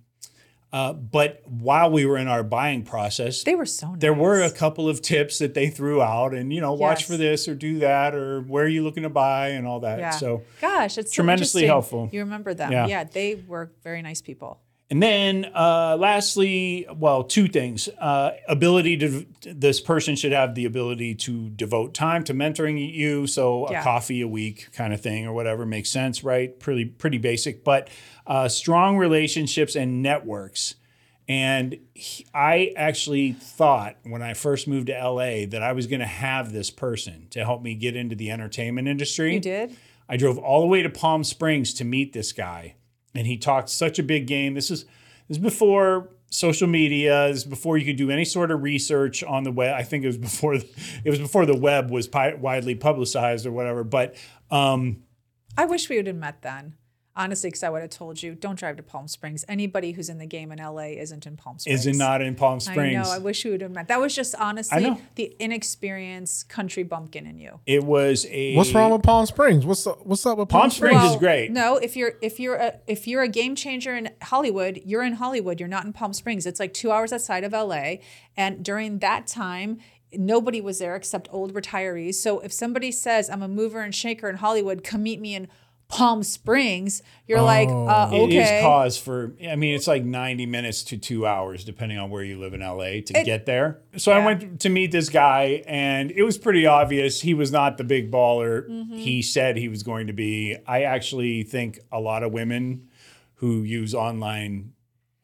uh, 0.72 0.94
but 0.94 1.42
while 1.46 1.90
we 1.92 2.06
were 2.06 2.18
in 2.18 2.28
our 2.30 2.44
buying 2.44 2.84
process, 2.84 3.44
They 3.44 3.56
were 3.56 3.66
so 3.66 3.90
nice. 3.92 4.00
there 4.00 4.14
were 4.14 4.42
a 4.42 4.52
couple 4.52 4.88
of 4.88 5.02
tips 5.02 5.40
that 5.40 5.56
they 5.56 5.68
threw 5.68 6.00
out 6.02 6.34
and 6.34 6.54
you 6.54 6.62
know 6.62 6.74
watch 6.74 7.06
for 7.06 7.18
this 7.18 7.48
or 7.48 7.56
do 7.56 7.80
that 7.80 8.14
or 8.14 8.42
where 8.42 8.66
are 8.66 8.68
you 8.68 8.84
looking 8.84 9.02
to 9.04 9.10
buy 9.10 9.48
and 9.50 9.66
all 9.66 9.80
that 9.80 9.98
Yeah. 9.98 10.12
so 10.12 10.44
Gosh, 10.62 11.00
it's 11.00 11.12
tremendously 11.12 11.64
interesting. 11.64 11.68
helpful. 11.68 12.10
You 12.14 12.20
remember 12.20 12.54
them? 12.54 12.72
Yeah. 12.72 12.86
Yeah. 12.88 13.04
they 13.04 13.36
were 13.48 13.72
very 13.84 14.04
nice 14.04 14.22
people. 14.22 14.60
And 14.92 15.02
then 15.04 15.46
uh, 15.54 15.96
lastly 16.00 16.88
well 16.96 17.24
two 17.24 17.48
things 17.48 17.88
uh, 18.00 18.32
ability 18.48 18.98
to 18.98 19.26
this 19.44 19.80
person 19.80 20.16
should 20.16 20.32
have 20.32 20.56
the 20.56 20.66
ability 20.66 21.16
to 21.16 21.50
devote 21.52 21.94
time 21.94 22.24
to 22.24 22.34
mentoring 22.34 22.94
you 22.94 23.28
so 23.28 23.68
a 23.68 23.72
Yeah. 23.72 23.84
coffee 23.84 24.22
a 24.22 24.28
week 24.28 24.70
kind 24.74 24.94
of 24.94 25.02
thing 25.02 25.26
or 25.26 25.34
whatever 25.34 25.66
makes 25.66 25.90
sense 25.90 26.24
right 26.24 26.60
pretty 26.60 26.86
pretty 26.86 27.18
basic 27.18 27.64
but 27.64 27.90
uh, 28.28 28.48
strong 28.48 28.98
relationships 28.98 29.76
and 29.76 30.02
networks 30.04 30.76
And 31.28 31.78
he- 31.94 32.26
I 32.34 32.74
actually 32.76 33.34
thought 33.34 33.98
when 34.04 34.24
I 34.24 34.34
first 34.34 34.68
moved 34.68 34.88
to 34.88 34.94
LA 34.94 35.46
that 35.46 35.62
I 35.62 35.74
was 35.74 35.86
going 35.86 36.00
to 36.00 36.08
have 36.08 36.52
this 36.52 36.72
person 36.72 37.28
to 37.30 37.46
help 37.46 37.62
me 37.62 37.76
get 37.76 37.96
into 37.96 38.16
the 38.16 38.32
entertainment 38.32 38.88
industry. 38.88 39.36
You 39.36 39.40
did? 39.40 39.76
I 40.08 40.18
drove 40.18 40.40
all 40.40 40.62
the 40.62 40.66
way 40.68 40.82
to 40.82 40.90
Palm 40.90 41.24
Springs 41.24 41.72
to 41.76 41.84
meet 41.86 42.14
this 42.14 42.32
guy, 42.34 42.74
and 43.16 43.28
he 43.28 43.38
talked 43.38 43.70
such 43.70 44.00
a 44.00 44.04
big 44.04 44.28
game. 44.28 44.54
This 44.54 44.72
is 44.72 44.86
this 45.28 45.38
is 45.38 45.40
before 45.40 46.10
social 46.30 46.68
media. 46.68 47.28
Is 47.28 47.44
before 47.44 47.78
you 47.78 47.86
could 47.86 47.98
do 47.98 48.10
any 48.12 48.26
sort 48.26 48.52
of 48.52 48.64
research 48.64 49.24
on 49.24 49.44
the 49.44 49.52
web. 49.52 49.76
I 49.76 49.84
think 49.84 50.04
it 50.04 50.08
was 50.08 50.18
before 50.30 50.56
it 50.56 50.66
was 51.06 51.20
before 51.20 51.46
the 51.46 51.58
web 51.58 51.90
was 51.92 52.08
pi- 52.08 52.36
widely 52.36 52.76
publicized 52.76 53.46
or 53.46 53.52
whatever. 53.52 53.84
But 53.84 54.16
um, 54.52 55.04
I 55.58 55.66
wish 55.66 55.90
we 55.90 55.98
would 55.98 56.08
have 56.08 56.16
met 56.16 56.42
then. 56.42 56.76
Honestly, 57.16 57.50
because 57.50 57.64
I 57.64 57.70
would 57.70 57.82
have 57.82 57.90
told 57.90 58.22
you, 58.24 58.34
don't 58.34 58.58
drive 58.58 58.78
to 58.78 58.84
Palm 58.84 59.08
Springs. 59.08 59.44
Anybody 59.50 59.92
who's 59.92 60.08
in 60.10 60.20
the 60.20 60.26
game 60.26 60.52
in 60.52 60.60
LA 60.60 60.94
isn't 60.98 61.26
in 61.26 61.36
Palm 61.36 61.60
Springs. 61.60 61.82
is 61.82 61.88
it 61.88 61.98
not 61.98 62.22
in 62.22 62.36
Palm 62.36 62.60
Springs? 62.60 62.96
I 62.96 63.02
know. 63.02 63.12
I 63.12 63.18
wish 63.18 63.44
we 63.44 63.52
would 63.52 63.62
have 63.62 63.72
met. 63.72 63.88
That 63.90 64.00
was 64.00 64.16
just 64.16 64.36
honestly 64.36 64.96
the 65.16 65.36
inexperienced 65.40 66.48
country 66.50 66.84
bumpkin 66.84 67.26
in 67.26 67.40
you. 67.40 67.60
it 67.66 67.84
was 67.84 68.26
a 68.30 68.56
What's 68.56 68.74
wrong 68.74 68.92
with 68.92 69.04
Palm 69.04 69.26
Springs? 69.26 69.66
What's 69.66 69.86
up, 69.86 70.06
what's 70.06 70.26
up 70.26 70.38
with 70.38 70.50
Palm, 70.50 70.70
Springs? 70.70 70.96
Palm 70.96 71.02
Springs? 71.02 71.02
Springs 71.02 71.16
is 71.16 71.20
great. 71.20 71.52
No, 71.52 71.78
if 71.78 71.96
you're 71.98 72.14
if 72.22 72.40
you're 72.40 72.56
a 72.56 72.76
if 72.88 73.08
you're 73.08 73.24
a 73.24 73.28
game 73.28 73.56
changer 73.56 73.96
in 73.96 74.12
Hollywood, 74.22 74.82
you're 74.86 75.04
in 75.04 75.14
Hollywood. 75.14 75.60
You're 75.60 75.70
not 75.70 75.86
in 75.86 75.94
Palm 75.94 76.14
Springs. 76.14 76.46
It's 76.46 76.60
like 76.60 76.74
two 76.74 76.92
hours 76.92 77.12
outside 77.12 77.44
of 77.44 77.52
LA. 77.52 77.96
And 78.38 78.64
during 78.64 79.00
that 79.00 79.28
time, 79.28 79.80
nobody 80.14 80.62
was 80.62 80.80
there 80.80 80.96
except 80.96 81.28
old 81.32 81.54
retirees. 81.54 82.16
So 82.16 82.40
if 82.40 82.54
somebody 82.54 82.92
says 82.92 83.30
I'm 83.30 83.42
a 83.44 83.48
mover 83.48 83.82
and 83.82 83.94
shaker 83.94 84.30
in 84.30 84.38
Hollywood, 84.38 84.84
come 84.84 85.04
meet 85.04 85.20
me 85.20 85.36
in 85.36 85.48
Palm 85.90 86.22
Springs, 86.24 87.02
you're 87.28 87.42
like, 87.42 87.68
uh, 87.68 88.10
It 88.14 88.30
is 88.32 88.48
okay. 88.48 88.62
cause 88.62 88.98
for. 88.98 89.34
I 89.46 89.56
mean, 89.56 89.74
it's 89.76 89.88
like 89.88 90.04
ninety 90.06 90.46
minutes 90.46 90.84
to 90.86 90.98
two 90.98 91.26
hours, 91.26 91.64
depending 91.66 91.98
on 91.98 92.10
where 92.12 92.24
you 92.24 92.40
live 92.40 92.54
in 92.54 92.62
LA, 92.62 93.02
to 93.06 93.24
get 93.26 93.46
there. 93.48 93.80
So 93.98 94.12
I 94.12 94.24
went 94.24 94.62
to 94.62 94.70
meet 94.70 94.92
this 94.92 95.10
guy, 95.10 95.64
and 95.68 96.12
it 96.12 96.22
was 96.24 96.38
pretty 96.38 96.66
obvious 96.68 97.22
he 97.22 97.34
was 97.34 97.52
not 97.52 97.78
the 97.78 97.84
big 97.84 98.12
baller 98.12 98.70
Mm-hmm. 98.70 98.98
he 98.98 99.22
said 99.24 99.58
he 99.58 99.68
was 99.68 99.82
going 99.84 100.08
to 100.08 100.14
be. 100.14 100.56
I 100.68 100.84
actually 100.84 101.44
think 101.44 101.80
a 101.92 102.00
lot 102.00 102.22
of 102.24 102.32
women 102.32 102.88
who 103.36 103.64
use 103.64 103.96
online 103.96 104.74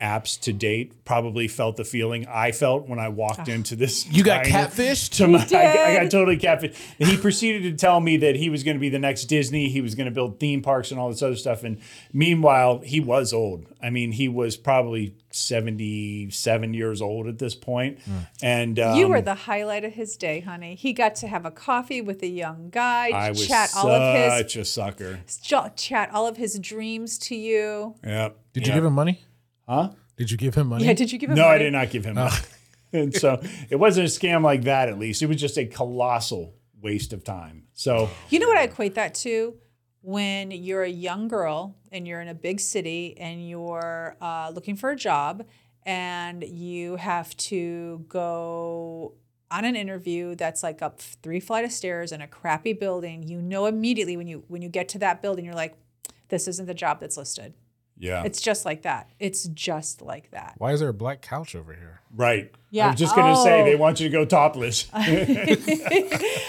apps 0.01 0.37
to 0.41 0.51
date 0.51 1.05
probably 1.05 1.47
felt 1.47 1.77
the 1.77 1.85
feeling 1.85 2.27
I 2.27 2.51
felt 2.51 2.87
when 2.89 2.99
I 2.99 3.07
walked 3.09 3.47
into 3.47 3.75
this. 3.77 4.05
You 4.11 4.23
got 4.23 4.43
diner 4.43 4.67
catfished? 4.67 5.15
To 5.17 5.27
my, 5.27 5.39
I, 5.43 5.45
got- 5.47 5.77
I 5.77 5.93
got 6.03 6.11
totally 6.11 6.37
catfished. 6.37 6.75
And 6.99 7.07
he 7.09 7.15
proceeded 7.17 7.63
to 7.63 7.77
tell 7.77 8.01
me 8.01 8.17
that 8.17 8.35
he 8.35 8.49
was 8.49 8.63
going 8.63 8.75
to 8.75 8.81
be 8.81 8.89
the 8.89 8.99
next 8.99 9.25
Disney. 9.25 9.69
He 9.69 9.79
was 9.81 9.95
going 9.95 10.05
to 10.05 10.11
build 10.11 10.39
theme 10.39 10.61
parks 10.61 10.91
and 10.91 10.99
all 10.99 11.09
this 11.09 11.21
other 11.23 11.35
stuff. 11.37 11.63
And 11.63 11.79
meanwhile, 12.11 12.79
he 12.79 12.99
was 12.99 13.31
old. 13.31 13.67
I 13.81 13.89
mean, 13.89 14.11
he 14.11 14.27
was 14.27 14.57
probably 14.57 15.15
77 15.31 16.73
years 16.73 17.01
old 17.01 17.27
at 17.27 17.39
this 17.39 17.55
point. 17.55 17.99
And 18.41 18.79
um, 18.79 18.97
you 18.97 19.07
were 19.07 19.21
the 19.21 19.35
highlight 19.35 19.85
of 19.85 19.93
his 19.93 20.17
day, 20.17 20.41
honey. 20.41 20.75
He 20.75 20.93
got 20.93 21.15
to 21.15 21.27
have 21.27 21.45
a 21.45 21.51
coffee 21.51 22.01
with 22.01 22.21
a 22.23 22.27
young 22.27 22.69
guy, 22.69 23.09
I 23.09 23.29
was 23.29 23.47
chat 23.47 23.71
all 23.75 23.89
of 23.89 24.15
his 24.17 24.33
such 24.33 24.55
a 24.57 24.65
sucker. 24.65 25.19
chat 25.75 26.09
all 26.13 26.27
of 26.27 26.37
his 26.37 26.59
dreams 26.59 27.17
to 27.19 27.35
you. 27.35 27.95
Yep. 28.03 28.37
Did 28.53 28.67
you 28.67 28.73
give 28.73 28.85
him 28.85 28.93
money? 28.93 29.23
Huh? 29.67 29.91
Did 30.17 30.31
you 30.31 30.37
give 30.37 30.55
him 30.55 30.67
money? 30.67 30.85
Yeah, 30.85 30.93
did 30.93 31.11
you 31.11 31.19
give 31.19 31.29
him 31.29 31.35
No, 31.35 31.45
I 31.47 31.57
did 31.57 31.73
not 31.73 31.89
give 31.89 32.05
him 32.05 32.15
money. 32.15 32.35
and 32.93 33.13
so 33.13 33.41
it 33.69 33.75
wasn't 33.75 34.07
a 34.07 34.09
scam 34.09 34.43
like 34.43 34.63
that, 34.63 34.89
at 34.89 34.97
least. 34.97 35.21
It 35.21 35.27
was 35.27 35.37
just 35.37 35.57
a 35.57 35.65
colossal 35.65 36.55
waste 36.81 37.13
of 37.13 37.23
time. 37.23 37.63
So 37.73 38.09
You 38.29 38.39
know 38.39 38.47
what 38.47 38.57
I 38.57 38.63
equate 38.63 38.95
that 38.95 39.15
to? 39.15 39.55
When 40.01 40.51
you're 40.51 40.83
a 40.83 40.89
young 40.89 41.27
girl 41.27 41.75
and 41.91 42.07
you're 42.07 42.21
in 42.21 42.27
a 42.27 42.35
big 42.35 42.59
city 42.59 43.15
and 43.17 43.47
you're 43.47 44.15
uh, 44.21 44.51
looking 44.53 44.75
for 44.75 44.91
a 44.91 44.95
job 44.95 45.45
and 45.83 46.43
you 46.43 46.95
have 46.97 47.35
to 47.37 48.05
go 48.07 49.15
on 49.51 49.65
an 49.65 49.75
interview 49.75 50.35
that's 50.35 50.63
like 50.63 50.81
up 50.81 50.99
three 50.99 51.39
flight 51.39 51.65
of 51.65 51.71
stairs 51.71 52.11
in 52.11 52.21
a 52.21 52.27
crappy 52.27 52.73
building, 52.73 53.23
you 53.23 53.41
know 53.41 53.65
immediately 53.65 54.17
when 54.17 54.27
you 54.27 54.43
when 54.47 54.61
you 54.61 54.69
get 54.69 54.89
to 54.89 54.99
that 54.99 55.21
building, 55.21 55.45
you're 55.45 55.53
like, 55.53 55.75
this 56.29 56.47
isn't 56.47 56.65
the 56.65 56.73
job 56.73 56.99
that's 56.99 57.17
listed. 57.17 57.53
Yeah. 57.97 58.23
It's 58.23 58.41
just 58.41 58.65
like 58.65 58.81
that. 58.83 59.09
It's 59.19 59.43
just 59.45 60.01
like 60.01 60.31
that. 60.31 60.55
Why 60.57 60.71
is 60.73 60.79
there 60.79 60.89
a 60.89 60.93
black 60.93 61.21
couch 61.21 61.55
over 61.55 61.73
here? 61.73 62.01
right. 62.17 62.53
Yeah. 62.69 62.83
I 62.83 62.87
Yeah. 62.87 62.91
was 62.91 62.99
just 62.99 63.15
gonna 63.15 63.35
say 63.43 63.61
Oh. 63.61 63.65
they 63.65 63.75
want 63.75 63.99
you 63.99 64.07
to 64.07 64.11
go 64.11 64.23
topless. 64.25 64.87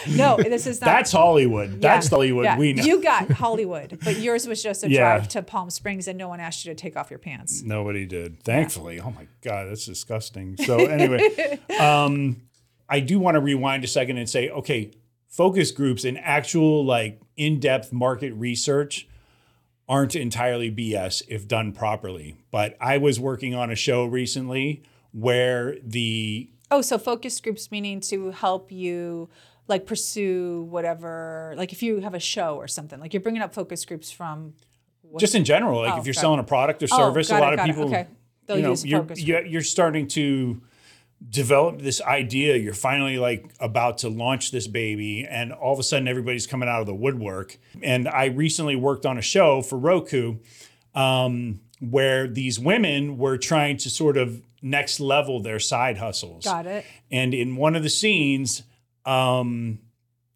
No, 0.08 0.36
this 0.36 0.66
is 0.66 0.80
not. 0.80 0.86
That's 0.86 1.10
Hollywood. 1.12 1.80
That's 1.80 2.08
Hollywood 2.08 2.44
yeah. 2.44 2.56
we 2.58 2.72
know. 2.72 2.84
You 2.84 3.02
got 3.02 3.30
Hollywood, 3.30 3.98
but 4.04 4.18
yours 4.18 4.46
was 4.46 4.62
just 4.62 4.84
a 4.84 4.90
Yeah. 4.90 5.16
drive 5.18 5.28
to 5.30 5.42
Palm 5.42 5.70
Springs 5.70 6.06
and 6.08 6.16
no 6.16 6.28
one 6.28 6.38
asked 6.40 6.64
you 6.64 6.72
to 6.72 6.80
take 6.80 6.96
off 6.96 7.10
your 7.10 7.18
pants. 7.18 7.62
Nobody 7.62 8.06
did. 8.06 8.42
Thankfully. 8.44 9.00
Oh 9.00 9.10
my 9.10 9.26
God, 9.42 9.68
that's 9.68 9.84
disgusting. 9.86 10.56
So 10.58 10.76
anyway, 10.86 11.58
um, 11.80 12.42
I 12.88 13.00
do 13.00 13.18
want 13.18 13.34
to 13.34 13.40
rewind 13.40 13.82
a 13.84 13.88
second 13.88 14.18
and 14.18 14.28
say, 14.30 14.48
okay, 14.48 14.92
focus 15.28 15.70
groups 15.72 16.04
and 16.04 16.18
actual 16.18 16.84
like 16.84 17.20
in-depth 17.36 17.92
market 17.92 18.32
research 18.34 19.08
aren't 19.88 20.16
entirely 20.16 20.70
BS 20.70 21.22
if 21.28 21.46
done 21.46 21.72
properly. 21.72 22.36
But 22.50 22.76
I 22.80 22.98
was 22.98 23.20
working 23.20 23.54
on 23.54 23.70
a 23.70 23.76
show 23.76 24.04
recently 24.04 24.82
where 25.12 25.76
the 25.82 26.50
Oh, 26.70 26.80
so 26.82 26.98
focus 26.98 27.40
groups 27.40 27.70
meaning 27.70 28.00
to 28.00 28.32
help 28.32 28.72
you 28.72 29.28
like 29.68 29.86
pursue 29.86 30.62
whatever, 30.68 31.54
like 31.56 31.72
if 31.72 31.82
you 31.82 32.00
have 32.00 32.14
a 32.14 32.20
show 32.20 32.56
or 32.56 32.66
something, 32.68 32.98
like 33.00 33.14
you're 33.14 33.20
bringing 33.20 33.42
up 33.42 33.54
focus 33.54 33.84
groups 33.84 34.10
from. 34.10 34.54
just 35.18 35.34
in 35.34 35.44
general, 35.44 35.80
like 35.80 35.94
Oh, 35.94 36.00
if 36.00 36.06
you're 36.06 36.14
selling 36.14 36.40
a 36.40 36.44
product 36.44 36.82
or 36.82 36.88
Oh, 36.90 36.96
service, 36.96 37.28
got 37.28 37.36
a 37.36 37.38
it, 37.38 37.40
lot 37.40 37.58
of 37.58 37.64
people, 37.66 37.84
Okay. 37.84 38.06
You 38.48 38.62
know, 38.62 38.74
you're, 38.84 39.00
focus 39.00 39.20
you're 39.22 39.44
you're 39.44 39.62
starting 39.62 40.06
to 40.08 40.60
develop 41.28 41.80
this 41.80 42.00
idea. 42.02 42.56
You're 42.56 42.74
finally 42.74 43.18
like 43.18 43.52
about 43.58 43.98
to 43.98 44.08
launch 44.08 44.50
this 44.50 44.66
baby, 44.66 45.26
and 45.28 45.52
all 45.52 45.72
of 45.72 45.78
a 45.78 45.82
sudden 45.82 46.08
everybody's 46.08 46.46
coming 46.46 46.68
out 46.68 46.80
of 46.80 46.86
the 46.86 46.94
woodwork. 46.94 47.58
And 47.82 48.08
I 48.08 48.26
recently 48.26 48.76
worked 48.76 49.06
on 49.06 49.18
a 49.18 49.22
show 49.22 49.62
for 49.62 49.78
Roku 49.78 50.36
um, 50.94 51.60
where 51.80 52.26
these 52.26 52.58
women 52.58 53.18
were 53.18 53.38
trying 53.38 53.76
to 53.78 53.90
sort 53.90 54.16
of 54.16 54.42
next 54.62 55.00
level 55.00 55.40
their 55.40 55.58
side 55.58 55.98
hustles. 55.98 56.44
Got 56.44 56.66
it. 56.66 56.84
And 57.10 57.34
in 57.34 57.56
one 57.56 57.76
of 57.76 57.82
the 57.82 57.90
scenes, 57.90 58.62
um, 59.04 59.78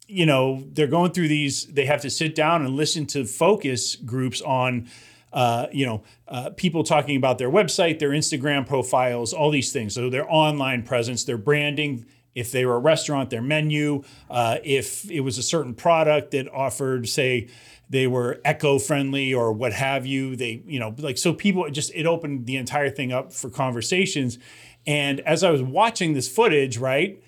you 0.07 0.25
know, 0.25 0.63
they're 0.71 0.87
going 0.87 1.11
through 1.11 1.27
these, 1.27 1.65
they 1.67 1.85
have 1.85 2.01
to 2.01 2.09
sit 2.09 2.35
down 2.35 2.65
and 2.65 2.75
listen 2.75 3.05
to 3.07 3.25
focus 3.25 3.95
groups 3.95 4.41
on, 4.41 4.89
uh, 5.33 5.67
you 5.71 5.85
know, 5.85 6.03
uh, 6.27 6.49
people 6.51 6.83
talking 6.83 7.15
about 7.15 7.37
their 7.37 7.49
website, 7.49 7.99
their 7.99 8.09
Instagram 8.09 8.67
profiles, 8.67 9.33
all 9.33 9.51
these 9.51 9.71
things. 9.71 9.95
So 9.95 10.09
their 10.09 10.31
online 10.31 10.83
presence, 10.83 11.23
their 11.23 11.37
branding. 11.37 12.05
If 12.33 12.51
they 12.51 12.65
were 12.65 12.75
a 12.75 12.79
restaurant, 12.79 13.29
their 13.29 13.41
menu. 13.41 14.03
Uh, 14.29 14.57
if 14.63 15.09
it 15.11 15.19
was 15.19 15.37
a 15.37 15.43
certain 15.43 15.73
product 15.73 16.31
that 16.31 16.47
offered, 16.53 17.09
say, 17.09 17.49
they 17.89 18.07
were 18.07 18.39
eco-friendly 18.45 19.33
or 19.33 19.51
what 19.51 19.73
have 19.73 20.05
you. 20.05 20.37
They, 20.37 20.63
you 20.65 20.79
know, 20.79 20.95
like 20.97 21.17
so 21.17 21.33
people 21.33 21.69
just 21.69 21.91
it 21.93 22.05
opened 22.05 22.45
the 22.45 22.55
entire 22.55 22.89
thing 22.89 23.11
up 23.11 23.33
for 23.33 23.49
conversations. 23.49 24.39
And 24.87 25.19
as 25.21 25.43
I 25.43 25.51
was 25.51 25.61
watching 25.61 26.13
this 26.13 26.29
footage, 26.29 26.77
right, 26.77 27.21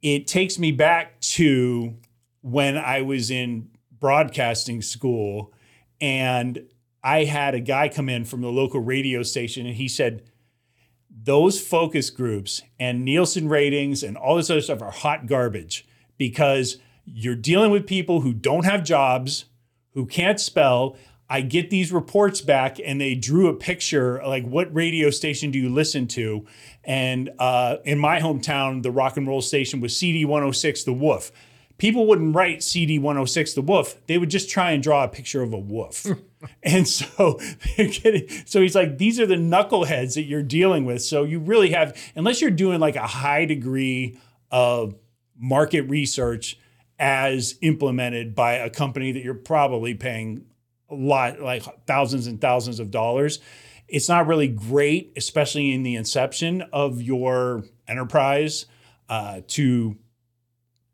it 0.00 0.26
takes 0.26 0.58
me 0.58 0.72
back 0.72 1.20
to 1.20 1.94
when 2.40 2.78
I 2.78 3.02
was 3.02 3.30
in 3.30 3.68
broadcasting 4.00 4.80
school 4.80 5.52
and 6.00 6.64
I 7.06 7.22
had 7.22 7.54
a 7.54 7.60
guy 7.60 7.88
come 7.88 8.08
in 8.08 8.24
from 8.24 8.40
the 8.40 8.50
local 8.50 8.80
radio 8.80 9.22
station 9.22 9.64
and 9.64 9.76
he 9.76 9.86
said, 9.86 10.24
those 11.08 11.60
focus 11.60 12.10
groups 12.10 12.62
and 12.80 13.04
Nielsen 13.04 13.48
ratings 13.48 14.02
and 14.02 14.16
all 14.16 14.34
this 14.34 14.50
other 14.50 14.60
stuff 14.60 14.82
are 14.82 14.90
hot 14.90 15.26
garbage 15.26 15.86
because 16.18 16.78
you're 17.04 17.36
dealing 17.36 17.70
with 17.70 17.86
people 17.86 18.22
who 18.22 18.34
don't 18.34 18.64
have 18.64 18.82
jobs, 18.82 19.44
who 19.94 20.04
can't 20.04 20.40
spell. 20.40 20.96
I 21.30 21.42
get 21.42 21.70
these 21.70 21.92
reports 21.92 22.40
back 22.40 22.78
and 22.84 23.00
they 23.00 23.14
drew 23.14 23.46
a 23.46 23.54
picture 23.54 24.20
like 24.26 24.44
what 24.44 24.74
radio 24.74 25.10
station 25.10 25.52
do 25.52 25.60
you 25.60 25.68
listen 25.68 26.08
to? 26.08 26.44
And 26.82 27.30
uh, 27.38 27.76
in 27.84 28.00
my 28.00 28.18
hometown, 28.18 28.82
the 28.82 28.90
rock 28.90 29.16
and 29.16 29.28
roll 29.28 29.42
station 29.42 29.80
was 29.80 29.96
CD 29.96 30.24
106 30.24 30.82
The 30.82 30.92
Wolf. 30.92 31.30
People 31.78 32.08
wouldn't 32.08 32.34
write 32.34 32.64
CD 32.64 32.98
106 32.98 33.52
The 33.54 33.62
Wolf. 33.62 34.04
They 34.08 34.18
would 34.18 34.30
just 34.30 34.50
try 34.50 34.72
and 34.72 34.82
draw 34.82 35.04
a 35.04 35.08
picture 35.08 35.42
of 35.42 35.52
a 35.52 35.58
wolf. 35.58 36.04
and 36.62 36.86
so 36.86 37.38
they're 37.76 37.88
getting, 37.88 38.28
so 38.46 38.60
he's 38.60 38.74
like, 38.74 38.98
these 38.98 39.20
are 39.20 39.26
the 39.26 39.36
knuckleheads 39.36 40.14
that 40.14 40.24
you're 40.24 40.42
dealing 40.42 40.84
with. 40.84 41.02
So 41.02 41.24
you 41.24 41.38
really 41.38 41.70
have, 41.70 41.96
unless 42.14 42.40
you're 42.40 42.50
doing 42.50 42.80
like 42.80 42.96
a 42.96 43.06
high 43.06 43.44
degree 43.44 44.18
of 44.50 44.94
market 45.38 45.82
research 45.82 46.58
as 46.98 47.56
implemented 47.60 48.34
by 48.34 48.54
a 48.54 48.70
company 48.70 49.12
that 49.12 49.22
you're 49.22 49.34
probably 49.34 49.94
paying 49.94 50.46
a 50.88 50.94
lot, 50.94 51.40
like 51.40 51.62
thousands 51.86 52.26
and 52.26 52.40
thousands 52.40 52.80
of 52.80 52.90
dollars. 52.90 53.40
It's 53.88 54.08
not 54.08 54.26
really 54.26 54.48
great, 54.48 55.12
especially 55.16 55.72
in 55.72 55.82
the 55.82 55.94
inception 55.94 56.62
of 56.72 57.02
your 57.02 57.64
enterprise, 57.86 58.66
uh, 59.08 59.42
to 59.48 59.96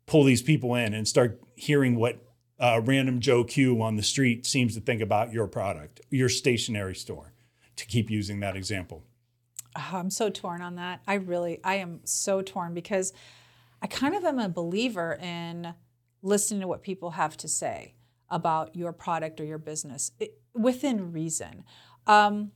pull 0.05 0.23
these 0.23 0.41
people 0.41 0.75
in 0.75 0.93
and 0.93 1.07
start 1.07 1.41
hearing 1.55 1.95
what 1.95 2.21
uh, 2.63 2.79
random 2.79 3.19
Joe 3.19 3.43
Q 3.43 3.81
on 3.81 3.97
the 3.97 4.03
street 4.03 4.45
seems 4.45 4.73
to 4.75 4.79
think 4.79 5.01
about 5.01 5.33
your 5.33 5.47
product, 5.47 5.99
your 6.09 6.29
stationery 6.29 6.95
store, 6.95 7.33
to 7.75 7.85
keep 7.85 8.09
using 8.09 8.39
that 8.39 8.55
example. 8.55 9.03
Oh, 9.75 9.89
I'm 9.95 10.09
so 10.09 10.29
torn 10.29 10.61
on 10.61 10.75
that. 10.75 11.01
I 11.05 11.15
really, 11.15 11.59
I 11.61 11.75
am 11.75 11.99
so 12.05 12.41
torn 12.41 12.73
because 12.73 13.11
I 13.81 13.87
kind 13.87 14.15
of 14.15 14.23
am 14.23 14.39
a 14.39 14.47
believer 14.47 15.19
in 15.21 15.73
listening 16.21 16.61
to 16.61 16.67
what 16.67 16.83
people 16.83 17.11
have 17.11 17.35
to 17.37 17.49
say 17.49 17.95
about 18.29 18.77
your 18.77 18.93
product 18.93 19.41
or 19.41 19.43
your 19.43 19.57
business 19.57 20.13
it, 20.21 20.39
within 20.55 21.11
reason. 21.11 21.65
Um, 22.07 22.51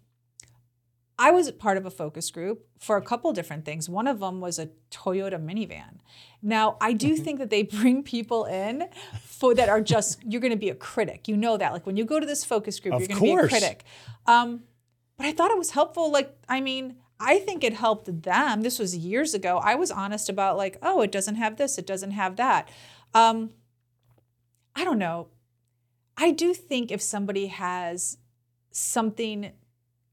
I 1.19 1.31
was 1.31 1.49
part 1.51 1.77
of 1.77 1.85
a 1.85 1.89
focus 1.89 2.29
group 2.29 2.67
for 2.77 2.95
a 2.95 3.01
couple 3.01 3.31
different 3.33 3.65
things. 3.65 3.89
One 3.89 4.07
of 4.07 4.19
them 4.19 4.39
was 4.39 4.59
a 4.59 4.69
Toyota 4.91 5.43
minivan. 5.43 5.97
Now, 6.43 6.77
I 6.79 6.93
do 6.93 7.15
think 7.15 7.39
that 7.39 7.49
they 7.49 7.63
bring 7.81 8.03
people 8.03 8.45
in 8.45 8.87
for 9.23 9.55
that 9.55 9.67
are 9.67 9.81
just 9.81 10.23
you're 10.23 10.41
going 10.41 10.51
to 10.51 10.57
be 10.57 10.69
a 10.69 10.75
critic. 10.75 11.27
You 11.27 11.35
know 11.35 11.57
that. 11.57 11.73
Like 11.73 11.85
when 11.85 11.97
you 11.97 12.05
go 12.05 12.19
to 12.19 12.25
this 12.25 12.45
focus 12.45 12.79
group, 12.79 12.93
Of 12.93 13.01
you're 13.01 13.07
going 13.07 13.19
to 13.19 13.25
be 13.25 13.45
a 13.45 13.47
critic. 13.47 13.83
Um, 14.27 14.63
but 15.17 15.25
I 15.25 15.31
thought 15.31 15.49
it 15.49 15.57
was 15.57 15.71
helpful. 15.71 16.11
Like, 16.11 16.37
I 16.47 16.61
mean, 16.61 16.97
I 17.19 17.39
think 17.39 17.63
it 17.63 17.73
helped 17.73 18.21
them. 18.23 18.61
This 18.61 18.77
was 18.77 18.95
years 18.95 19.33
ago. 19.33 19.57
I 19.57 19.73
was 19.75 19.89
honest 19.89 20.29
about 20.29 20.57
like, 20.57 20.77
oh, 20.83 21.01
it 21.01 21.11
doesn't 21.11 21.35
have 21.35 21.57
this, 21.57 21.77
it 21.77 21.87
doesn't 21.87 22.11
have 22.11 22.35
that. 22.35 22.69
Um, 23.13 23.51
I 24.75 24.83
don't 24.83 24.99
know. 24.99 25.29
I 26.15 26.31
do 26.31 26.53
think 26.53 26.91
if 26.91 27.01
somebody 27.01 27.47
has 27.47 28.17
something 28.71 29.51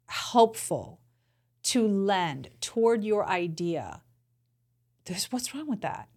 helpful 0.07 1.01
to 1.65 1.87
lend 1.87 2.51
toward 2.61 3.05
your 3.05 3.27
idea, 3.27 4.03
there's 5.07 5.27
what's 5.27 5.55
wrong 5.55 5.69
with 5.69 5.81
that? 5.81 6.09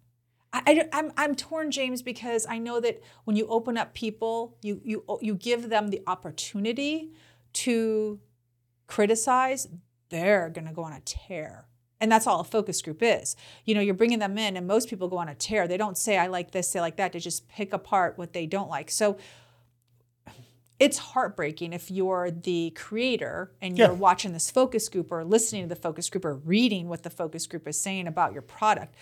I, 0.52 0.62
I, 0.66 0.88
I'm, 0.98 1.12
I'm 1.16 1.34
torn, 1.34 1.70
James, 1.70 2.02
because 2.02 2.46
I 2.48 2.58
know 2.58 2.80
that 2.80 3.02
when 3.24 3.36
you 3.36 3.46
open 3.48 3.76
up 3.76 3.94
people, 3.94 4.56
you, 4.62 4.80
you, 4.84 5.04
you 5.20 5.34
give 5.34 5.68
them 5.68 5.88
the 5.88 6.02
opportunity 6.06 7.12
to 7.54 8.20
criticize, 8.86 9.68
they're 10.08 10.48
going 10.48 10.66
to 10.66 10.72
go 10.72 10.82
on 10.82 10.92
a 10.92 11.00
tear. 11.00 11.66
And 12.00 12.10
that's 12.10 12.26
all 12.26 12.40
a 12.40 12.44
focus 12.44 12.80
group 12.80 13.02
is. 13.02 13.36
You 13.64 13.74
know, 13.74 13.80
you're 13.80 13.94
bringing 13.94 14.20
them 14.20 14.38
in, 14.38 14.56
and 14.56 14.66
most 14.66 14.88
people 14.88 15.08
go 15.08 15.18
on 15.18 15.28
a 15.28 15.34
tear. 15.34 15.66
They 15.66 15.76
don't 15.76 15.98
say, 15.98 16.16
I 16.16 16.28
like 16.28 16.52
this, 16.52 16.72
they 16.72 16.80
like 16.80 16.96
that. 16.96 17.12
They 17.12 17.18
just 17.18 17.48
pick 17.48 17.72
apart 17.72 18.16
what 18.16 18.32
they 18.32 18.46
don't 18.46 18.70
like. 18.70 18.90
So 18.90 19.18
it's 20.78 20.98
heartbreaking 20.98 21.72
if 21.72 21.90
you're 21.90 22.30
the 22.30 22.70
creator 22.76 23.52
and 23.60 23.76
you're 23.76 23.88
Yeah. 23.88 23.94
watching 23.94 24.32
this 24.32 24.50
focus 24.50 24.88
group 24.88 25.10
or 25.10 25.24
listening 25.24 25.62
to 25.64 25.68
the 25.68 25.80
focus 25.80 26.08
group 26.08 26.24
or 26.24 26.34
reading 26.34 26.88
what 26.88 27.02
the 27.02 27.10
focus 27.10 27.46
group 27.46 27.66
is 27.66 27.80
saying 27.80 28.06
about 28.06 28.32
your 28.32 28.42
product. 28.42 28.94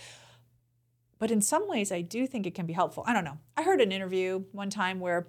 But 1.19 1.31
in 1.31 1.41
some 1.41 1.67
ways, 1.67 1.91
I 1.91 2.01
do 2.01 2.27
think 2.27 2.45
it 2.45 2.55
can 2.55 2.65
be 2.65 2.73
helpful. 2.73 3.03
I 3.07 3.13
don't 3.13 3.23
know. 3.23 3.37
I 3.55 3.63
heard 3.63 3.81
an 3.81 3.91
interview 3.91 4.45
one 4.51 4.69
time 4.69 4.99
where, 4.99 5.27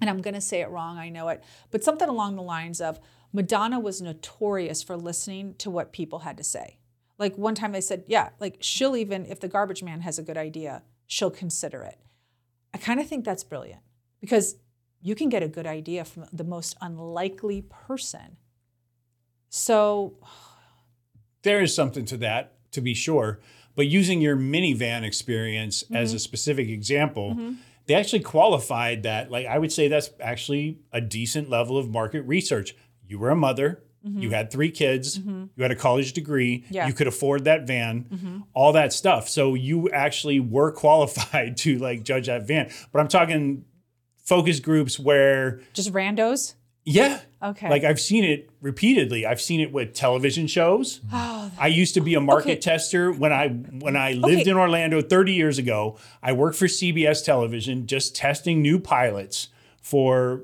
and 0.00 0.08
I'm 0.08 0.20
going 0.22 0.34
to 0.34 0.40
say 0.40 0.60
it 0.60 0.70
wrong, 0.70 0.98
I 0.98 1.08
know 1.10 1.28
it, 1.28 1.42
but 1.70 1.84
something 1.84 2.08
along 2.08 2.36
the 2.36 2.42
lines 2.42 2.80
of 2.80 3.00
Madonna 3.32 3.78
was 3.78 4.00
notorious 4.00 4.82
for 4.82 4.96
listening 4.96 5.54
to 5.58 5.70
what 5.70 5.92
people 5.92 6.20
had 6.20 6.36
to 6.38 6.44
say. 6.44 6.78
Like 7.18 7.36
one 7.36 7.54
time 7.54 7.72
they 7.72 7.80
said, 7.80 8.04
yeah, 8.06 8.30
like 8.40 8.58
she'll 8.60 8.96
even, 8.96 9.26
if 9.26 9.40
the 9.40 9.48
garbage 9.48 9.82
man 9.82 10.00
has 10.02 10.18
a 10.18 10.22
good 10.22 10.36
idea, 10.38 10.82
she'll 11.06 11.30
consider 11.30 11.82
it. 11.82 11.98
I 12.72 12.78
kind 12.78 13.00
of 13.00 13.06
think 13.06 13.24
that's 13.24 13.44
brilliant 13.44 13.80
because 14.20 14.56
you 15.00 15.14
can 15.14 15.28
get 15.28 15.42
a 15.42 15.48
good 15.48 15.66
idea 15.66 16.04
from 16.04 16.26
the 16.32 16.44
most 16.44 16.76
unlikely 16.80 17.62
person. 17.62 18.36
So, 19.48 20.14
there 21.42 21.60
is 21.62 21.74
something 21.74 22.04
to 22.06 22.16
that, 22.18 22.54
to 22.72 22.80
be 22.80 22.94
sure. 22.94 23.40
But 23.74 23.86
using 23.86 24.20
your 24.20 24.36
minivan 24.36 25.04
experience 25.04 25.84
as 25.94 26.10
mm-hmm. 26.10 26.16
a 26.16 26.18
specific 26.18 26.68
example, 26.68 27.30
mm-hmm. 27.30 27.52
they 27.86 27.94
actually 27.94 28.20
qualified 28.20 29.04
that. 29.04 29.30
Like, 29.30 29.46
I 29.46 29.58
would 29.58 29.72
say 29.72 29.86
that's 29.86 30.10
actually 30.20 30.80
a 30.92 31.00
decent 31.00 31.48
level 31.48 31.78
of 31.78 31.88
market 31.88 32.22
research. 32.22 32.74
You 33.06 33.20
were 33.20 33.30
a 33.30 33.36
mother, 33.36 33.84
you 34.02 34.10
mm-hmm. 34.10 34.30
had 34.30 34.50
three 34.50 34.70
kids, 34.70 35.18
you 35.18 35.50
had 35.58 35.70
a 35.70 35.76
college 35.76 36.12
degree, 36.12 36.64
Yeah. 36.70 36.86
you 36.86 36.92
could 36.92 37.06
afford 37.06 37.44
that 37.44 37.66
van, 37.66 38.44
all 38.54 38.72
that 38.72 38.92
stuff. 38.92 39.28
So 39.28 39.54
you 39.54 39.90
actually 39.90 40.40
were 40.40 40.72
qualified 40.84 41.56
to 41.58 41.78
like 41.78 42.04
judge 42.04 42.26
that 42.26 42.46
van. 42.46 42.70
But 42.92 43.00
I'm 43.00 43.08
talking 43.08 43.64
focus 44.28 44.60
groups 44.60 44.98
where, 44.98 45.60
just 45.72 45.92
randos. 45.92 46.54
yeah, 46.84 47.20
Okay. 47.42 47.68
like 47.70 47.84
I've 47.84 48.00
seen 48.00 48.24
it 48.24 48.50
repeatedly. 48.60 49.24
I've 49.26 49.40
seen 49.40 49.60
it 49.60 49.72
with 49.72 49.94
television 49.94 50.46
shows. 50.46 51.00
Oh, 51.12 51.50
I 51.58 51.68
used 51.68 51.94
to 51.94 52.00
be 52.00 52.14
a 52.14 52.20
market 52.20 52.50
Okay. 52.50 52.60
tester 52.60 53.10
when 53.10 53.32
I 53.32 53.48
when 53.48 53.96
I 53.96 54.12
lived 54.12 54.42
Okay. 54.42 54.50
in 54.50 54.56
Orlando 54.56 55.00
30 55.00 55.32
years 55.32 55.58
ago. 55.58 55.96
I 56.22 56.32
worked 56.32 56.56
for 56.56 56.66
CBS 56.68 57.24
television 57.24 57.86
just 57.86 58.14
testing 58.14 58.60
new 58.62 58.78
pilots 58.78 59.48
for 59.82 60.42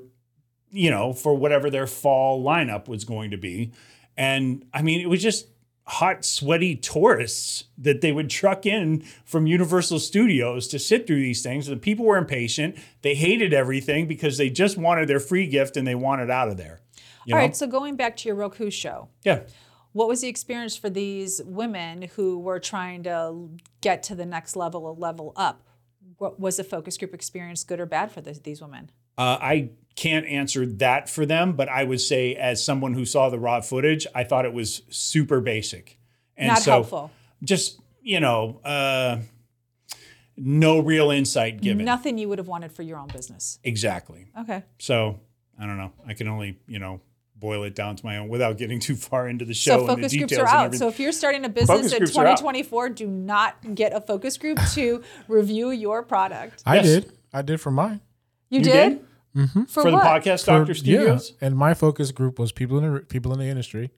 you 0.71 0.89
know, 0.89 1.13
for 1.13 1.33
whatever 1.37 1.69
their 1.69 1.87
fall 1.87 2.43
lineup 2.43 2.89
was 2.89 3.05
going 3.05 3.31
to 3.31 3.37
be. 3.37 3.71
And 4.17 4.65
I 4.73 4.81
mean, 4.81 4.99
it 4.99 5.07
was 5.07 5.21
just 5.23 5.47
hot, 5.87 6.25
sweaty 6.25 6.75
tourists 6.75 7.65
that 7.77 8.01
they 8.01 8.11
would 8.11 8.29
truck 8.29 8.65
in 8.65 9.01
from 9.23 9.45
Universal 9.45 9.99
Studios 9.99 10.67
to 10.69 10.79
sit 10.79 11.05
through 11.05 11.19
these 11.21 11.43
things. 11.43 11.67
The 11.67 11.75
people 11.77 12.05
were 12.05 12.17
impatient. 12.17 12.75
They 13.03 13.13
hated 13.15 13.53
everything 13.53 14.07
because 14.07 14.37
they 14.37 14.49
just 14.49 14.77
wanted 14.77 15.07
their 15.07 15.19
free 15.19 15.45
gift 15.47 15.77
and 15.77 15.87
they 15.87 15.95
wanted 15.95 16.29
out 16.31 16.47
of 16.47 16.57
there. 16.57 16.81
You 17.25 17.35
All 17.35 17.39
know? 17.39 17.45
right. 17.45 17.55
So 17.55 17.67
going 17.67 17.95
back 17.95 18.17
to 18.17 18.27
your 18.29 18.35
Roku 18.35 18.71
show, 18.71 19.09
Yeah. 19.23 19.41
what 19.91 20.07
was 20.07 20.21
the 20.21 20.27
experience 20.27 20.75
for 20.75 20.89
these 20.89 21.41
women 21.43 22.03
who 22.15 22.39
were 22.39 22.59
trying 22.59 23.03
to 23.03 23.49
get 23.81 24.01
to 24.03 24.15
the 24.15 24.25
next 24.25 24.55
level 24.55 24.89
a 24.89 24.93
level 24.93 25.33
up? 25.35 25.61
What 26.17 26.39
was 26.39 26.57
the 26.57 26.63
focus 26.63 26.97
group 26.97 27.13
experience 27.13 27.63
good 27.63 27.79
or 27.79 27.85
bad 27.85 28.11
for 28.11 28.21
this, 28.21 28.39
these 28.39 28.61
women? 28.61 28.89
Uh, 29.17 29.37
I 29.41 29.69
can't 29.95 30.25
answer 30.25 30.65
that 30.65 31.09
for 31.09 31.25
them, 31.25 31.53
but 31.53 31.69
I 31.69 31.83
would 31.83 32.01
say, 32.01 32.35
as 32.35 32.63
someone 32.63 32.93
who 32.93 33.05
saw 33.05 33.29
the 33.29 33.39
raw 33.39 33.61
footage, 33.61 34.05
I 34.13 34.23
thought 34.23 34.45
it 34.45 34.53
was 34.53 34.81
super 34.89 35.39
basic. 35.39 35.97
And 36.37 36.49
Not 36.49 36.59
so 36.59 36.71
helpful. 36.71 37.11
just, 37.43 37.79
you 38.01 38.19
know, 38.19 38.59
uh, 38.65 39.19
no 40.37 40.79
real 40.79 41.11
insight 41.11 41.61
given. 41.61 41.85
Nothing 41.85 42.17
you 42.17 42.27
would 42.29 42.39
have 42.39 42.47
wanted 42.47 42.71
for 42.71 42.83
your 42.83 42.97
own 42.97 43.07
business. 43.07 43.59
Exactly. 43.63 44.27
Okay. 44.41 44.63
So 44.79 45.19
I 45.59 45.65
don't 45.65 45.77
know. 45.77 45.93
I 46.05 46.13
can 46.13 46.27
only, 46.27 46.59
you 46.67 46.79
know, 46.79 46.99
boil 47.37 47.63
it 47.63 47.75
down 47.75 47.95
to 47.95 48.05
my 48.05 48.17
own 48.17 48.27
without 48.27 48.57
getting 48.57 48.79
too 48.81 48.95
far 48.95 49.27
into 49.29 49.45
the 49.45 49.53
show 49.53 49.71
So 49.71 49.79
and 49.79 49.89
the 49.89 49.95
focus 50.09 50.17
groups 50.17 50.37
are 50.37 50.47
out. 50.47 50.75
So 50.75 50.87
if 50.89 50.99
you're 50.99 51.11
starting 51.13 51.45
a 51.45 51.49
business 51.49 51.77
Focus 51.77 51.93
in 51.93 51.97
groups 51.99 52.17
are 52.17 52.25
out. 52.25 52.37
2024, 52.37 52.89
do 52.89 53.07
not 53.07 53.75
get 53.75 53.93
a 53.93 54.01
focus 54.01 54.37
group 54.37 54.59
to 54.73 55.03
review 55.29 55.71
your 55.71 56.03
product. 56.03 56.63
I 56.65 56.75
Yes. 56.75 56.85
did. 56.85 57.11
I 57.33 57.41
did 57.41 57.61
for 57.61 57.71
mine. 57.71 58.01
You, 58.49 58.59
You 58.59 58.65
did? 58.65 58.89
did? 58.89 59.05
Mm-hmm. 59.35 59.63
For, 59.63 59.81
for 59.83 59.91
the 59.91 59.97
podcast, 59.97 60.45
For- 60.45 60.51
Doctor 60.59 60.73
Studios. 60.73 61.33
Yeah, 61.41 61.47
and 61.47 61.57
my 61.57 61.73
focus 61.73 62.11
group 62.11 62.39
was 62.39 62.51
people 62.51 62.77
in 62.77 62.93
the 62.93 62.99
people 63.01 63.33
in 63.33 63.39
the 63.39 63.45
industry, 63.45 63.91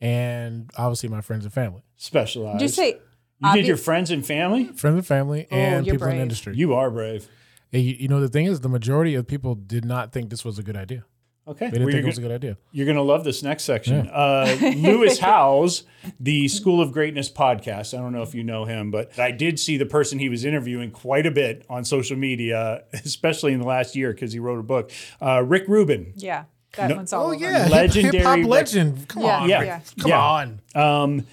and 0.00 0.70
obviously 0.76 1.08
my 1.08 1.20
friends 1.20 1.44
and 1.44 1.52
family, 1.52 1.82
Specialized. 1.96 2.58
Did 2.58 2.64
you 2.64 2.68
say 2.68 2.98
you 3.42 3.52
did 3.54 3.66
your 3.66 3.76
friends 3.76 4.10
and 4.10 4.24
family? 4.24 4.64
friends 4.74 4.96
and 4.96 5.06
family, 5.06 5.46
oh, 5.50 5.54
and 5.56 5.82
Oh, 5.82 5.86
you're 5.86 5.94
people 5.96 6.08
in 6.08 6.16
the 6.16 6.22
industry. 6.22 6.54
You 6.56 6.74
are 6.74 6.90
brave. 6.90 7.28
And 7.72 7.82
you, 7.82 7.94
you 8.00 8.08
know, 8.08 8.20
the 8.20 8.28
thing 8.28 8.46
is, 8.46 8.60
the 8.60 8.68
majority 8.68 9.14
of 9.14 9.26
people 9.26 9.54
did 9.54 9.84
not 9.84 10.12
think 10.12 10.30
this 10.30 10.44
was 10.44 10.58
a 10.58 10.62
good 10.62 10.76
idea. 10.76 11.04
Okay. 11.48 11.66
They 11.66 11.70
didn't 11.78 11.84
Well, 11.86 11.92
think 11.92 11.94
you're 11.94 12.02
it 12.04 12.06
was 12.06 12.18
a 12.18 12.20
good 12.20 12.30
idea. 12.32 12.58
You're 12.70 12.86
going 12.86 12.96
to 12.96 13.02
love 13.02 13.24
this 13.24 13.42
next 13.42 13.64
section. 13.64 14.08
Uh, 14.08 14.56
Lewis 14.76 15.18
Howes, 15.18 15.82
the 16.20 16.46
School 16.48 16.80
of 16.80 16.92
Greatness 16.92 17.30
podcast. 17.30 17.92
I 17.92 18.00
don't 18.00 18.12
know 18.12 18.22
if 18.22 18.34
you 18.34 18.44
know 18.44 18.66
him, 18.66 18.90
but 18.92 19.18
I 19.18 19.32
did 19.32 19.58
see 19.58 19.76
the 19.76 19.86
person 19.86 20.18
he 20.20 20.28
was 20.28 20.44
interviewing 20.44 20.90
quite 20.92 21.26
a 21.26 21.30
bit 21.30 21.64
on 21.68 21.84
social 21.84 22.16
media, 22.16 22.84
especially 22.92 23.52
in 23.52 23.58
the 23.60 23.66
last 23.66 23.96
year 23.96 24.12
because 24.12 24.32
he 24.32 24.38
wrote 24.38 24.60
a 24.60 24.62
book. 24.62 24.92
Uh, 25.20 25.42
Rick 25.42 25.64
Rubin. 25.66 26.12
Yeah. 26.14 26.44
That 26.76 26.90
No- 26.90 26.96
one's 26.96 27.12
all 27.12 27.24
Oh 27.26 27.34
over. 27.34 27.42
yeah, 27.44 27.66
Legendary 27.68 28.18
hip 28.18 28.26
hop 28.26 28.44
legend. 28.44 29.08
Come 29.08 29.22
Yeah, 29.24 29.38
on, 29.40 29.48
yeah, 29.48 29.60
Rick. 29.60 29.82
come 29.98 30.08
yeah. 30.10 30.20
on. 30.20 30.60
Um, 30.76 31.26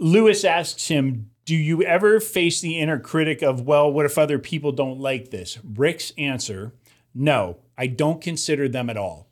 Lewis 0.00 0.44
asks 0.44 0.88
him, 0.88 1.30
Do 1.44 1.54
you 1.56 1.82
ever 1.82 2.20
face 2.20 2.60
the 2.60 2.78
inner 2.78 2.98
critic 2.98 3.42
of, 3.42 3.62
well, 3.62 3.92
what 3.92 4.06
if 4.06 4.16
other 4.16 4.38
people 4.38 4.72
don't 4.72 4.98
like 4.98 5.30
this? 5.30 5.58
Rick's 5.62 6.12
answer, 6.16 6.72
No, 7.14 7.58
I 7.76 7.86
don't 7.86 8.20
consider 8.20 8.68
them 8.68 8.88
at 8.90 8.96
all. 8.96 9.28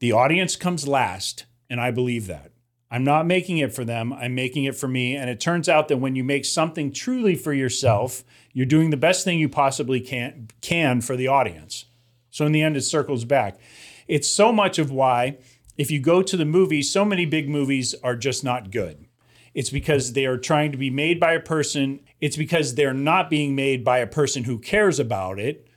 The 0.00 0.12
audience 0.12 0.56
comes 0.56 0.86
last, 0.86 1.46
and 1.68 1.80
I 1.80 1.90
believe 1.90 2.26
that. 2.26 2.52
I'm 2.90 3.04
not 3.04 3.26
making 3.26 3.58
it 3.58 3.74
for 3.74 3.84
them, 3.84 4.12
I'm 4.12 4.34
making 4.34 4.64
it 4.64 4.76
for 4.76 4.88
me. 4.88 5.14
And 5.14 5.28
it 5.28 5.40
turns 5.40 5.68
out 5.68 5.88
that 5.88 5.98
when 5.98 6.16
you 6.16 6.24
make 6.24 6.44
something 6.44 6.90
truly 6.90 7.34
for 7.34 7.52
yourself, 7.52 8.24
you're 8.52 8.66
doing 8.66 8.90
the 8.90 8.96
best 8.96 9.24
thing 9.24 9.38
you 9.38 9.48
possibly 9.48 10.00
can, 10.00 10.48
can 10.62 11.00
for 11.00 11.16
the 11.16 11.28
audience. 11.28 11.84
So 12.30 12.46
in 12.46 12.52
the 12.52 12.62
end, 12.62 12.76
it 12.76 12.82
circles 12.82 13.24
back. 13.24 13.58
It's 14.06 14.28
so 14.28 14.52
much 14.52 14.78
of 14.78 14.90
why, 14.90 15.38
if 15.76 15.90
you 15.90 16.00
go 16.00 16.22
to 16.22 16.36
the 16.36 16.44
movies, 16.44 16.90
so 16.90 17.04
many 17.04 17.26
big 17.26 17.48
movies 17.48 17.94
are 18.02 18.16
just 18.16 18.42
not 18.42 18.70
good. 18.70 19.06
It's 19.54 19.70
because 19.70 20.12
they 20.12 20.24
are 20.24 20.38
trying 20.38 20.72
to 20.72 20.78
be 20.78 20.90
made 20.90 21.20
by 21.20 21.32
a 21.32 21.40
person. 21.40 22.00
It's 22.20 22.36
because 22.36 22.74
they're 22.74 22.94
not 22.94 23.28
being 23.28 23.54
made 23.54 23.84
by 23.84 23.98
a 23.98 24.06
person 24.06 24.44
who 24.44 24.58
cares 24.58 24.98
about 24.98 25.38
it. 25.38 25.67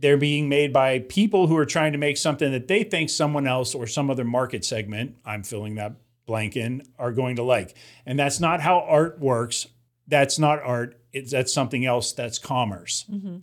They're 0.00 0.16
being 0.16 0.48
made 0.48 0.72
by 0.72 0.98
people 1.00 1.46
who 1.46 1.56
are 1.56 1.66
trying 1.66 1.92
to 1.92 1.98
make 1.98 2.16
something 2.16 2.50
that 2.52 2.68
they 2.68 2.82
think 2.84 3.10
someone 3.10 3.46
else 3.46 3.74
or 3.74 3.86
some 3.86 4.10
other 4.10 4.24
market 4.24 4.64
segment, 4.64 5.16
I'm 5.24 5.42
filling 5.42 5.74
that 5.76 5.92
blank 6.26 6.56
in, 6.56 6.82
are 6.98 7.12
going 7.12 7.36
to 7.36 7.42
like. 7.42 7.76
And 8.06 8.18
that's 8.18 8.40
not 8.40 8.60
how 8.62 8.80
art 8.80 9.20
works. 9.20 9.66
That's 10.08 10.38
not 10.38 10.60
art. 10.62 10.98
It's, 11.12 11.30
that's 11.32 11.52
something 11.52 11.84
else. 11.84 12.12
That's 12.12 12.38
commerce. 12.38 13.04
Mm-hmm. 13.10 13.36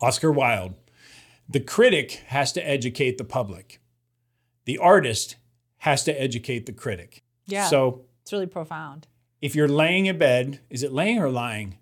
Oscar 0.00 0.30
Wilde. 0.30 0.74
The 1.48 1.60
critic 1.60 2.12
has 2.26 2.52
to 2.52 2.68
educate 2.68 3.18
the 3.18 3.24
public. 3.24 3.80
The 4.66 4.78
artist 4.78 5.36
has 5.78 6.04
to 6.04 6.12
educate 6.20 6.66
the 6.66 6.72
critic. 6.72 7.22
Yeah. 7.46 7.66
So 7.68 8.02
It's 8.22 8.32
really 8.32 8.46
profound. 8.46 9.08
if 9.40 9.54
you're 9.56 9.66
laying 9.68 10.06
in 10.06 10.18
bed, 10.18 10.60
is 10.68 10.82
it 10.82 10.92
laying 10.92 11.18
or 11.18 11.30
lying? 11.30 11.78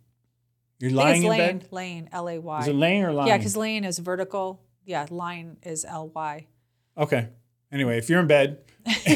You're 0.81 0.93
lying 0.93 1.23
in 1.25 1.29
lane, 1.31 1.59
bed? 1.59 1.69
lane, 1.73 2.09
L 2.13 2.29
A 2.29 2.39
Y. 2.39 2.61
Is 2.61 2.69
it 2.69 2.75
laying 2.75 3.05
or 3.05 3.13
lying? 3.13 3.29
Yeah, 3.29 3.37
because 3.39 3.57
lane 3.57 3.85
is 3.85 3.99
vertical. 3.99 4.61
Yeah, 4.85 5.07
line 5.11 5.57
is 5.63 5.85
L 5.85 6.09
Y. 6.15 6.47
Okay. 6.97 7.29
Anyway, 7.71 7.99
if 7.99 8.09
you're 8.09 8.21
in 8.21 8.27
bed 8.27 8.59
Just 8.87 9.09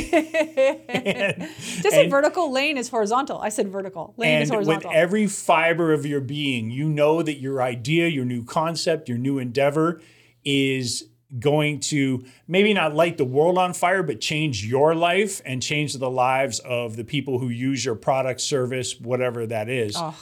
And- 1.96 2.10
vertical, 2.10 2.52
lane 2.52 2.76
is 2.76 2.88
horizontal. 2.90 3.38
I 3.38 3.48
said 3.48 3.68
vertical. 3.68 4.14
Lane 4.16 4.42
is 4.42 4.50
and 4.50 4.66
with 4.66 4.84
every 4.92 5.26
fiber 5.26 5.92
of 5.92 6.04
your 6.04 6.20
being, 6.20 6.70
you 6.70 6.88
know 6.88 7.22
that 7.22 7.38
your 7.38 7.62
idea, 7.62 8.08
your 8.08 8.24
new 8.24 8.44
concept, 8.44 9.08
your 9.08 9.18
new 9.18 9.38
endeavor 9.38 10.00
is 10.44 11.08
going 11.38 11.80
to 11.80 12.22
maybe 12.46 12.74
not 12.74 12.94
light 12.94 13.16
the 13.16 13.24
world 13.24 13.56
on 13.56 13.72
fire, 13.72 14.02
but 14.02 14.20
change 14.20 14.66
your 14.66 14.94
life 14.94 15.40
and 15.46 15.62
change 15.62 15.94
the 15.94 16.10
lives 16.10 16.58
of 16.60 16.96
the 16.96 17.04
people 17.04 17.38
who 17.38 17.48
use 17.48 17.82
your 17.84 17.94
product, 17.94 18.40
service, 18.42 19.00
whatever 19.00 19.46
that 19.46 19.68
is. 19.70 19.96
Oh, 19.96 20.14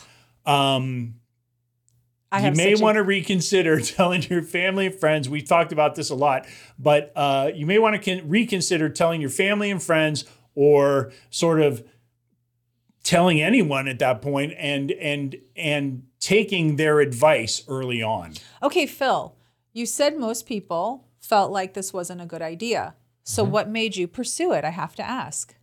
Um, 0.47 1.15
I 2.33 2.47
you 2.47 2.53
may 2.53 2.75
want 2.77 2.97
to 2.97 3.03
reconsider 3.03 3.81
telling 3.81 4.23
your 4.23 4.43
family 4.43 4.87
and 4.87 4.95
friends. 4.95 5.29
We 5.29 5.43
talked 5.43 5.73
about 5.73 5.95
this 5.97 6.11
a 6.11 6.15
lot, 6.15 6.47
but 6.79 7.13
uh, 7.17 7.51
you 7.55 7.67
may 7.67 7.79
want 7.79 8.01
to 8.01 8.17
con- 8.17 8.29
reconsider 8.29 8.89
telling 8.89 9.21
your 9.21 9.31
family 9.31 9.71
and 9.71 9.83
friends, 9.83 10.25
or 10.55 11.13
sort 11.31 11.61
of 11.61 11.85
telling 13.03 13.41
anyone 13.41 13.89
at 13.89 13.99
that 13.99 14.23
point, 14.23 14.53
and 14.59 14.91
and 14.93 15.37
and 15.57 16.05
taking 16.21 16.77
their 16.77 17.01
advice 17.01 17.63
early 17.67 18.03
on. 18.03 18.35
Okay, 18.63 18.87
Phil, 18.87 19.35
you 19.73 19.87
said 19.87 20.19
most 20.19 20.47
people 20.47 21.09
felt 21.21 21.51
like 21.51 21.75
this 21.75 21.93
wasn't 21.93 22.21
a 22.21 22.27
good 22.27 22.43
idea. 22.43 22.95
So 23.25 23.43
Mm-hmm. 23.43 23.53
what 23.53 23.69
made 23.69 23.97
you 23.97 24.07
pursue 24.09 24.53
it? 24.53 24.65
I 24.65 24.71
have 24.71 24.95
to 24.97 25.03
ask. 25.03 25.55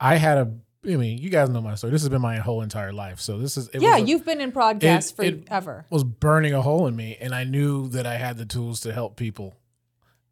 I 0.00 0.16
had 0.16 0.38
a. 0.38 0.52
I 0.88 0.96
mean, 0.96 1.18
you 1.18 1.30
guys 1.30 1.48
know 1.48 1.60
my 1.60 1.74
story. 1.74 1.90
This 1.90 2.02
has 2.02 2.08
been 2.08 2.22
my 2.22 2.36
whole 2.36 2.62
entire 2.62 2.92
life. 2.92 3.20
So 3.20 3.38
this 3.38 3.56
is. 3.56 3.68
It 3.68 3.82
yeah, 3.82 3.94
was 3.94 4.02
a- 4.02 4.06
you've 4.06 4.24
been 4.24 4.40
in 4.40 4.50
broadcast 4.50 5.18
it- 5.20 5.46
forever. 5.46 5.84
It 5.90 5.94
was 5.94 6.04
burning 6.04 6.54
a 6.54 6.62
hole 6.62 6.86
in 6.86 6.94
me, 6.94 7.16
and 7.20 7.34
I 7.34 7.44
knew 7.44 7.88
that 7.88 8.06
I 8.06 8.16
had 8.16 8.36
the 8.38 8.46
tools 8.46 8.80
to 8.80 8.92
help 8.92 9.16
people 9.16 9.54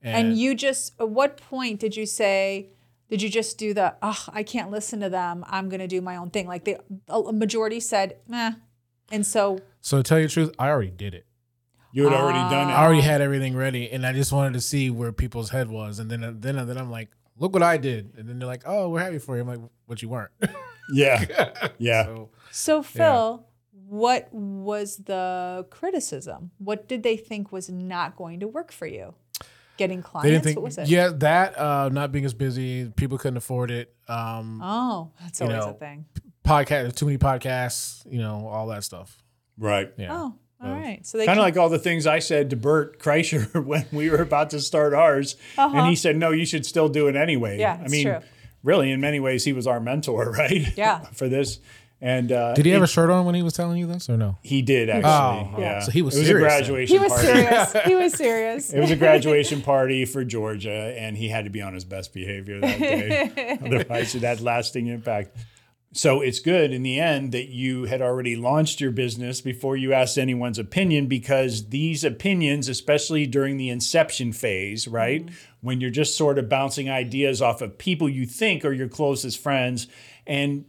And 0.02 0.36
you 0.38 0.55
just, 0.55 0.92
at 1.00 1.09
what 1.09 1.38
point 1.38 1.80
did 1.80 1.96
you 1.96 2.05
say, 2.07 2.68
did 3.09 3.22
you 3.22 3.28
just 3.30 3.57
do 3.59 3.72
the, 3.74 3.94
oh, 4.02 4.24
I 4.32 4.42
can't 4.42 4.70
listen 4.70 5.00
to 5.00 5.09
them. 5.09 5.44
I'm 5.48 5.68
going 5.68 5.80
to 5.80 5.86
do 5.86 6.00
my 6.02 6.16
own 6.16 6.30
thing? 6.30 6.46
Like 6.46 6.64
the 6.64 6.76
a 7.09 7.32
majority 7.32 7.80
said, 7.80 8.16
meh. 8.28 8.52
And 9.11 9.26
so, 9.26 9.61
So 9.80 9.98
to 9.98 10.02
tell 10.02 10.18
you 10.18 10.26
the 10.26 10.32
truth, 10.32 10.55
I 10.59 10.68
already 10.68 10.90
did 10.90 11.14
it. 11.14 11.26
You 11.92 12.05
had 12.05 12.12
already 12.12 12.38
done 12.38 12.70
it. 12.70 12.72
I 12.72 12.84
already 12.84 13.02
had 13.02 13.20
everything 13.20 13.55
ready, 13.57 13.88
and 13.90 14.05
I 14.05 14.12
just 14.12 14.32
wanted 14.32 14.55
to 14.55 14.61
see 14.61 14.90
where 14.90 15.12
people's 15.12 15.50
head 15.50 15.68
was, 15.70 16.00
and 16.00 16.11
then 16.11 16.38
then 16.40 16.57
then 16.66 16.76
I'm 16.76 16.90
like, 16.90 17.09
look 17.39 17.53
what 17.53 17.62
I 17.62 17.76
did, 17.76 18.14
and 18.16 18.28
then 18.28 18.39
they're 18.39 18.49
like, 18.49 18.62
oh, 18.66 18.89
we're 18.91 19.01
happy 19.01 19.18
for 19.18 19.37
you. 19.37 19.43
I'm 19.43 19.49
like, 19.49 19.61
but 19.89 20.03
you 20.03 20.09
weren't. 20.09 20.30
Yeah. 20.93 21.24
Yeah. 21.78 22.05
so 22.05 22.30
so 22.51 22.82
Phil, 22.82 23.47
what 23.89 24.28
was 24.35 24.99
the 24.99 25.66
criticism? 25.70 26.51
What 26.59 26.89
did 26.89 27.03
they 27.03 27.16
think 27.16 27.53
was 27.53 27.70
not 27.70 28.16
going 28.16 28.41
to 28.41 28.49
work 28.49 28.70
for 28.70 28.87
you? 28.87 29.14
Getting 29.78 30.01
they 30.01 30.03
clients? 30.03 30.30
didn't 30.30 30.45
think, 30.45 30.57
what 30.59 30.64
was 30.64 30.76
it? 30.78 30.89
yeah, 30.89 31.09
that 31.09 31.59
uh, 31.59 31.89
not 31.91 32.12
being 32.12 32.26
as 32.26 32.35
busy, 32.35 32.91
people 32.91 33.16
couldn't 33.16 33.39
afford 33.39 33.70
it. 33.70 33.95
Um, 34.09 34.61
Oh, 34.62 35.11
that's 35.22 35.41
You 35.41 35.47
always 35.47 35.64
a 35.64 35.72
thing. 35.78 36.05
podcast, 36.45 36.97
too 36.97 37.07
many 37.07 37.16
podcasts, 37.16 38.05
you 38.12 38.18
know, 38.18 38.47
all 38.47 38.66
that 38.66 38.85
stuff. 38.85 39.22
Right. 39.57 39.91
Yeah. 39.97 40.14
Oh, 40.14 40.35
all 40.65 40.73
right. 40.75 41.05
So 41.07 41.19
they 41.19 41.27
Kind 41.27 41.39
of 41.39 41.43
like 41.45 41.57
all 41.57 41.69
the 41.69 41.79
things 41.79 42.07
I 42.07 42.19
said 42.19 42.51
to 42.51 42.57
Bert 42.57 42.99
Kreischer 42.99 43.65
when 43.65 43.87
we 43.93 44.11
were 44.11 44.23
about 44.23 44.51
to 44.51 44.61
start 44.61 44.95
ours. 44.95 45.37
And 45.59 45.87
he 45.87 45.97
said, 45.97 46.17
no, 46.17 46.31
you 46.31 46.47
should 46.47 46.65
still 46.67 46.89
do 46.89 47.09
it 47.09 47.17
anyway. 47.17 47.61
Uh-huh. 47.62 47.77
Yeah, 47.79 47.85
I 47.85 47.89
mean, 47.89 48.07
true. 48.07 48.21
really, 48.62 48.91
in 48.91 49.01
many 49.01 49.21
ways, 49.21 49.45
he 49.45 49.53
was 49.53 49.67
our 49.67 49.81
mentor, 49.81 50.31
right? 50.39 50.77
Yeah. 50.77 51.01
For 51.12 51.29
this. 51.29 51.61
And 52.01 52.33
uh, 52.33 52.53
Did 52.53 52.67
he 52.67 52.73
have 52.73 52.83
it- 52.83 52.85
a 52.85 52.89
shirt 52.89 53.09
on 53.09 53.25
when 53.25 53.35
he 53.35 53.43
was 53.43 53.55
telling 53.55 53.79
you 53.79 53.87
this, 53.87 54.11
or 54.11 54.17
no? 54.19 54.37
He 54.43 54.61
did 54.61 54.91
actually. 54.91 55.11
Oh, 55.57 55.61
yeah. 55.61 55.81
so 55.81 55.91
he 55.91 56.03
was 56.03 56.15
It 56.15 56.19
was 56.19 56.29
a 56.29 56.33
serious 56.33 56.53
then. 56.53 56.59
graduation 56.61 56.97
he 56.97 57.03
was 57.03 57.12
party. 57.12 57.27
serious. 57.27 57.73
he 57.87 57.95
was 57.95 58.12
serious. 58.15 58.73
It 58.75 58.81
was 58.81 58.91
a 58.91 58.97
graduation 58.97 59.62
party 59.62 60.05
for 60.05 60.23
Georgia, 60.23 60.71
and 60.99 61.17
he 61.17 61.29
had 61.29 61.45
to 61.45 61.51
be 61.51 61.62
on 61.62 61.73
his 61.73 61.85
best 61.87 62.12
behavior 62.12 62.61
that 62.61 62.79
day. 62.79 63.59
Otherwise, 63.65 64.15
it 64.15 64.23
had 64.23 64.41
lasting 64.43 64.89
impact. 64.89 65.35
So 65.97 66.20
it's 66.20 66.40
good 66.40 66.72
in 66.72 66.82
the 66.82 66.99
end 66.99 67.30
that 67.30 67.51
you 67.51 67.84
had 67.84 68.03
already 68.03 68.34
launched 68.34 68.80
your 68.80 68.90
business 68.90 69.40
before 69.40 69.76
you 69.76 69.92
asked 69.92 70.18
anyone's 70.18 70.59
opinion, 70.59 71.07
because 71.07 71.68
these 71.68 72.03
opinions, 72.03 72.68
especially 72.68 73.28
during 73.28 73.59
the 73.59 73.68
inception 73.68 74.32
phase, 74.32 74.88
right, 74.88 75.24
mm-hmm. 75.24 75.34
when 75.61 75.80
you're 75.80 75.90
just 75.90 76.16
sort 76.16 76.36
of 76.36 76.49
bouncing 76.49 76.90
ideas 76.90 77.40
off 77.40 77.62
of 77.62 77.78
people 77.78 78.09
you 78.09 78.26
think 78.26 78.64
are 78.64 78.72
your 78.72 78.88
closest 78.88 79.38
friends, 79.38 79.86
and 80.26 80.64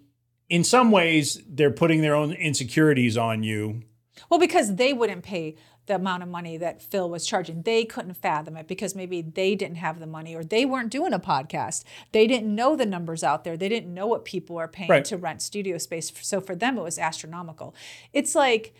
in 0.48 0.64
some 0.64 0.92
ways 0.92 1.42
they're 1.50 1.72
putting 1.72 2.02
their 2.02 2.14
own 2.14 2.32
insecurities 2.32 3.18
on 3.18 3.42
you. 3.42 3.82
Well, 4.30 4.40
because 4.40 4.76
they 4.76 4.94
wouldn't 4.94 5.24
pay 5.24 5.56
the 5.88 5.96
amount 5.96 6.24
of 6.24 6.30
money 6.30 6.58
that 6.58 6.82
Phil 6.82 7.10
was 7.10 7.26
charging. 7.28 7.62
They 7.62 7.86
couldn't 7.86 8.16
fathom 8.16 8.58
it 8.58 8.68
because 8.68 8.96
maybe 8.96 9.22
they 9.22 9.54
didn't 9.56 9.78
have 9.78 10.00
the 10.00 10.08
money 10.08 10.36
or 10.36 10.44
they 10.44 10.66
weren't 10.66 10.92
doing 10.92 11.14
a 11.14 11.20
podcast. 11.20 11.84
They 12.12 12.26
didn't 12.28 12.54
know 12.54 12.76
the 12.76 12.86
numbers 12.86 13.24
out 13.24 13.44
there. 13.44 13.56
They 13.56 13.70
didn't 13.70 13.94
know 13.94 14.08
what 14.08 14.26
people 14.26 14.58
are 14.58 14.68
paying 14.68 14.90
Right. 14.90 15.06
to 15.06 15.18
rent 15.18 15.42
studio 15.42 15.78
space. 15.78 16.12
So 16.22 16.42
for 16.42 16.56
them, 16.56 16.78
it 16.78 16.82
was 16.82 16.98
astronomical. 16.98 17.76
It's 18.14 18.34
like, 18.34 18.74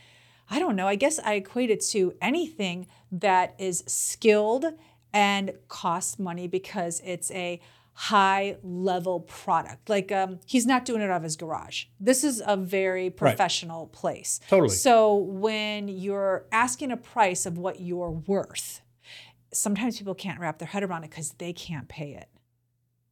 I 0.50 0.60
don't 0.60 0.76
know, 0.76 0.88
I 0.88 0.96
guess 0.96 1.20
I 1.20 1.34
equate 1.36 1.70
it 1.70 1.82
to 1.92 2.14
anything 2.22 2.88
that 3.12 3.56
is 3.60 3.84
skilled 3.88 4.66
and 5.14 5.54
costs 5.70 6.20
money 6.20 6.48
because 6.48 7.02
it's 7.06 7.32
a 7.32 7.60
high 7.96 8.58
level 8.62 9.22
product. 9.22 9.90
Like 9.90 10.12
um, 10.12 10.40
he's 10.46 10.66
not 10.66 10.86
doing 10.86 11.02
it 11.02 11.10
out 11.10 11.18
of 11.18 11.24
his 11.24 11.38
garage. 11.38 11.86
This 12.00 12.24
is 12.24 12.44
a 12.46 12.58
very 12.58 13.10
professional 13.10 13.88
place. 13.88 14.42
Totally. 14.50 14.70
So 14.70 15.16
when 15.16 15.88
you're 15.88 16.46
asking 16.52 16.92
a 16.92 16.98
price 16.98 17.46
of 17.46 17.58
what 17.58 17.80
you're 17.80 18.12
worth, 18.12 18.82
sometimes 19.54 19.98
people 19.98 20.14
can't 20.14 20.40
wrap 20.40 20.60
their 20.60 20.68
head 20.68 20.84
around 20.84 21.06
it 21.06 21.10
because 21.10 21.32
they 21.38 21.54
can't 21.54 21.88
pay 21.88 22.12
it. 22.12 22.28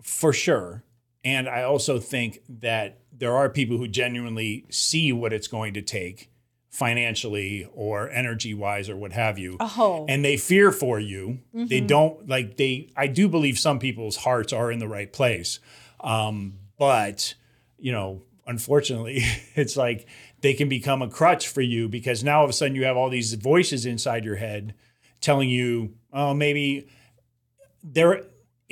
For 0.01 0.33
sure. 0.33 0.83
And 1.23 1.47
I 1.47 1.63
also 1.63 1.99
think 1.99 2.39
that 2.49 2.99
there 3.13 3.33
are 3.33 3.49
people 3.49 3.77
who 3.77 3.87
genuinely 3.87 4.65
see 4.69 5.13
what 5.13 5.31
it's 5.31 5.47
going 5.47 5.73
to 5.75 5.81
take 5.81 6.29
financially 6.73 7.69
or 7.75 8.09
energy 8.09 8.51
wise 8.51 8.89
or 8.89 8.95
what 8.95 9.13
have 9.13 9.37
you. 9.37 9.55
Oh. 9.59 10.07
And 10.09 10.25
they 10.25 10.37
fear 10.37 10.71
for 10.71 10.99
you. 10.99 11.37
They 11.53 11.79
don't 11.81 12.27
like 12.27 12.57
they 12.57 12.89
I 12.97 13.05
do 13.05 13.29
believe 13.29 13.59
some 13.59 13.77
people's 13.77 14.17
hearts 14.17 14.51
are 14.51 14.71
in 14.71 14.79
the 14.79 14.87
right 14.87 15.13
place. 15.13 15.59
Um, 15.99 16.55
but, 16.79 17.35
you 17.77 17.91
know, 17.91 18.23
unfortunately, 18.47 19.21
it's 19.55 19.77
like 19.77 20.07
they 20.41 20.55
can 20.55 20.67
become 20.67 21.03
a 21.03 21.07
crutch 21.07 21.47
for 21.47 21.61
you 21.61 21.87
because 21.87 22.23
now 22.23 22.39
all 22.39 22.43
of 22.43 22.49
a 22.49 22.53
sudden 22.53 22.75
you 22.75 22.85
have 22.85 22.97
all 22.97 23.09
these 23.09 23.35
voices 23.35 23.85
inside 23.85 24.25
your 24.25 24.37
head 24.37 24.73
telling 25.21 25.49
you, 25.49 25.93
oh, 26.11 26.33
maybe 26.33 26.87
there 27.83 28.23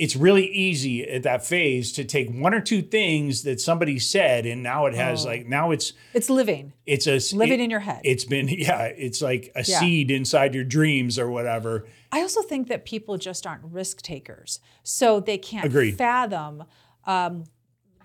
it's 0.02 0.16
really 0.16 0.46
easy 0.46 1.08
at 1.08 1.22
that 1.22 1.46
phase 1.46 1.92
to 1.92 2.02
take 2.04 2.28
one 2.30 2.52
or 2.52 2.60
two 2.60 2.82
things 2.82 3.42
that 3.44 3.60
somebody 3.60 3.98
said 4.00 4.44
and 4.46 4.60
now 4.62 4.86
it 4.86 4.94
has 4.94 5.24
Oh. 5.24 5.28
like 5.28 5.46
now 5.46 5.70
it's 5.70 5.92
It's 6.12 6.28
living. 6.28 6.72
it's 6.86 7.06
a 7.06 7.18
Living 7.36 7.60
it- 7.60 7.64
in 7.64 7.70
your 7.70 7.80
head. 7.80 8.00
It's 8.02 8.24
been 8.24 8.48
yeah, 8.68 8.84
it's 9.06 9.22
like 9.22 9.52
a 9.54 9.62
Yeah. 9.64 9.78
seed 9.78 10.10
inside 10.10 10.54
your 10.54 10.64
dreams 10.64 11.18
or 11.18 11.30
whatever. 11.30 11.86
I 12.10 12.20
also 12.20 12.42
think 12.42 12.66
that 12.68 12.84
people 12.84 13.16
just 13.16 13.46
aren't 13.46 13.62
risk 13.64 14.02
takers. 14.02 14.58
So 14.82 15.20
they 15.20 15.38
can't 15.38 15.64
Agreed. 15.64 15.96
fathom 15.96 16.64
um, 17.06 17.44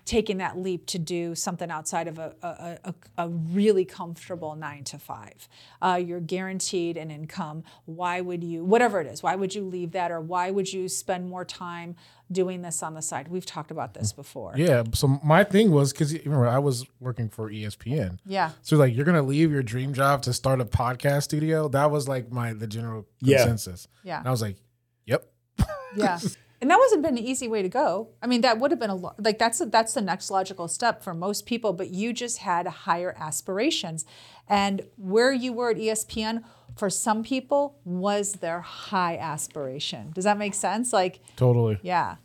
taking 0.08 0.38
that 0.38 0.56
leap 0.58 0.86
to 0.86 0.98
do 0.98 1.34
something 1.34 1.70
outside 1.70 2.08
of 2.08 2.18
a, 2.18 2.34
a, 2.42 2.78
a, 2.84 2.94
a 3.18 3.28
really 3.28 3.84
comfortable 3.84 4.56
nine 4.56 4.82
to 4.82 4.98
five. 4.98 5.46
Uh, 5.82 6.00
you're 6.02 6.18
guaranteed 6.18 6.96
an 6.96 7.10
income. 7.10 7.62
Why 7.84 8.22
would 8.22 8.42
you, 8.42 8.64
whatever 8.64 9.02
it 9.02 9.06
is, 9.06 9.22
why 9.22 9.34
would 9.36 9.54
you 9.54 9.62
leave 9.64 9.92
that 9.92 10.10
or 10.10 10.18
why 10.20 10.50
would 10.50 10.72
you 10.72 10.88
spend 10.88 11.28
more 11.28 11.44
time 11.44 11.94
doing 12.32 12.62
this 12.62 12.82
on 12.82 12.94
the 12.94 13.02
side? 13.02 13.28
We've 13.28 13.44
talked 13.44 13.70
about 13.70 13.92
this 13.92 14.14
before. 14.14 14.54
Yeah. 14.56 14.84
So 14.94 15.20
my 15.22 15.44
thing 15.44 15.72
was 15.72 15.92
because 15.92 16.14
remember 16.14 16.48
I 16.48 16.58
was 16.58 16.86
working 17.00 17.28
for 17.28 17.50
ESPN. 17.50 18.18
Yeah. 18.24 18.52
So 18.62 18.76
like 18.78 18.96
you're 18.96 19.04
gonna 19.04 19.20
leave 19.22 19.50
your 19.52 19.62
dream 19.62 19.92
job 19.92 20.22
to 20.22 20.32
start 20.32 20.62
a 20.62 20.64
podcast 20.64 21.24
studio. 21.24 21.68
That 21.68 21.90
was 21.90 22.08
like 22.08 22.32
my 22.32 22.54
the 22.54 22.66
general 22.66 23.06
Yeah. 23.20 23.38
consensus. 23.44 23.88
Yeah. 24.04 24.20
And 24.20 24.26
I 24.28 24.30
was 24.30 24.40
like, 24.40 24.56
yep. 25.04 25.26
Yeah. 25.94 26.18
And 26.60 26.70
that 26.70 26.78
wasn't 26.78 27.02
been 27.02 27.16
an 27.16 27.24
easy 27.24 27.46
way 27.46 27.62
to 27.62 27.68
go. 27.68 28.08
I 28.20 28.26
mean, 28.26 28.40
that 28.40 28.58
would 28.58 28.72
have 28.72 28.80
been 28.80 28.90
a 28.90 28.94
lo- 28.96 29.14
like 29.18 29.38
that's 29.38 29.60
a, 29.60 29.66
that's 29.66 29.94
the 29.94 30.00
next 30.00 30.30
logical 30.30 30.66
step 30.66 31.02
for 31.04 31.14
most 31.14 31.46
people. 31.46 31.72
But 31.72 31.90
you 31.90 32.12
just 32.12 32.38
had 32.38 32.66
higher 32.66 33.14
aspirations, 33.18 34.04
and 34.48 34.82
where 34.96 35.32
you 35.32 35.52
were 35.52 35.70
at 35.70 35.76
ESPN 35.76 36.42
for 36.76 36.90
some 36.90 37.22
people 37.22 37.78
was 37.84 38.34
their 38.34 38.60
high 38.60 39.16
aspiration. 39.16 40.10
Does 40.14 40.24
that 40.24 40.38
make 40.38 40.54
sense? 40.54 40.92
Like, 40.92 41.20
Totally. 41.36 41.78
yeah, 41.82 42.16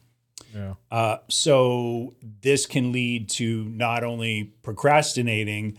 Yeah. 0.53 0.75
Uh, 0.91 1.17
so 1.29 2.15
this 2.41 2.65
can 2.65 2.91
lead 2.91 3.29
to 3.31 3.65
not 3.65 4.03
only 4.03 4.53
procrastinating, 4.63 5.77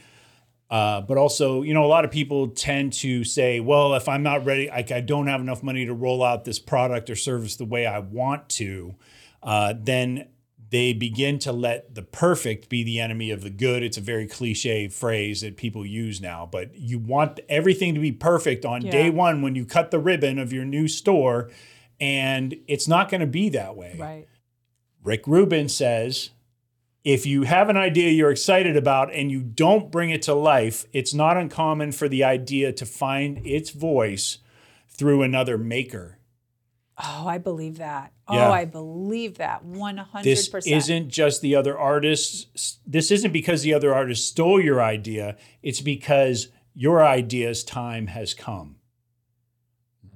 uh, 0.71 1.03
but 1.03 1.17
also, 1.17 1.63
you 1.63 1.75
know, 1.75 1.85
a 1.85 1.87
lot 1.87 2.05
of 2.05 2.11
people 2.11 2.49
tend 2.49 2.93
to 2.95 3.23
say, 3.25 3.61
well, 3.61 3.95
if 3.95 4.09
I'm 4.09 4.23
not 4.23 4.45
ready, 4.45 4.69
like 4.69 4.91
I 4.91 5.01
don't 5.01 5.27
have 5.27 5.41
enough 5.41 5.63
money 5.63 5.87
to 5.87 5.95
roll 5.95 6.23
out 6.23 6.45
this 6.45 6.59
product 6.59 7.11
or 7.11 7.17
service 7.17 7.57
the 7.57 7.65
way 7.65 7.87
I 7.87 7.99
want 7.99 8.49
to, 8.51 8.95
uh, 9.43 9.75
then 9.79 10.29
they 10.71 10.93
begin 10.93 11.39
to 11.41 11.53
let 11.53 11.95
the 11.95 12.03
perfect 12.03 12.69
be 12.69 12.83
the 12.83 12.99
enemy 12.99 13.31
of 13.31 13.43
the 13.43 13.51
good. 13.51 13.83
It's 13.83 13.97
a 13.99 14.01
very 14.01 14.27
cliche 14.27 14.89
phrase 14.89 15.43
that 15.43 15.57
people 15.57 15.87
use 15.87 16.21
now, 16.21 16.49
but 16.51 16.75
you 16.75 16.99
want 16.99 17.39
everything 17.49 17.95
to 17.95 18.01
be 18.01 18.11
perfect 18.11 18.65
on 18.65 18.81
day 18.81 19.11
one 19.11 19.43
when 19.43 19.55
you 19.55 19.67
cut 19.67 19.91
the 19.91 20.01
ribbon 20.01 20.39
of 20.39 20.53
your 20.53 20.65
new 20.65 20.89
store. 20.89 21.51
And 22.01 22.57
it's 22.67 22.89
not 22.89 23.09
going 23.09 23.21
to 23.21 23.27
be 23.27 23.51
that 23.51 23.77
way. 23.77 23.97
right. 24.01 24.29
Rick 25.05 25.27
Rubin 25.27 25.69
says, 25.69 26.31
if 27.05 27.27
you 27.27 27.43
have 27.43 27.69
an 27.69 27.77
idea 27.77 28.11
you're 28.11 28.31
excited 28.31 28.77
about 28.77 29.13
and 29.13 29.31
you 29.31 29.43
don't 29.43 29.91
bring 29.91 30.11
it 30.11 30.23
to 30.23 30.35
life, 30.35 30.87
it's 30.93 31.13
not 31.13 31.37
uncommon 31.37 31.93
for 31.93 32.09
the 32.09 32.25
idea 32.25 32.73
to 32.73 32.87
find 32.87 33.47
its 33.47 33.71
voice 33.71 34.39
through 34.89 35.23
another 35.23 35.59
maker. 35.59 36.19
Oh, 36.97 37.27
I 37.27 37.39
believe 37.39 37.79
that. 37.79 38.13
Oh, 38.27 38.35
yeah. 38.35 38.49
Oh, 38.49 38.53
I 38.53 38.65
believe 38.65 39.39
that 39.39 39.65
100. 39.65 40.25
This 40.25 40.49
percent. 40.49 40.77
isn't 40.77 41.09
just 41.11 41.43
the 41.43 41.57
other 41.57 41.77
artists. 41.77 42.79
This 42.87 43.11
isn't 43.11 43.33
because 43.33 43.63
the 43.63 43.75
other 43.75 43.93
artist 43.93 44.29
stole 44.29 44.61
your 44.61 44.81
idea. 44.81 45.37
It's 45.63 45.81
because 45.81 46.49
your 46.73 47.05
idea's 47.05 47.65
time 47.65 48.07
has 48.07 48.33
come. 48.33 48.77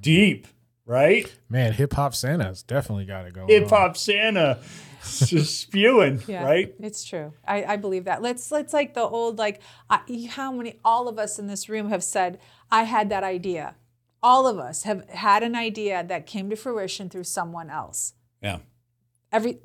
Deep, 0.01 0.47
right? 0.87 1.31
Man, 1.51 1.73
hip 1.73 1.93
hop 1.95 2.15
Santa's 2.15 2.63
definitely 2.63 3.05
got 3.05 3.27
it 3.27 3.35
going. 3.35 3.49
Hip 3.49 3.69
Hop 3.71 3.97
Santa 3.97 4.61
just 5.03 5.61
spewing, 5.61 6.23
Yeah, 6.27 6.45
right? 6.45 6.75
It's 6.81 7.05
true. 7.05 7.33
I, 7.47 7.65
I 7.65 7.77
believe 7.77 8.05
that. 8.05 8.23
Let's 8.23 8.51
let's 8.51 8.73
like 8.73 8.95
the 8.95 9.03
old 9.03 9.39
like 9.39 9.61
I, 9.89 10.01
how 10.31 10.53
many 10.53 10.79
all 10.85 11.09
of 11.09 11.19
us 11.19 11.39
in 11.39 11.47
this 11.47 11.69
room 11.69 11.89
have 11.91 12.05
said 12.05 12.39
I 12.71 12.85
had 12.85 13.09
that 13.11 13.25
idea. 13.25 13.75
All 14.23 14.47
of 14.47 14.59
us 14.59 14.83
have 14.83 15.09
had 15.11 15.43
an 15.43 15.55
idea 15.55 16.05
that 16.05 16.27
came 16.27 16.51
to 16.51 16.57
fruition 16.57 17.09
through 17.09 17.25
someone 17.25 17.71
else. 17.71 18.15
Yeah. 18.43 18.59
Every 19.31 19.59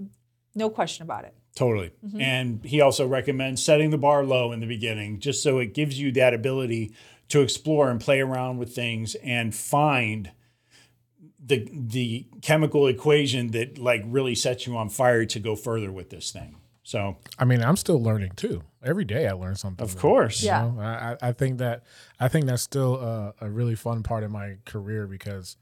no 0.56 0.70
question 0.70 1.04
about 1.04 1.26
it. 1.26 1.34
Totally. 1.56 1.92
Mm-hmm. 2.06 2.22
And 2.22 2.66
he 2.66 2.82
also 2.82 3.08
recommends 3.08 3.64
setting 3.64 3.92
the 3.92 3.98
bar 3.98 4.24
low 4.24 4.52
in 4.52 4.60
the 4.60 4.66
beginning, 4.68 5.20
just 5.20 5.44
so 5.44 5.60
it 5.60 5.74
gives 5.74 6.00
you 6.00 6.12
that 6.14 6.34
ability 6.34 6.94
to 7.30 7.42
explore 7.42 7.90
and 7.90 8.00
play 8.00 8.22
around 8.22 8.58
with 8.58 8.74
things 8.74 9.16
and 9.16 9.54
find 9.54 10.32
the 11.46 11.68
the 11.72 12.28
chemical 12.42 12.88
equation 12.88 13.52
that 13.52 13.78
like 13.78 14.02
really 14.06 14.36
sets 14.36 14.66
you 14.66 14.78
on 14.78 14.90
fire 14.90 15.26
to 15.26 15.40
go 15.40 15.56
further 15.56 15.92
with 15.92 16.10
this 16.10 16.32
thing. 16.32 16.56
So 16.84 17.18
I 17.40 17.46
mean, 17.46 17.62
I'm 17.64 17.78
still 17.78 18.02
learning 18.02 18.32
too. 18.36 18.64
Every 18.84 19.06
day 19.06 19.28
I 19.28 19.34
learn 19.34 19.56
something. 19.56 19.84
of 19.84 19.96
new. 19.96 20.02
course, 20.02 20.42
You 20.42 20.48
Yeah. 20.48 20.62
know, 20.62 20.80
I, 20.82 21.12
I 21.22 21.30
I 21.30 21.32
think 21.34 21.58
that 21.60 21.84
I 22.20 22.28
think 22.28 22.46
that's 22.46 22.62
still 22.64 22.96
a, 22.96 23.34
a 23.42 23.50
really 23.50 23.76
fun 23.76 24.04
part 24.04 24.24
of 24.24 24.32
my 24.32 24.58
career 24.66 25.08
because, 25.08 25.58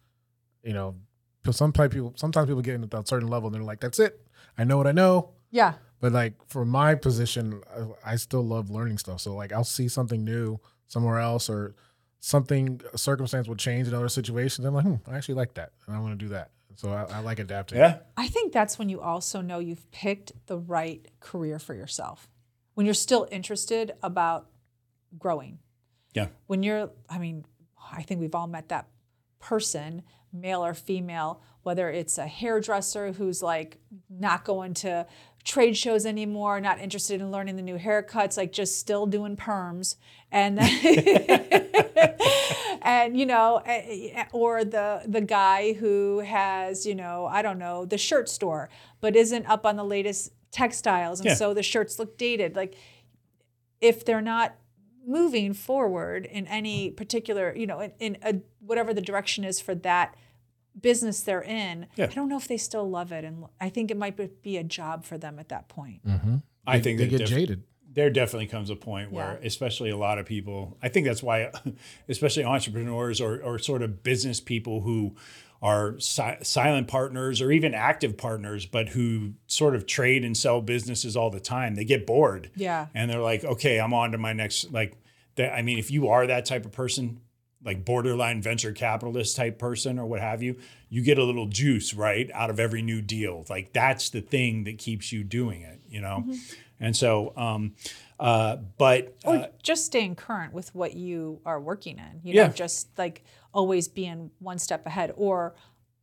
you 0.63 0.73
know, 0.73 0.95
'cause 1.43 1.57
sometimes 1.57 1.93
people 1.93 2.13
sometimes 2.15 2.47
people 2.47 2.61
get 2.61 2.75
into 2.75 2.97
a 2.97 3.05
certain 3.05 3.27
level 3.27 3.47
and 3.47 3.55
they're 3.55 3.63
like, 3.63 3.79
"That's 3.79 3.99
it, 3.99 4.25
I 4.57 4.63
know 4.63 4.77
what 4.77 4.87
I 4.87 4.91
know." 4.93 5.29
Yeah. 5.51 5.73
But 5.99 6.11
like 6.13 6.33
for 6.47 6.65
my 6.65 6.95
position, 6.95 7.61
I, 8.05 8.13
I 8.13 8.15
still 8.15 8.43
love 8.43 8.71
learning 8.71 8.97
stuff. 8.97 9.21
So 9.21 9.35
like 9.35 9.51
I'll 9.53 9.63
see 9.63 9.87
something 9.87 10.23
new 10.23 10.59
somewhere 10.87 11.19
else 11.19 11.49
or 11.49 11.75
something 12.21 12.79
a 12.93 12.97
circumstance 12.97 13.47
will 13.47 13.55
change 13.55 13.87
in 13.89 13.93
other 13.93 14.07
situations. 14.07 14.65
I'm 14.65 14.73
like, 14.73 14.85
hmm, 14.85 14.95
I 15.07 15.17
actually 15.17 15.35
like 15.35 15.55
that, 15.55 15.73
and 15.85 15.95
I 15.95 15.99
want 15.99 16.17
to 16.17 16.25
do 16.25 16.29
that. 16.29 16.51
So 16.75 16.89
I, 16.89 17.17
I 17.17 17.19
like 17.19 17.39
adapting. 17.39 17.79
yeah, 17.79 17.97
I 18.15 18.27
think 18.27 18.53
that's 18.53 18.79
when 18.79 18.87
you 18.87 19.01
also 19.01 19.41
know 19.41 19.59
you've 19.59 19.91
picked 19.91 20.31
the 20.47 20.57
right 20.57 21.05
career 21.19 21.59
for 21.59 21.73
yourself. 21.73 22.29
When 22.75 22.85
you're 22.85 22.93
still 22.93 23.27
interested 23.29 23.91
about 24.01 24.47
growing. 25.19 25.59
yeah, 26.13 26.27
When 26.47 26.63
you're, 26.63 26.89
I 27.09 27.17
mean, 27.17 27.43
I 27.91 28.03
think 28.03 28.21
we've 28.21 28.33
all 28.33 28.47
met 28.47 28.69
that 28.69 28.87
person, 29.39 30.03
male 30.31 30.63
or 30.63 30.73
female, 30.73 31.41
whether 31.63 31.89
it's 31.89 32.17
a 32.17 32.27
hairdresser 32.27 33.11
who's 33.11 33.43
like 33.43 33.77
not 34.09 34.45
going 34.45 34.73
to 34.75 35.05
trade 35.43 35.77
shows 35.77 36.05
anymore, 36.05 36.59
not 36.61 36.79
interested 36.79 37.21
in 37.21 37.31
learning 37.31 37.55
the 37.55 37.61
new 37.61 37.77
haircuts, 37.77 38.37
like 38.37 38.51
just 38.51 38.79
still 38.79 39.05
doing 39.05 39.35
perms, 39.35 39.95
and 40.31 40.59
and 42.81 43.17
you 43.19 43.25
know, 43.25 43.61
eh, 43.65 44.25
or 44.31 44.63
the 44.63 45.01
the 45.07 45.21
guy 45.21 45.73
who 45.73 46.19
has 46.19 46.85
you 46.85 46.95
know, 46.95 47.25
I 47.25 47.41
don't 47.41 47.59
know, 47.59 47.85
the 47.85 47.97
shirt 47.97 48.29
store, 48.29 48.69
but 48.99 49.15
isn't 49.15 49.45
up 49.47 49.65
on 49.65 49.75
the 49.75 49.83
latest 49.85 50.31
textiles, 50.51 51.19
and 51.19 51.29
Yeah. 51.29 51.35
so 51.35 51.53
the 51.53 51.63
shirts 51.63 51.99
look 51.99 52.17
dated, 52.17 52.55
like 52.55 52.75
if 53.79 54.05
they're 54.05 54.21
not 54.21 54.55
moving 55.07 55.53
forward 55.53 56.25
in 56.25 56.45
any 56.47 56.91
particular, 56.91 57.55
you 57.55 57.65
know, 57.65 57.79
in, 57.79 57.91
in 57.99 58.17
a, 58.21 58.35
whatever 58.59 58.93
the 58.93 59.01
direction 59.01 59.43
is 59.43 59.59
for 59.59 59.73
that 59.73 60.15
business 60.79 61.21
they're 61.21 61.43
in, 61.43 61.87
Yeah. 61.95 62.05
I 62.05 62.13
don't 62.13 62.29
know 62.29 62.37
if 62.37 62.47
they 62.47 62.57
still 62.57 62.89
love 62.89 63.11
it. 63.11 63.23
And 63.25 63.45
I 63.59 63.69
think 63.69 63.91
it 63.91 63.97
might 63.97 64.15
be- 64.17 64.29
be 64.41 64.57
a 64.57 64.63
job 64.63 65.03
for 65.05 65.17
them 65.17 65.37
at 65.39 65.49
that 65.49 65.67
point. 65.67 66.05
Mm-hmm. 66.05 66.37
I 66.65 66.79
think 66.79 66.97
they 66.99 67.05
that 67.05 67.09
get 67.09 67.17
def- 67.19 67.29
jaded. 67.29 67.63
there 67.93 68.09
definitely 68.09 68.47
comes 68.47 68.69
a 68.69 68.75
point 68.75 69.11
where, 69.11 69.37
Yeah. 69.41 69.47
especially 69.47 69.89
a 69.89 69.97
lot 69.97 70.17
of 70.17 70.25
people, 70.25 70.77
I 70.81 70.87
think 70.89 71.05
that's 71.07 71.21
why, 71.23 71.51
especially 72.07 72.45
entrepreneurs 72.45 73.19
or, 73.19 73.41
or 73.41 73.59
sort 73.59 73.81
of 73.81 74.01
business 74.03 74.39
people 74.39 74.81
who 74.81 75.15
are 75.61 75.99
si- 75.99 76.37
silent 76.41 76.87
partners 76.87 77.41
or 77.41 77.51
even 77.51 77.73
active 77.73 78.17
partners, 78.17 78.65
but 78.65 78.89
who 78.89 79.33
sort 79.47 79.75
of 79.75 79.85
trade 79.85 80.23
and 80.25 80.35
sell 80.35 80.61
businesses 80.61 81.15
all 81.17 81.29
the 81.29 81.39
time, 81.39 81.75
they 81.75 81.85
get 81.85 82.07
bored. 82.07 82.49
Yeah. 82.55 82.87
And 82.95 83.11
they're 83.11 83.19
like, 83.21 83.43
okay, 83.43 83.79
I'm 83.79 83.93
on 83.93 84.11
to 84.13 84.17
my 84.17 84.33
next, 84.33 84.71
like, 84.71 84.97
that. 85.35 85.53
I 85.53 85.61
mean, 85.61 85.77
if 85.77 85.91
you 85.91 86.07
are 86.09 86.25
that 86.27 86.45
type 86.45 86.65
of 86.65 86.71
person, 86.71 87.19
like 87.63 87.85
borderline 87.85 88.41
venture 88.41 88.71
capitalist 88.71 89.35
type 89.35 89.59
person 89.59 89.99
or 89.99 90.05
what 90.05 90.19
have 90.19 90.41
you, 90.41 90.57
you 90.89 91.01
get 91.03 91.17
a 91.17 91.23
little 91.23 91.47
juice, 91.47 91.93
right, 91.93 92.29
out 92.33 92.49
of 92.49 92.59
every 92.59 92.81
new 92.81 93.01
deal. 93.01 93.45
Like 93.49 93.71
that's 93.73 94.09
the 94.09 94.21
thing 94.21 94.63
that 94.63 94.77
keeps 94.77 95.11
you 95.11 95.23
doing 95.23 95.61
it, 95.61 95.79
you 95.87 96.01
know? 96.01 96.25
And 96.79 96.95
so, 96.97 97.33
um, 97.37 97.75
uh, 98.19 98.55
but 98.77 99.15
Or 99.23 99.35
uh, 99.35 99.47
just 99.61 99.85
staying 99.85 100.15
current 100.15 100.53
with 100.53 100.73
what 100.73 100.95
you 100.95 101.41
are 101.45 101.59
working 101.59 101.97
in, 101.99 102.21
you 102.23 102.33
Yeah. 102.33 102.47
know, 102.47 102.53
just 102.53 102.89
like 102.97 103.23
always 103.53 103.87
being 103.87 104.31
one 104.39 104.57
step 104.57 104.85
ahead 104.87 105.13
or 105.15 105.55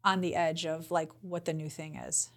on 0.04 0.20
the 0.20 0.36
edge 0.36 0.64
of 0.64 0.90
like 0.92 1.10
what 1.22 1.44
the 1.44 1.52
new 1.52 1.68
thing 1.68 1.96
is. 1.96 2.30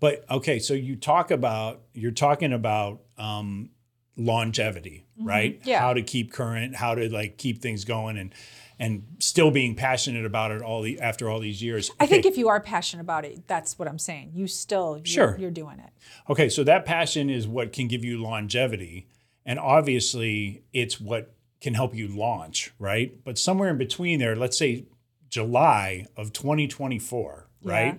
But 0.00 0.24
okay, 0.30 0.58
so 0.58 0.74
you 0.74 0.96
talk 0.96 1.30
about 1.30 1.82
you're 1.94 2.10
talking 2.10 2.52
about 2.52 3.00
um, 3.16 3.70
longevity, 4.16 5.06
right? 5.18 5.58
Mm-hmm. 5.60 5.68
Yeah. 5.68 5.80
How 5.80 5.92
to 5.94 6.02
keep 6.02 6.32
current, 6.32 6.76
how 6.76 6.94
to 6.94 7.08
like 7.12 7.36
keep 7.38 7.60
things 7.60 7.84
going, 7.84 8.16
and 8.16 8.34
and 8.78 9.04
still 9.20 9.50
being 9.50 9.74
passionate 9.74 10.26
about 10.26 10.50
it 10.50 10.60
all 10.60 10.82
the 10.82 11.00
after 11.00 11.30
all 11.30 11.40
these 11.40 11.62
years. 11.62 11.90
I 11.98 12.06
think 12.06 12.26
if 12.26 12.36
you 12.36 12.48
are 12.48 12.60
passionate 12.60 13.02
about 13.02 13.24
it, 13.24 13.46
that's 13.46 13.78
what 13.78 13.88
I'm 13.88 13.98
saying. 13.98 14.32
You 14.34 14.46
still, 14.46 14.98
you're, 14.98 15.06
Sure. 15.06 15.36
you're 15.38 15.50
doing 15.50 15.78
it. 15.78 15.90
okay, 16.28 16.48
so 16.48 16.62
that 16.64 16.84
passion 16.84 17.30
is 17.30 17.48
what 17.48 17.72
can 17.72 17.88
give 17.88 18.04
you 18.04 18.20
longevity, 18.20 19.06
and 19.44 19.58
obviously 19.58 20.62
it's 20.72 21.00
what 21.00 21.32
can 21.60 21.72
help 21.74 21.94
you 21.94 22.06
launch, 22.06 22.72
right? 22.78 23.24
But 23.24 23.38
somewhere 23.38 23.70
in 23.70 23.78
between 23.78 24.18
there, 24.18 24.36
let's 24.36 24.58
say 24.58 24.84
July 25.30 26.06
of 26.16 26.32
2024, 26.32 27.48
right? 27.62 27.98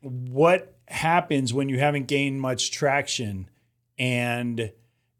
what 0.00 0.76
happens 0.88 1.54
when 1.54 1.68
you 1.70 1.78
haven't 1.78 2.06
gained 2.08 2.38
much 2.40 2.70
traction 2.70 3.48
and 3.98 4.70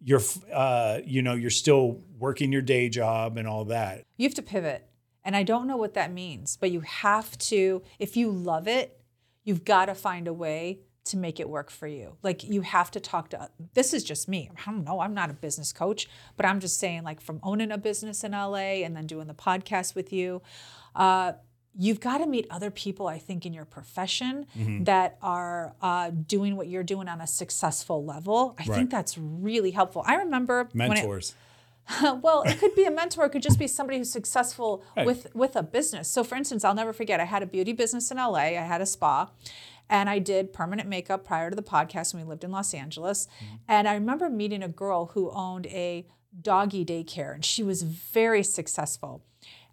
you're 0.04 0.20
uh, 0.52 1.00
you 1.04 1.22
know 1.22 1.34
you're 1.34 1.50
still 1.50 2.00
working 2.18 2.52
your 2.52 2.62
day 2.62 2.88
job 2.88 3.36
and 3.36 3.48
all 3.48 3.64
that 3.64 4.04
You 4.16 4.26
have 4.28 4.34
to 4.34 4.42
pivot. 4.42 4.88
And 5.24 5.34
I 5.34 5.42
don't 5.42 5.66
know 5.66 5.78
what 5.78 5.94
that 5.94 6.12
means, 6.12 6.56
but 6.58 6.70
you 6.70 6.80
have 6.80 7.36
to, 7.38 7.82
if 7.98 8.16
you 8.16 8.30
love 8.30 8.68
it, 8.68 9.00
you've 9.42 9.64
got 9.64 9.86
to 9.86 9.94
find 9.94 10.28
a 10.28 10.32
way 10.32 10.80
to 11.06 11.16
make 11.16 11.40
it 11.40 11.48
work 11.48 11.70
for 11.70 11.86
you. 11.86 12.16
Like 12.22 12.44
you 12.44 12.60
have 12.60 12.90
to 12.92 13.00
talk 13.00 13.30
to, 13.30 13.48
this 13.74 13.92
is 13.94 14.04
just 14.04 14.28
me. 14.28 14.50
I 14.54 14.70
don't 14.70 14.84
know. 14.84 15.00
I'm 15.00 15.14
not 15.14 15.30
a 15.30 15.34
business 15.34 15.72
coach, 15.72 16.08
but 16.36 16.46
I'm 16.46 16.60
just 16.60 16.78
saying, 16.78 17.04
like 17.04 17.20
from 17.20 17.40
owning 17.42 17.70
a 17.72 17.78
business 17.78 18.24
in 18.24 18.32
LA 18.32 18.82
and 18.84 18.96
then 18.96 19.06
doing 19.06 19.26
the 19.26 19.34
podcast 19.34 19.94
with 19.94 20.12
you, 20.12 20.42
uh, 20.94 21.32
you've 21.76 22.00
got 22.00 22.18
to 22.18 22.26
meet 22.26 22.46
other 22.50 22.70
people, 22.70 23.06
I 23.08 23.18
think, 23.18 23.44
in 23.44 23.52
your 23.52 23.64
profession 23.64 24.46
that 24.84 25.18
are 25.22 25.74
uh, 25.82 26.10
doing 26.10 26.56
what 26.56 26.68
you're 26.68 26.82
doing 26.84 27.08
on 27.08 27.20
a 27.20 27.26
successful 27.26 28.04
level. 28.04 28.54
I 28.58 28.64
Right. 28.64 28.76
think 28.76 28.90
that's 28.90 29.18
really 29.18 29.72
helpful. 29.72 30.02
I 30.06 30.14
remember 30.16 30.68
when 30.72 30.92
it- 30.92 30.94
mentors 30.94 31.34
well, 32.22 32.42
it 32.46 32.58
could 32.58 32.74
be 32.74 32.84
a 32.86 32.90
mentor. 32.90 33.26
It 33.26 33.30
could 33.30 33.42
just 33.42 33.58
be 33.58 33.66
somebody 33.66 33.98
who's 33.98 34.10
successful 34.10 34.82
Right. 34.96 35.04
with 35.04 35.34
with 35.34 35.54
a 35.54 35.62
business. 35.62 36.08
So, 36.08 36.24
for 36.24 36.34
instance, 36.34 36.64
I'll 36.64 36.74
never 36.74 36.94
forget. 36.94 37.20
I 37.20 37.24
had 37.24 37.42
a 37.42 37.46
beauty 37.46 37.74
business 37.74 38.10
in 38.10 38.16
LA. 38.16 38.38
I 38.56 38.64
had 38.72 38.80
a 38.80 38.86
spa, 38.86 39.30
and 39.90 40.08
I 40.08 40.18
did 40.18 40.54
permanent 40.54 40.88
makeup 40.88 41.24
prior 41.26 41.50
to 41.50 41.56
the 41.56 41.62
podcast 41.62 42.14
when 42.14 42.22
we 42.24 42.28
lived 42.30 42.42
in 42.42 42.50
Los 42.50 42.72
Angeles. 42.72 43.28
And 43.68 43.86
I 43.86 43.92
remember 43.94 44.30
meeting 44.30 44.62
a 44.62 44.68
girl 44.68 45.06
who 45.12 45.30
owned 45.32 45.66
a 45.66 46.06
doggy 46.40 46.86
daycare, 46.86 47.34
and 47.34 47.44
she 47.44 47.62
was 47.62 47.82
very 47.82 48.42
successful. 48.42 49.22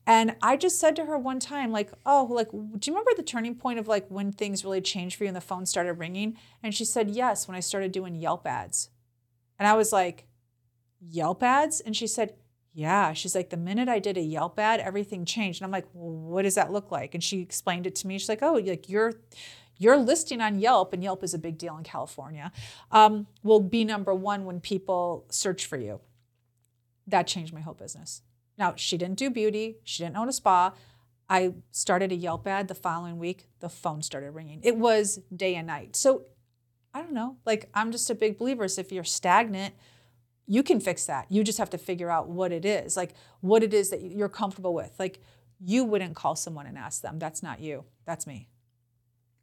And 0.07 0.35
I 0.41 0.57
just 0.57 0.79
said 0.79 0.95
to 0.95 1.05
her 1.05 1.17
one 1.17 1.39
time, 1.39 1.71
like, 1.71 1.91
"Oh, 2.05 2.27
like, 2.29 2.51
do 2.51 2.57
you 2.57 2.93
remember 2.93 3.11
the 3.15 3.23
turning 3.23 3.55
point 3.55 3.79
of 3.79 3.87
like 3.87 4.07
when 4.09 4.31
things 4.31 4.65
really 4.65 4.81
changed 4.81 5.15
for 5.15 5.23
you 5.25 5.27
and 5.27 5.35
the 5.35 5.41
phone 5.41 5.65
started 5.65 5.93
ringing?" 5.93 6.37
And 6.63 6.73
she 6.73 6.85
said, 6.85 7.11
"Yes, 7.11 7.47
when 7.47 7.55
I 7.55 7.59
started 7.59 7.91
doing 7.91 8.15
Yelp 8.15 8.47
ads." 8.47 8.89
And 9.59 9.67
I 9.67 9.75
was 9.75 9.93
like, 9.93 10.25
Yelp 11.01 11.43
ads? 11.43 11.79
And 11.79 11.95
she 11.95 12.07
said, 12.07 12.33
Yeah. 12.73 13.13
She's 13.13 13.35
like, 13.35 13.49
The 13.49 13.57
minute 13.57 13.89
I 13.89 13.99
did 13.99 14.17
a 14.17 14.21
Yelp 14.21 14.59
ad, 14.59 14.79
everything 14.79 15.25
changed. 15.25 15.61
And 15.61 15.65
I'm 15.65 15.71
like, 15.71 15.87
well, 15.93 16.11
What 16.11 16.43
does 16.43 16.55
that 16.55 16.71
look 16.71 16.91
like? 16.91 17.13
And 17.13 17.23
she 17.23 17.41
explained 17.41 17.87
it 17.87 17.95
to 17.95 18.07
me. 18.07 18.17
She's 18.17 18.29
like, 18.29 18.43
Oh, 18.43 18.53
like 18.53 18.87
you're 18.87 19.13
your 19.77 19.97
listing 19.97 20.41
on 20.41 20.59
Yelp, 20.59 20.93
and 20.93 21.03
Yelp 21.03 21.23
is 21.23 21.33
a 21.33 21.39
big 21.39 21.57
deal 21.57 21.75
in 21.75 21.83
California, 21.83 22.51
um, 22.91 23.25
will 23.41 23.59
be 23.59 23.83
number 23.83 24.13
one 24.13 24.45
when 24.45 24.59
people 24.59 25.25
search 25.31 25.65
for 25.65 25.75
you. 25.75 25.99
That 27.07 27.25
changed 27.25 27.51
my 27.51 27.61
whole 27.61 27.73
business. 27.73 28.21
Now, 28.57 28.73
she 28.75 28.97
didn't 28.97 29.17
do 29.17 29.29
beauty, 29.29 29.77
she 29.83 30.03
didn't 30.03 30.17
own 30.17 30.29
a 30.29 30.33
spa. 30.33 30.73
I 31.29 31.53
started 31.71 32.11
a 32.11 32.15
Yelp 32.15 32.45
ad 32.45 32.67
the 32.67 32.75
following 32.75 33.17
week, 33.17 33.47
the 33.59 33.69
phone 33.69 34.01
started 34.01 34.31
ringing. 34.31 34.59
It 34.63 34.77
was 34.77 35.21
day 35.33 35.55
and 35.55 35.67
night. 35.67 35.95
So 35.95 36.25
I 36.93 37.01
don't 37.01 37.13
know. 37.13 37.37
Like, 37.45 37.69
I'm 37.73 37.91
just 37.91 38.09
a 38.09 38.15
big 38.15 38.37
believer. 38.37 38.67
So 38.67 38.81
if 38.81 38.91
you're 38.91 39.05
stagnant, 39.05 39.73
you 40.45 40.63
can 40.63 40.81
fix 40.81 41.05
that. 41.05 41.31
You 41.31 41.43
just 41.43 41.57
have 41.57 41.69
to 41.69 41.77
figure 41.77 42.11
out 42.11 42.27
what 42.27 42.51
it 42.51 42.65
is, 42.65 42.97
like 42.97 43.13
what 43.39 43.63
it 43.63 43.73
is 43.73 43.89
that 43.91 44.01
you're 44.01 44.29
comfortable 44.29 44.73
with. 44.73 44.93
Like, 44.99 45.21
you 45.63 45.83
wouldn't 45.85 46.15
call 46.15 46.35
someone 46.35 46.65
and 46.65 46.77
ask 46.77 47.01
them. 47.01 47.19
That's 47.19 47.41
not 47.41 47.61
you. 47.61 47.85
That's 48.05 48.27
me. 48.27 48.49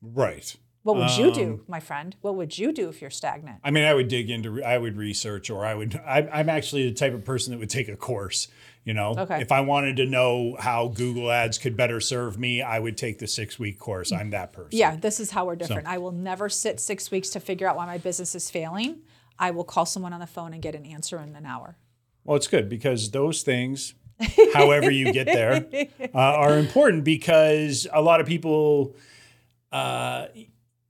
right 0.02 0.56
What 0.84 0.96
would 0.96 1.16
you 1.16 1.26
Um, 1.28 1.32
do, 1.34 1.64
my 1.68 1.80
friend? 1.80 2.16
What 2.22 2.36
would 2.36 2.56
you 2.56 2.72
do 2.72 2.88
if 2.88 3.00
you're 3.02 3.10
stagnant? 3.10 3.58
i 3.64 3.70
mean 3.70 3.84
i 3.84 3.92
would 3.92 4.08
dig 4.08 4.30
into 4.30 4.62
i 4.64 4.78
would 4.78 4.96
research 4.96 5.50
or 5.50 5.66
i 5.66 5.74
would 5.74 5.96
I, 6.06 6.28
i'm 6.32 6.48
actually 6.48 6.88
the 6.88 6.94
type 6.94 7.12
of 7.14 7.24
person 7.24 7.52
that 7.52 7.58
would 7.58 7.68
take 7.70 7.88
a 7.88 7.96
course 7.96 8.48
you 8.84 8.94
know 8.94 9.14
Okay. 9.18 9.40
if 9.40 9.50
i 9.52 9.60
wanted 9.60 9.96
to 9.96 10.06
know 10.06 10.56
how 10.58 10.88
google 10.88 11.30
ads 11.30 11.58
could 11.58 11.76
better 11.76 12.00
serve 12.00 12.38
me 12.38 12.62
i 12.62 12.78
would 12.78 12.96
take 12.96 13.18
the 13.18 13.26
six 13.26 13.58
week 13.58 13.78
course 13.78 14.12
i'm 14.12 14.30
that 14.30 14.52
person 14.52 14.70
Yeah, 14.78 14.96
this 14.96 15.18
is 15.20 15.32
how 15.32 15.44
we're 15.46 15.56
different. 15.56 15.86
I 15.88 15.98
will 15.98 16.12
never 16.12 16.48
sit 16.48 16.80
six 16.80 17.10
weeks 17.10 17.28
to 17.30 17.40
figure 17.40 17.68
out 17.68 17.76
why 17.76 17.86
my 17.86 17.98
business 17.98 18.34
is 18.34 18.50
failing. 18.50 19.00
I 19.38 19.50
will 19.50 19.64
call 19.64 19.84
someone 19.86 20.12
on 20.12 20.20
the 20.20 20.26
phone 20.26 20.52
and 20.54 20.62
get 20.62 20.74
an 20.74 20.86
answer 20.86 21.18
in 21.20 21.34
an 21.36 21.44
hour. 21.46 21.76
Well, 22.24 22.36
it's 22.36 22.46
good 22.48 22.68
because 22.68 23.10
those 23.10 23.42
things, 23.42 23.94
however 24.54 24.90
you 24.90 25.12
get 25.12 25.26
there, 25.26 25.66
uh, 26.14 26.18
are 26.18 26.58
important 26.58 27.04
because 27.04 27.86
a 27.92 28.00
lot 28.02 28.20
of 28.20 28.26
people, 28.26 28.94
uh, 29.72 30.26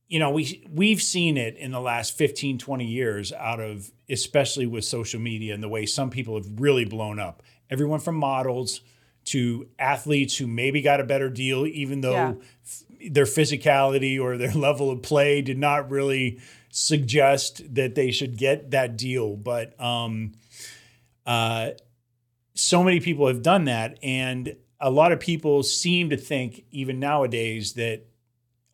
you 0.09 0.19
know, 0.19 0.31
we 0.31 0.65
we've 0.71 1.01
seen 1.01 1.37
it 1.37 1.55
in 1.55 1.71
the 1.71 1.79
last 1.79 2.17
15, 2.17 2.57
20 2.57 2.85
years 2.85 3.31
out 3.31 3.59
of 3.59 3.91
especially 4.09 4.65
with 4.65 4.83
social 4.83 5.19
media 5.19 5.53
and 5.53 5.61
the 5.63 5.69
way 5.69 5.85
some 5.85 6.09
people 6.09 6.35
have 6.35 6.47
really 6.59 6.83
blown 6.83 7.19
up. 7.19 7.43
Everyone 7.69 7.99
from 7.99 8.15
models 8.15 8.81
to 9.25 9.67
athletes 9.77 10.35
who 10.37 10.47
maybe 10.47 10.81
got 10.81 10.99
a 10.99 11.03
better 11.03 11.29
deal, 11.29 11.67
even 11.67 12.01
though 12.01 12.13
Yeah. 12.13 12.33
f- 12.65 12.83
their 13.13 13.25
physicality 13.25 14.19
or 14.19 14.37
their 14.37 14.51
level 14.55 14.89
of 14.89 15.03
play 15.03 15.43
did 15.43 15.59
not 15.59 15.91
really 15.91 16.39
suggest 16.71 17.75
that 17.75 17.93
they 17.93 18.09
should 18.09 18.35
get 18.37 18.71
that 18.71 18.97
deal. 18.97 19.35
But 19.35 19.79
um, 19.79 20.31
uh, 21.25 21.71
so 22.55 22.83
many 22.83 22.99
people 22.99 23.27
have 23.27 23.43
done 23.43 23.65
that, 23.65 23.99
and 24.01 24.55
a 24.79 24.89
lot 24.89 25.11
of 25.11 25.19
people 25.19 25.61
seem 25.61 26.09
to 26.09 26.17
think, 26.17 26.63
even 26.71 26.99
nowadays, 26.99 27.73
that 27.73 28.05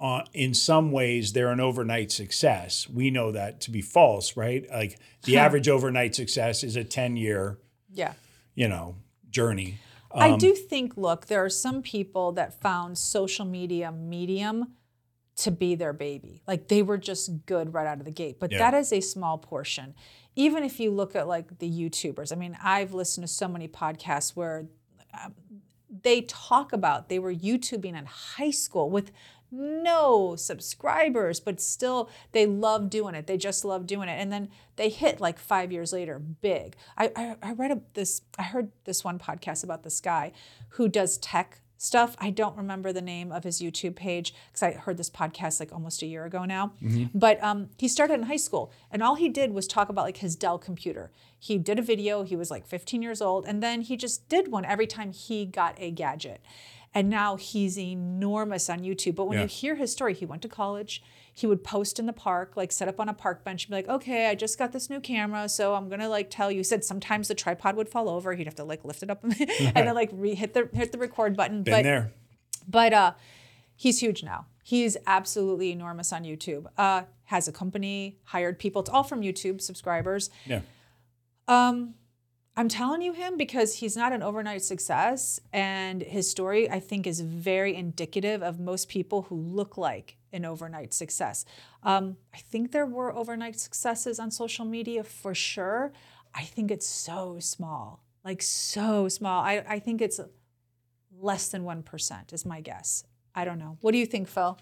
uh, 0.05 0.23
in 0.33 0.53
some 0.53 0.91
ways 0.91 1.33
they're 1.33 1.51
an 1.57 1.59
overnight 1.69 2.11
success. 2.11 2.87
We 2.89 3.09
know 3.17 3.31
that 3.31 3.51
to 3.61 3.71
be 3.71 3.81
false, 3.81 4.27
right? 4.37 4.63
Like 4.69 4.99
the 5.23 5.37
average 5.37 5.67
overnight 5.75 6.13
success 6.15 6.63
is 6.63 6.75
a 6.75 6.83
ten 6.83 7.17
year, 7.17 7.57
Yeah. 8.01 8.13
you 8.61 8.67
know, 8.67 8.95
journey. 9.29 9.71
I 10.11 10.37
do 10.37 10.53
think, 10.55 10.95
look, 10.95 11.25
there 11.25 11.43
are 11.43 11.49
some 11.49 11.81
people 11.81 12.31
that 12.33 12.49
found 12.61 12.97
social 12.97 13.45
media 13.45 13.91
medium 13.91 14.57
to 15.43 15.51
be 15.51 15.75
their 15.75 15.91
baby. 15.93 16.41
Like 16.47 16.69
they 16.69 16.81
were 16.81 16.97
just 16.97 17.45
good 17.45 17.73
right 17.73 17.87
out 17.91 17.99
of 17.99 18.05
the 18.05 18.11
gate. 18.23 18.39
But 18.39 18.51
Yeah. 18.51 18.59
that 18.59 18.73
is 18.81 18.93
a 18.93 19.01
small 19.01 19.37
portion. 19.37 19.93
Even 20.35 20.63
if 20.63 20.79
you 20.79 20.91
look 20.91 21.15
at 21.15 21.27
like 21.27 21.59
the 21.59 21.69
YouTubers, 21.69 22.31
I 22.31 22.35
mean, 22.35 22.57
I've 22.63 22.93
listened 22.93 23.27
to 23.27 23.33
so 23.33 23.47
many 23.47 23.67
podcasts 23.67 24.31
where 24.37 24.67
um, 25.21 25.33
they 26.03 26.21
talk 26.21 26.71
about 26.73 27.09
they 27.09 27.19
were 27.19 27.33
YouTubing 27.33 27.95
in 27.97 28.05
high 28.05 28.51
school 28.51 28.89
with 28.89 29.11
no 29.55 30.35
subscribers, 30.35 31.39
but 31.39 31.61
still 31.61 32.09
they 32.31 32.45
love 32.45 32.89
doing 32.89 33.15
it. 33.15 33.27
They 33.27 33.37
just 33.37 33.65
love 33.65 33.87
doing 33.87 34.09
it. 34.09 34.19
And 34.19 34.31
then 34.31 34.49
they 34.75 34.89
hit 34.89 35.21
like 35.21 35.39
five 35.39 35.71
years 35.71 35.93
later, 35.93 36.19
big. 36.19 36.75
I, 36.97 37.11
I, 37.15 37.35
I 37.41 37.53
read 37.53 37.71
a, 37.71 37.81
this, 37.93 38.21
I 38.37 38.43
heard 38.43 38.71
this 38.83 39.03
one 39.03 39.19
podcast 39.19 39.63
about 39.63 39.83
this 39.83 39.99
guy 40.01 40.31
who 40.69 40.87
does 40.89 41.17
tech 41.17 41.61
stuff. 41.77 42.15
I 42.19 42.29
don't 42.29 42.57
remember 42.57 42.91
the 42.93 43.01
name 43.01 43.31
of 43.31 43.43
his 43.43 43.61
YouTube 43.61 43.95
page 43.95 44.33
because 44.47 44.63
I 44.63 44.71
heard 44.73 44.97
this 44.97 45.09
podcast 45.09 45.59
like 45.59 45.71
almost 45.71 46.01
a 46.01 46.05
year 46.05 46.25
ago 46.25 46.45
now. 46.45 46.73
But 47.13 47.43
um, 47.43 47.69
he 47.77 47.87
started 47.87 48.15
in 48.15 48.23
high 48.23 48.37
school 48.37 48.71
and 48.91 49.03
all 49.03 49.15
he 49.15 49.29
did 49.29 49.51
was 49.53 49.67
talk 49.67 49.89
about 49.89 50.05
like 50.05 50.17
his 50.17 50.35
Dell 50.35 50.57
computer. 50.57 51.11
He 51.37 51.57
did 51.57 51.77
a 51.77 51.81
video, 51.81 52.23
he 52.23 52.35
was 52.35 52.49
like 52.49 52.65
15 52.65 53.01
years 53.01 53.21
old, 53.21 53.45
and 53.45 53.61
then 53.61 53.81
he 53.81 53.97
just 53.97 54.27
did 54.29 54.51
one 54.51 54.65
every 54.65 54.87
time 54.87 55.11
he 55.11 55.45
got 55.45 55.75
a 55.77 55.91
gadget. 55.91 56.41
And 56.95 57.09
now 57.09 57.35
he's 57.35 57.77
enormous 57.77 58.69
on 58.69 58.79
YouTube. 58.79 59.15
But 59.15 59.25
when 59.25 59.37
Yeah. 59.37 59.43
you 59.43 59.47
hear 59.49 59.75
his 59.75 59.91
story, 59.91 60.13
he 60.13 60.25
went 60.25 60.41
to 60.43 60.47
college. 60.49 61.03
He 61.33 61.45
would 61.45 61.61
post 61.63 61.99
in 61.99 62.05
the 62.05 62.13
park, 62.13 62.53
like 62.55 62.71
set 62.71 62.87
up 62.87 62.99
on 63.01 63.09
a 63.09 63.13
park 63.13 63.43
bench 63.43 63.65
and 63.65 63.71
be 63.71 63.75
like, 63.75 63.89
okay, 63.89 64.27
I 64.29 64.35
just 64.35 64.57
got 64.57 64.71
this 64.71 64.89
new 64.89 65.01
camera. 65.01 65.49
So 65.49 65.75
I'm 65.75 65.89
gonna 65.89 66.07
like 66.07 66.29
tell 66.29 66.49
you. 66.49 66.59
He 66.59 66.63
said 66.63 66.85
sometimes 66.85 67.27
the 67.27 67.35
tripod 67.35 67.75
would 67.75 67.89
fall 67.89 68.07
over. 68.07 68.33
He'd 68.33 68.47
have 68.47 68.55
to 68.55 68.63
like 68.63 68.85
lift 68.85 69.03
it 69.03 69.09
up 69.09 69.21
and 69.23 69.33
then 69.75 69.93
like 69.93 70.09
re- 70.13 70.33
hit 70.35 70.53
the 70.53 70.69
hit 70.73 70.93
the 70.93 70.97
record 70.97 71.35
button. 71.35 71.63
Been 71.63 71.73
but 71.73 71.83
there. 71.83 72.13
but 72.65 72.93
uh, 72.93 73.11
he's 73.75 73.99
huge 73.99 74.23
now. 74.23 74.45
He's 74.63 74.95
absolutely 75.05 75.71
enormous 75.73 76.13
on 76.13 76.23
YouTube. 76.23 76.67
Uh, 76.77 77.03
has 77.25 77.47
a 77.49 77.51
company, 77.51 78.17
hired 78.23 78.57
people. 78.57 78.79
It's 78.81 78.89
all 78.89 79.03
from 79.03 79.19
YouTube 79.21 79.59
subscribers. 79.61 80.29
Yeah. 80.45 80.61
Um, 81.49 81.95
I'm 82.57 82.69
telling 82.69 83.01
you 83.01 83.11
him 83.11 83.35
because 83.35 83.75
he's 83.75 83.97
not 83.97 84.13
an 84.13 84.23
overnight 84.23 84.63
success, 84.63 85.41
and 85.51 86.01
his 86.01 86.29
story 86.29 86.69
I 86.69 86.79
think 86.79 87.05
is 87.05 87.19
very 87.19 87.75
indicative 87.75 88.41
of 88.41 88.59
most 88.59 88.87
people 88.87 89.23
who 89.23 89.35
look 89.35 89.77
like 89.77 90.17
an 90.31 90.45
overnight 90.45 90.93
success. 90.93 91.43
Um, 91.83 92.15
I 92.33 92.37
think 92.37 92.71
there 92.71 92.85
were 92.85 93.13
overnight 93.13 93.59
successes 93.59 94.19
on 94.19 94.31
social 94.31 94.63
media 94.63 95.03
for 95.03 95.35
sure. 95.35 95.91
I 96.33 96.43
think 96.43 96.71
it's 96.71 96.87
so 96.87 97.39
small, 97.39 98.03
like 98.23 98.41
so 98.41 99.09
small. 99.09 99.43
I, 99.43 99.63
I 99.67 99.79
think 99.79 100.01
it's 100.01 100.21
less 101.19 101.49
than 101.49 101.65
one 101.65 101.83
percent 101.83 102.31
is 102.31 102.45
my 102.45 102.61
guess. 102.61 103.03
I 103.33 103.43
don't 103.43 103.59
know. 103.59 103.77
What 103.81 103.91
do 103.91 103.97
you 103.97 104.05
think, 104.05 104.29
Phil? 104.29 104.57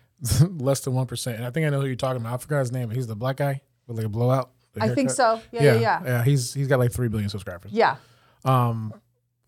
less 0.58 0.80
than 0.80 0.92
one 0.92 1.06
percent. 1.06 1.38
And 1.38 1.46
I 1.46 1.50
think 1.50 1.66
I 1.66 1.70
know 1.70 1.80
who 1.80 1.86
you're 1.86 1.96
talking 1.96 2.20
about. 2.20 2.34
I 2.34 2.36
forgot 2.36 2.60
his 2.60 2.72
name. 2.72 2.88
But 2.88 2.96
he's 2.96 3.06
the 3.06 3.16
black 3.16 3.38
guy 3.38 3.62
with 3.86 3.96
like 3.96 4.06
a 4.06 4.10
blowout. 4.10 4.50
The 4.74 4.82
I 4.84 4.94
think 4.94 5.10
so. 5.10 5.40
Yeah, 5.52 5.62
yeah, 5.62 5.80
yeah. 5.80 6.00
yeah. 6.04 6.24
He's 6.24 6.52
he's 6.54 6.68
got 6.68 6.78
like 6.78 6.92
three 6.92 7.08
billion 7.08 7.28
subscribers. 7.28 7.72
Yeah. 7.72 7.96
Um, 8.44 8.92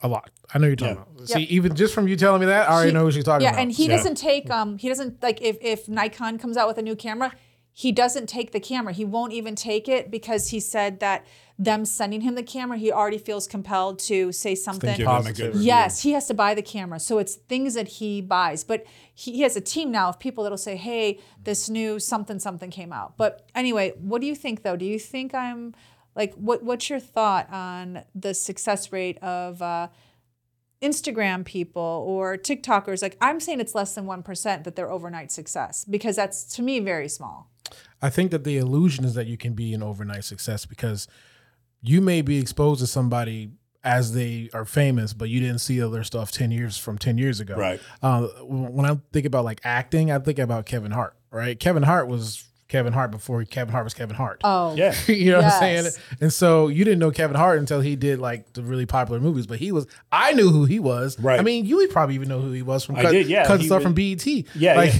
a 0.02 0.08
lot. 0.08 0.30
I 0.52 0.58
know 0.58 0.66
you're 0.66 0.76
talking 0.76 0.96
Yeah. 0.96 1.02
about. 1.16 1.28
See, 1.28 1.42
even 1.44 1.74
just 1.74 1.94
from 1.94 2.06
you 2.08 2.16
telling 2.16 2.40
me 2.40 2.46
that, 2.46 2.68
I 2.68 2.72
already 2.74 2.90
He- 2.90 2.94
know 2.94 3.04
who 3.04 3.10
she's 3.12 3.24
talking 3.24 3.36
about. 3.36 3.42
yeah, 3.44 3.50
about. 3.52 3.62
and 3.62 3.72
he 3.72 3.86
Yeah. 3.86 3.96
doesn't 3.96 4.16
take 4.16 4.50
um 4.50 4.76
he 4.78 4.88
doesn't 4.88 5.22
like 5.22 5.40
if 5.40 5.56
if 5.62 5.88
Nikon 5.88 6.38
comes 6.38 6.56
out 6.56 6.68
with 6.68 6.78
a 6.78 6.82
new 6.82 6.94
camera, 6.96 7.32
he 7.76 7.90
doesn't 7.90 8.28
take 8.28 8.52
the 8.52 8.60
camera. 8.60 8.92
He 8.92 9.04
won't 9.04 9.32
even 9.32 9.56
take 9.56 9.88
it 9.88 10.08
because 10.08 10.50
he 10.50 10.60
said 10.60 11.00
that 11.00 11.26
them 11.58 11.84
sending 11.84 12.20
him 12.20 12.36
the 12.36 12.42
camera, 12.42 12.78
he 12.78 12.92
already 12.92 13.18
feels 13.18 13.48
compelled 13.48 13.98
to 13.98 14.30
say 14.30 14.54
something. 14.54 14.96
Give 14.96 15.06
them 15.06 15.26
a 15.26 15.32
good 15.32 15.52
Positive. 15.52 15.60
Yes, 15.60 16.02
he 16.02 16.12
has 16.12 16.28
to 16.28 16.34
buy 16.34 16.54
the 16.54 16.62
camera. 16.62 17.00
So 17.00 17.18
it's 17.18 17.34
things 17.34 17.74
that 17.74 17.88
he 17.88 18.20
buys. 18.20 18.62
But 18.62 18.86
he, 19.12 19.32
he 19.32 19.40
has 19.40 19.56
a 19.56 19.60
team 19.60 19.90
now 19.90 20.08
of 20.08 20.20
people 20.20 20.44
that'll 20.44 20.56
say, 20.56 20.76
hey, 20.76 21.18
this 21.42 21.68
new 21.68 21.98
something 21.98 22.38
something 22.38 22.70
came 22.70 22.92
out. 22.92 23.16
But 23.16 23.48
anyway, 23.56 23.94
what 23.98 24.20
do 24.20 24.28
you 24.28 24.36
think 24.36 24.62
though? 24.62 24.76
Do 24.76 24.84
you 24.84 25.00
think 25.00 25.34
I'm 25.34 25.74
like 26.14 26.32
what 26.34 26.62
what's 26.62 26.88
your 26.88 27.00
thought 27.00 27.52
on 27.52 28.04
the 28.14 28.34
success 28.34 28.92
rate 28.92 29.18
of 29.18 29.60
uh, 29.60 29.88
Instagram 30.80 31.44
people 31.44 32.04
or 32.06 32.36
TikTokers? 32.36 33.02
Like 33.02 33.16
I'm 33.20 33.40
saying 33.40 33.58
it's 33.58 33.74
less 33.74 33.96
than 33.96 34.06
1% 34.06 34.62
that 34.62 34.76
they're 34.76 34.92
overnight 34.92 35.32
success 35.32 35.84
because 35.84 36.14
that's 36.14 36.44
to 36.54 36.62
me 36.62 36.78
very 36.78 37.08
small. 37.08 37.50
I 38.04 38.10
think 38.10 38.32
that 38.32 38.44
the 38.44 38.58
illusion 38.58 39.06
is 39.06 39.14
that 39.14 39.26
you 39.26 39.38
can 39.38 39.54
be 39.54 39.72
an 39.72 39.82
overnight 39.82 40.24
success 40.24 40.66
because 40.66 41.08
you 41.80 42.02
may 42.02 42.20
be 42.20 42.38
exposed 42.38 42.80
to 42.80 42.86
somebody 42.86 43.52
as 43.82 44.12
they 44.12 44.50
are 44.52 44.66
famous, 44.66 45.14
but 45.14 45.30
you 45.30 45.40
didn't 45.40 45.60
see 45.60 45.82
other 45.82 46.04
stuff 46.04 46.30
10 46.30 46.50
years 46.50 46.76
from 46.76 46.98
10 46.98 47.16
years 47.16 47.40
ago. 47.40 47.56
Right. 47.56 47.80
Uh, 48.02 48.26
when 48.42 48.84
I 48.84 49.00
think 49.14 49.24
about 49.24 49.46
like 49.46 49.62
acting, 49.64 50.12
I 50.12 50.18
think 50.18 50.38
about 50.38 50.66
Kevin 50.66 50.90
Hart, 50.90 51.16
right? 51.30 51.58
Kevin 51.58 51.82
Hart 51.82 52.06
was 52.06 52.46
Kevin 52.68 52.92
Hart 52.92 53.10
before 53.10 53.44
Kevin 53.44 53.72
Hart 53.72 53.84
was 53.84 53.94
Kevin 53.94 54.16
Hart. 54.16 54.40
Oh. 54.42 54.74
Yeah. 54.74 54.94
you 55.06 55.30
know 55.32 55.38
what 55.42 55.52
I'm 55.52 55.60
saying? 55.60 55.92
And 56.20 56.32
so 56.32 56.68
you 56.68 56.84
didn't 56.84 56.98
know 56.98 57.10
Kevin 57.10 57.36
Hart 57.36 57.58
until 57.58 57.80
he 57.80 57.94
did 57.94 58.18
like 58.18 58.52
the 58.54 58.62
really 58.62 58.86
popular 58.86 59.20
movies, 59.20 59.46
but 59.46 59.58
he 59.58 59.70
was, 59.70 59.86
I 60.10 60.32
knew 60.32 60.48
who 60.50 60.64
he 60.64 60.80
was. 60.80 61.18
Right. 61.20 61.38
I 61.38 61.42
mean, 61.42 61.66
you 61.66 61.76
would 61.76 61.90
probably 61.90 62.14
even 62.14 62.28
know 62.28 62.40
who 62.40 62.52
he 62.52 62.62
was 62.62 62.84
from 62.84 62.96
I 62.96 63.02
did, 63.10 63.26
yeah. 63.28 63.42
Because 63.42 63.66
stuff 63.66 63.76
was- 63.76 63.82
from 63.84 63.94
BET. 63.94 64.26
Yeah, 64.54 64.76
Like, 64.76 64.92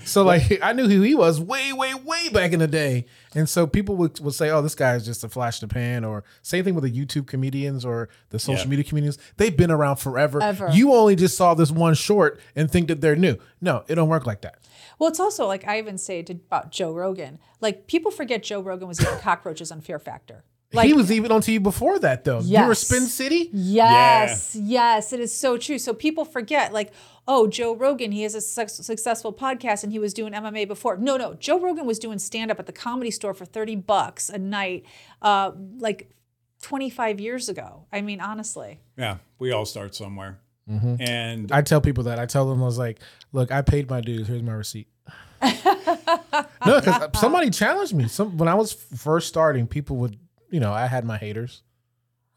so 0.04 0.22
like 0.24 0.58
I 0.62 0.72
knew 0.72 0.88
who 0.88 1.02
he 1.02 1.14
was 1.14 1.40
way, 1.40 1.72
way, 1.72 1.94
way 1.94 2.28
back 2.30 2.52
in 2.52 2.58
the 2.58 2.66
day. 2.68 3.06
And 3.36 3.48
so 3.48 3.66
people 3.66 3.94
would, 3.96 4.18
would 4.20 4.34
say, 4.34 4.50
oh, 4.50 4.62
this 4.62 4.74
guy 4.74 4.94
is 4.94 5.04
just 5.04 5.22
a 5.22 5.28
flash 5.28 5.62
in 5.62 5.68
the 5.68 5.72
pan, 5.74 6.04
or 6.04 6.24
same 6.42 6.64
thing 6.64 6.74
with 6.74 6.84
the 6.84 6.90
YouTube 6.90 7.26
comedians 7.26 7.84
or 7.84 8.08
the 8.30 8.38
social 8.38 8.64
Yeah. 8.64 8.70
media 8.70 8.84
comedians. 8.84 9.18
They've 9.36 9.56
been 9.56 9.70
around 9.70 9.96
forever. 9.96 10.42
Ever. 10.42 10.70
You 10.72 10.92
only 10.94 11.14
just 11.16 11.36
saw 11.36 11.52
this 11.54 11.70
one 11.70 11.94
short 11.94 12.40
and 12.56 12.70
think 12.70 12.88
that 12.88 13.00
they're 13.02 13.14
new. 13.14 13.36
No, 13.60 13.84
it 13.88 13.94
don't 13.96 14.08
work 14.08 14.26
like 14.26 14.40
that. 14.40 14.56
Well, 14.98 15.10
it's 15.10 15.20
also 15.20 15.46
like 15.46 15.66
I 15.68 15.78
even 15.78 15.98
say 15.98 16.20
it 16.20 16.30
about 16.30 16.72
Joe 16.72 16.92
Rogan. 16.92 17.38
Like 17.60 17.86
people 17.86 18.10
forget 18.10 18.42
Joe 18.42 18.60
Rogan 18.62 18.88
was 18.88 19.00
eating 19.00 19.18
cockroaches 19.20 19.70
on 19.70 19.82
Fear 19.82 19.98
Factor. 19.98 20.42
Like 20.76 20.86
he 20.86 20.92
was 20.92 21.10
even 21.10 21.32
on 21.32 21.40
TV 21.40 21.62
before 21.62 21.98
that, 22.00 22.24
though. 22.24 22.40
You 22.40 22.66
were 22.66 22.74
Spin 22.74 23.02
City? 23.02 23.50
Yes, 23.52 24.54
yes, 24.54 25.12
it 25.12 25.20
is 25.20 25.34
so 25.34 25.56
true. 25.58 25.78
So 25.78 25.94
people 25.94 26.24
forget, 26.24 26.72
like, 26.72 26.92
oh, 27.26 27.46
Joe 27.46 27.74
Rogan, 27.74 28.12
he 28.12 28.22
has 28.22 28.34
a 28.34 28.40
suc 28.40 28.68
successful 28.68 29.32
podcast 29.32 29.82
and 29.82 29.92
he 29.92 29.98
was 29.98 30.14
doing 30.14 30.32
MMA 30.32 30.68
before. 30.68 30.96
No, 30.96 31.16
no, 31.16 31.34
Joe 31.34 31.58
Rogan 31.58 31.86
was 31.86 31.98
doing 31.98 32.18
stand 32.18 32.50
up 32.50 32.58
at 32.58 32.66
the 32.66 32.72
comedy 32.72 33.10
store 33.10 33.34
for 33.34 33.44
30 33.44 33.76
bucks 33.76 34.28
a 34.28 34.38
night, 34.38 34.84
uh, 35.22 35.52
like 35.78 36.10
25 36.62 37.20
years 37.20 37.48
ago. 37.48 37.84
I 37.92 38.00
mean, 38.00 38.20
honestly. 38.20 38.80
Yeah. 38.96 39.18
We 39.38 39.52
all 39.52 39.64
start 39.64 39.94
somewhere. 39.94 40.38
Mm-hmm. 40.68 40.96
And 41.00 41.52
I 41.52 41.62
tell 41.62 41.80
people 41.80 42.04
that. 42.04 42.18
I 42.18 42.26
tell 42.26 42.48
them 42.48 42.62
I 42.62 42.66
was 42.66 42.78
like, 42.78 42.98
look, 43.32 43.52
I 43.52 43.62
paid 43.62 43.88
my 43.88 44.00
dues. 44.00 44.26
Here's 44.26 44.42
my 44.42 44.52
receipt. 44.52 44.88
no, 45.42 46.80
because 46.80 47.20
somebody 47.20 47.50
challenged 47.50 47.94
me. 47.94 48.08
Some 48.08 48.36
when 48.36 48.48
I 48.48 48.54
was 48.54 48.72
first 48.72 49.28
starting, 49.28 49.66
people 49.66 49.96
would, 49.98 50.18
you 50.50 50.60
know, 50.60 50.72
I 50.72 50.86
had 50.86 51.04
my 51.04 51.16
haters. 51.18 51.62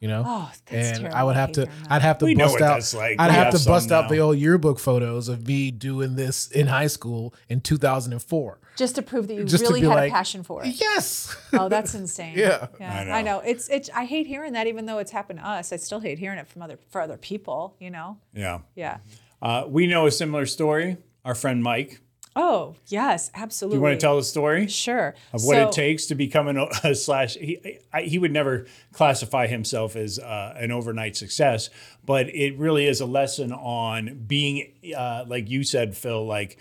You 0.02 0.08
know, 0.08 0.24
Oh, 0.26 0.50
that's 0.68 0.88
and 0.88 0.98
terrible. 1.00 1.18
I 1.18 1.24
would 1.24 1.36
have 1.36 1.50
hate 1.50 1.54
to, 1.56 1.62
that. 1.66 1.72
I'd 1.90 2.02
have 2.02 2.18
to 2.20 2.26
We 2.26 2.34
bust 2.36 2.62
out. 2.62 2.94
like. 2.94 3.20
I'd 3.20 3.28
We 3.28 3.34
have 3.36 3.44
have 3.48 3.52
to 3.54 3.60
some 3.60 3.74
bust 3.74 3.92
out 3.92 4.04
now. 4.04 4.08
the 4.10 4.20
old 4.20 4.38
yearbook 4.38 4.80
photos 4.80 5.28
of 5.28 5.46
me 5.46 5.72
doing 5.72 6.16
this 6.16 6.50
in 6.52 6.68
high 6.68 6.88
school 6.88 7.34
in 7.50 7.60
2004. 7.60 8.60
Just 8.78 8.96
to 8.96 9.02
prove 9.02 9.28
that 9.28 9.34
you 9.34 9.44
Just 9.44 9.62
really 9.66 9.82
had 9.82 9.90
like, 9.90 10.10
a 10.10 10.14
passion 10.14 10.44
for 10.44 10.64
it. 10.64 10.70
Yes. 10.80 11.36
Oh, 11.52 11.68
that's 11.68 11.96
insane. 11.96 12.34
Yeah. 12.38 12.68
yeah. 12.80 12.94
I 13.12 13.20
I 13.20 13.22
know. 13.24 13.40
know. 13.40 13.44
It's 13.46 13.68
it's. 13.68 13.90
I 13.94 14.06
hate 14.06 14.26
hearing 14.26 14.54
that, 14.54 14.68
even 14.68 14.86
though 14.86 15.00
it's 15.00 15.12
happened 15.12 15.40
to 15.40 15.46
us. 15.46 15.74
I 15.74 15.76
still 15.76 16.00
hate 16.00 16.18
hearing 16.18 16.38
it 16.40 16.48
from 16.48 16.62
other 16.62 16.78
for 16.92 17.02
other 17.02 17.18
people. 17.18 17.76
You 17.82 17.90
know. 17.92 18.20
yeah. 18.34 18.60
Yeah. 18.76 19.00
Uh, 19.42 19.66
we 19.68 19.86
know 19.86 20.06
a 20.06 20.12
similar 20.12 20.46
story. 20.46 20.96
Our 21.26 21.36
friend 21.36 21.62
Mike. 21.62 22.00
Oh 22.36 22.76
yes, 22.88 23.32
absolutely. 23.34 23.76
Do 23.76 23.80
You 23.80 23.84
want 23.84 24.00
to 24.00 24.06
tell 24.06 24.16
the 24.16 24.24
story 24.24 24.68
Sure. 24.68 25.16
of 25.34 25.44
what 25.44 25.56
So- 25.56 25.68
it 25.68 25.72
takes 25.72 26.06
to 26.08 26.16
become 26.16 26.48
an 26.48 26.58
a 26.84 26.96
slash? 26.96 27.36
He 27.36 27.80
I, 27.92 28.02
he 28.04 28.18
would 28.20 28.32
never 28.32 28.66
classify 28.94 29.48
himself 29.48 29.96
as 29.96 30.20
uh, 30.20 30.54
an 30.58 30.72
overnight 30.72 31.16
success, 31.16 31.70
but 32.06 32.30
it 32.34 32.58
really 32.58 32.86
is 32.86 33.02
a 33.02 33.06
lesson 33.06 33.52
on 33.52 34.24
being, 34.28 34.74
uh, 34.96 35.26
like 35.28 35.50
you 35.50 35.64
said, 35.64 35.98
Phil. 35.98 36.26
Like 36.26 36.58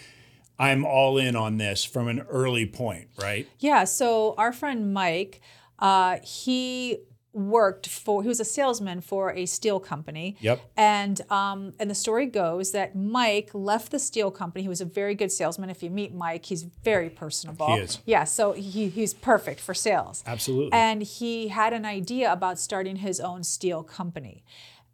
I'm 0.59 0.85
all 0.85 1.19
in 1.19 1.37
on 1.37 1.59
this 1.59 1.85
from 1.85 2.09
an 2.09 2.21
early 2.29 2.67
point, 2.67 3.09
right? 3.21 3.47
Yeah. 3.61 3.85
So 3.85 4.35
our 4.39 4.53
friend 4.53 4.93
Mike, 4.95 5.41
uh, 5.79 6.17
he 6.25 6.99
worked 7.39 7.89
for 7.89 8.23
he 8.23 8.29
was 8.29 8.41
a 8.41 8.45
salesman 8.45 9.01
for 9.01 9.33
a 9.33 9.47
steel 9.47 9.81
company. 9.81 10.37
Yep. 10.41 10.61
And 10.77 11.21
um, 11.31 11.75
and 11.79 11.91
the 11.91 11.95
story 11.95 12.27
goes 12.27 12.73
that 12.73 12.97
Mike 12.97 13.51
left 13.55 13.91
the 13.91 13.99
steel 13.99 14.31
company. 14.31 14.63
He 14.63 14.69
was 14.69 14.81
a 14.81 14.85
very 14.85 15.15
good 15.15 15.33
salesman. 15.33 15.71
If 15.71 15.83
you 15.83 15.91
meet 15.91 16.13
Mike, 16.15 16.47
he's 16.47 16.63
very 16.63 17.11
personable. 17.11 17.75
He 17.75 17.81
is. 17.81 18.01
Yeah, 18.05 18.25
so 18.25 18.53
he, 18.53 18.89
he's 18.89 19.15
perfect 19.15 19.61
for 19.61 19.75
sales. 19.75 20.23
Absolutely. 20.27 20.73
And 20.73 21.03
he 21.03 21.49
had 21.49 21.73
an 21.73 21.85
idea 21.85 22.33
about 22.33 22.59
starting 22.59 22.97
his 22.97 23.21
own 23.21 23.45
steel 23.45 23.83
company. 23.83 24.45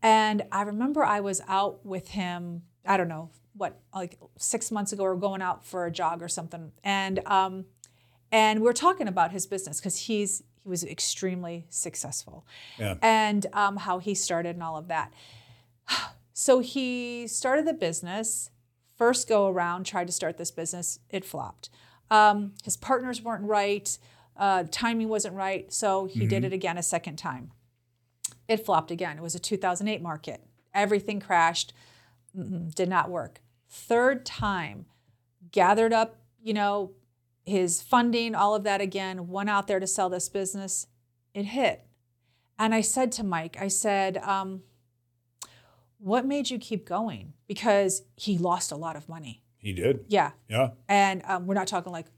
And 0.02 0.42
I 0.52 0.62
remember 0.62 1.02
I 1.02 1.20
was 1.20 1.40
out 1.48 1.84
with 1.84 2.08
him, 2.08 2.62
I 2.84 2.96
don't 2.98 3.08
know, 3.08 3.30
what, 3.56 3.80
like 3.94 4.18
six 4.36 4.70
months 4.70 4.92
ago, 4.92 5.04
or 5.04 5.16
going 5.16 5.40
out 5.40 5.64
for 5.64 5.86
a 5.86 5.90
jog 5.90 6.22
or 6.22 6.28
something. 6.28 6.72
And 6.82 7.20
um, 7.26 7.64
and 8.30 8.60
we 8.60 8.68
are 8.68 8.74
talking 8.74 9.06
about 9.06 9.30
his 9.30 9.46
business 9.46 9.78
because 9.78 9.96
he's 9.96 10.42
he 10.64 10.68
was 10.70 10.82
extremely 10.82 11.66
successful. 11.68 12.46
Yeah. 12.78 12.96
and 13.02 13.46
um, 13.52 13.76
how 13.76 13.98
he 13.98 14.14
started 14.14 14.56
and 14.56 14.62
all 14.62 14.76
of 14.76 14.88
that. 14.88 15.12
So 16.36 16.58
he 16.58 17.28
started 17.28 17.64
the 17.64 17.72
business. 17.72 18.50
First 18.98 19.28
go 19.28 19.46
around 19.46 19.84
tried 19.86 20.08
to 20.08 20.12
start 20.12 20.36
this 20.36 20.50
business 20.50 20.98
it 21.08 21.24
flopped. 21.24 21.70
Um, 22.10 22.54
his 22.64 22.76
partners 22.76 23.22
weren't 23.22 23.44
right. 23.44 23.96
Uh, 24.36 24.64
timing 24.68 25.08
wasn't 25.08 25.36
right. 25.36 25.72
So 25.72 26.06
he 26.06 26.26
did 26.26 26.42
it 26.42 26.52
again 26.52 26.76
a 26.76 26.82
second 26.82 27.18
time. 27.18 27.52
It 28.48 28.66
flopped 28.66 28.90
again. 28.90 29.16
It 29.16 29.22
was 29.22 29.36
a 29.36 29.38
2008 29.38 30.02
market. 30.02 30.40
Everything 30.74 31.20
crashed. 31.20 31.72
Mm-mm, 32.36 32.74
did 32.74 32.88
not 32.88 33.10
work. 33.10 33.40
Third 33.68 34.26
time 34.26 34.86
gathered 35.52 35.92
up 35.92 36.16
you 36.42 36.52
know 36.52 36.90
his 37.44 37.82
funding, 37.82 38.34
all 38.34 38.54
of 38.54 38.64
that 38.64 38.80
again, 38.80 39.28
went 39.28 39.50
out 39.50 39.66
there 39.66 39.80
to 39.80 39.86
sell 39.86 40.08
this 40.08 40.28
business. 40.28 40.86
It 41.34 41.44
hit. 41.44 41.86
And 42.58 42.74
I 42.74 42.80
said 42.80 43.12
to 43.12 43.24
Mike, 43.24 43.56
I 43.60 43.68
said, 43.68 44.18
um, 44.18 44.62
what 45.98 46.26
made 46.26 46.50
you 46.50 46.58
keep 46.58 46.86
going? 46.86 47.32
Because 47.46 48.02
he 48.16 48.38
lost 48.38 48.72
a 48.72 48.76
lot 48.76 48.96
of 48.96 49.08
money. 49.08 49.42
he 49.58 49.72
did. 49.72 50.04
Yeah. 50.08 50.32
Yeah. 50.48 50.70
And 50.88 51.22
um, 51.24 51.46
we're 51.46 51.54
not 51.54 51.66
talking 51.66 51.92
like 51.92 52.06
a 52.06 52.10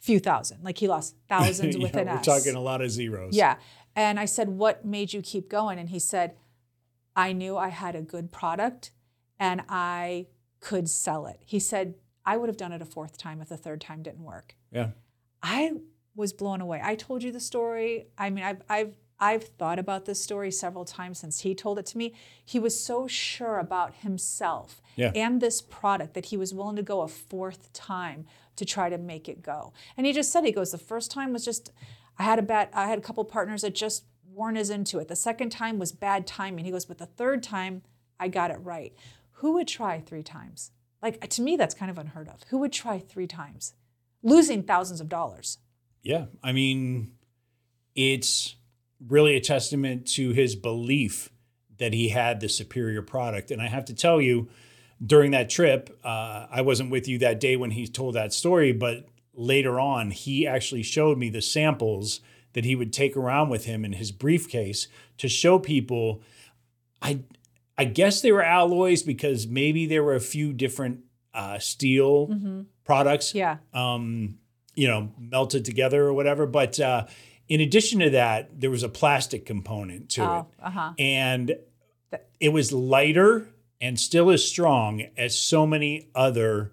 few 0.00 0.18
thousand, 0.18 0.62
like 0.64 0.78
he 0.78 0.88
lost 0.88 1.16
thousands 1.28 1.76
Yeah, 1.76 1.82
with 1.82 1.94
an 1.96 2.08
we're 2.08 2.22
talking 2.22 2.54
a 2.54 2.60
lot 2.60 2.80
of 2.80 2.90
zeros. 2.90 3.34
Yeah. 3.36 3.56
And 3.94 4.18
I 4.18 4.24
said, 4.24 4.48
What 4.48 4.84
made 4.84 5.12
you 5.12 5.20
keep 5.22 5.48
going? 5.50 5.78
And 5.78 5.90
he 5.90 5.98
said, 5.98 6.34
I 7.14 7.32
knew 7.32 7.56
I 7.56 7.68
had 7.68 7.94
a 7.94 8.00
good 8.02 8.32
product 8.32 8.90
and 9.38 9.62
I 9.68 10.26
could 10.60 10.88
sell 10.88 11.26
it. 11.26 11.38
He 11.44 11.58
said, 11.60 11.94
I 12.24 12.36
would 12.36 12.48
have 12.48 12.56
done 12.56 12.72
it 12.72 12.82
a 12.82 12.84
fourth 12.86 13.18
time 13.18 13.40
if 13.40 13.48
the 13.48 13.56
third 13.56 13.80
time 13.80 14.02
didn't 14.02 14.24
work. 14.24 14.54
Yeah. 14.70 14.90
I 15.42 15.72
was 16.14 16.32
blown 16.32 16.60
away. 16.60 16.80
I 16.82 16.94
told 16.94 17.22
you 17.22 17.32
the 17.32 17.40
story. 17.40 18.06
I 18.18 18.30
mean, 18.30 18.44
I've, 18.44 18.62
I've, 18.68 18.96
I've 19.18 19.44
thought 19.44 19.78
about 19.78 20.04
this 20.04 20.22
story 20.22 20.50
several 20.50 20.84
times 20.84 21.18
since 21.18 21.40
he 21.40 21.54
told 21.54 21.78
it 21.78 21.86
to 21.86 21.98
me. 21.98 22.14
He 22.44 22.58
was 22.58 22.78
so 22.78 23.06
sure 23.06 23.58
about 23.58 23.94
himself 23.96 24.80
Yeah. 24.96 25.10
and 25.14 25.40
this 25.40 25.62
product 25.62 26.14
that 26.14 26.26
he 26.26 26.36
was 26.36 26.52
willing 26.54 26.76
to 26.76 26.82
go 26.82 27.00
a 27.02 27.08
fourth 27.08 27.72
time 27.72 28.26
to 28.56 28.64
try 28.64 28.88
to 28.90 28.98
make 28.98 29.28
it 29.28 29.42
go. 29.42 29.72
And 29.96 30.06
he 30.06 30.12
just 30.12 30.30
said, 30.30 30.44
he 30.44 30.52
goes, 30.52 30.70
the 30.72 30.78
first 30.78 31.10
time 31.10 31.32
was 31.32 31.44
just, 31.44 31.72
I 32.18 32.24
had 32.24 32.38
a 32.38 32.42
bad, 32.42 32.68
I 32.74 32.86
had 32.86 32.98
a 32.98 33.02
couple 33.02 33.24
partners 33.24 33.62
that 33.62 33.74
just 33.74 34.04
weren't 34.32 34.58
as 34.58 34.70
into 34.70 34.98
it. 34.98 35.08
The 35.08 35.16
second 35.16 35.50
time 35.50 35.78
was 35.78 35.92
bad 35.92 36.26
timing. 36.26 36.64
He 36.64 36.70
goes, 36.70 36.84
but 36.84 36.98
the 36.98 37.06
third 37.06 37.42
time, 37.42 37.82
I 38.20 38.28
got 38.28 38.50
it 38.50 38.58
right. 38.62 38.92
Who 39.36 39.52
would 39.54 39.66
try 39.68 40.00
three 40.00 40.22
times? 40.22 40.70
Like 41.02 41.28
to 41.28 41.42
me, 41.42 41.56
that's 41.56 41.74
kind 41.74 41.90
of 41.90 41.98
unheard 41.98 42.28
of. 42.28 42.42
Who 42.50 42.58
would 42.58 42.72
try 42.72 42.98
three 42.98 43.26
times, 43.26 43.74
losing 44.22 44.62
thousands 44.62 45.00
of 45.00 45.08
dollars? 45.08 45.58
Yeah. 46.02 46.26
I 46.42 46.52
mean, 46.52 47.12
it's 47.94 48.56
really 49.06 49.34
a 49.34 49.40
testament 49.40 50.06
to 50.06 50.30
his 50.30 50.54
belief 50.54 51.30
that 51.78 51.92
he 51.92 52.10
had 52.10 52.40
the 52.40 52.48
superior 52.48 53.02
product. 53.02 53.50
And 53.50 53.60
I 53.60 53.68
have 53.68 53.84
to 53.86 53.94
tell 53.94 54.20
you, 54.20 54.48
during 55.04 55.32
that 55.32 55.50
trip, 55.50 55.98
uh, 56.04 56.46
I 56.50 56.60
wasn't 56.62 56.90
with 56.90 57.08
you 57.08 57.18
that 57.18 57.40
day 57.40 57.56
when 57.56 57.72
he 57.72 57.88
told 57.88 58.14
that 58.14 58.32
story, 58.32 58.72
but 58.72 59.08
later 59.34 59.80
on, 59.80 60.12
he 60.12 60.46
actually 60.46 60.84
showed 60.84 61.18
me 61.18 61.28
the 61.28 61.42
samples 61.42 62.20
that 62.52 62.64
he 62.64 62.76
would 62.76 62.92
take 62.92 63.16
around 63.16 63.48
with 63.48 63.64
him 63.64 63.84
in 63.84 63.94
his 63.94 64.12
briefcase 64.12 64.86
to 65.18 65.28
show 65.28 65.58
people. 65.58 66.22
I 67.00 67.20
I 67.78 67.84
guess 67.84 68.20
they 68.20 68.32
were 68.32 68.42
alloys 68.42 69.02
because 69.02 69.46
maybe 69.46 69.86
there 69.86 70.02
were 70.02 70.14
a 70.14 70.20
few 70.20 70.52
different 70.52 71.00
uh, 71.34 71.58
steel 71.58 72.66
products 72.84 73.34
Yeah. 73.34 73.58
um, 73.72 74.38
you 74.74 74.88
know, 74.88 75.10
melted 75.18 75.64
together 75.64 76.04
or 76.04 76.12
whatever. 76.12 76.46
But 76.46 76.78
uh, 76.80 77.06
in 77.48 77.60
addition 77.60 78.00
to 78.00 78.10
that, 78.10 78.60
there 78.60 78.70
was 78.70 78.82
a 78.82 78.88
plastic 78.88 79.44
component 79.46 80.10
to 80.10 80.22
Oh, 80.22 80.38
it. 80.38 80.44
uh 80.64 80.70
huh. 80.70 80.92
And 80.98 81.56
it 82.40 82.50
was 82.50 82.72
lighter 82.72 83.48
and 83.80 83.98
still 83.98 84.30
as 84.30 84.44
strong 84.46 85.02
as 85.16 85.38
so 85.38 85.66
many 85.66 86.08
other 86.14 86.72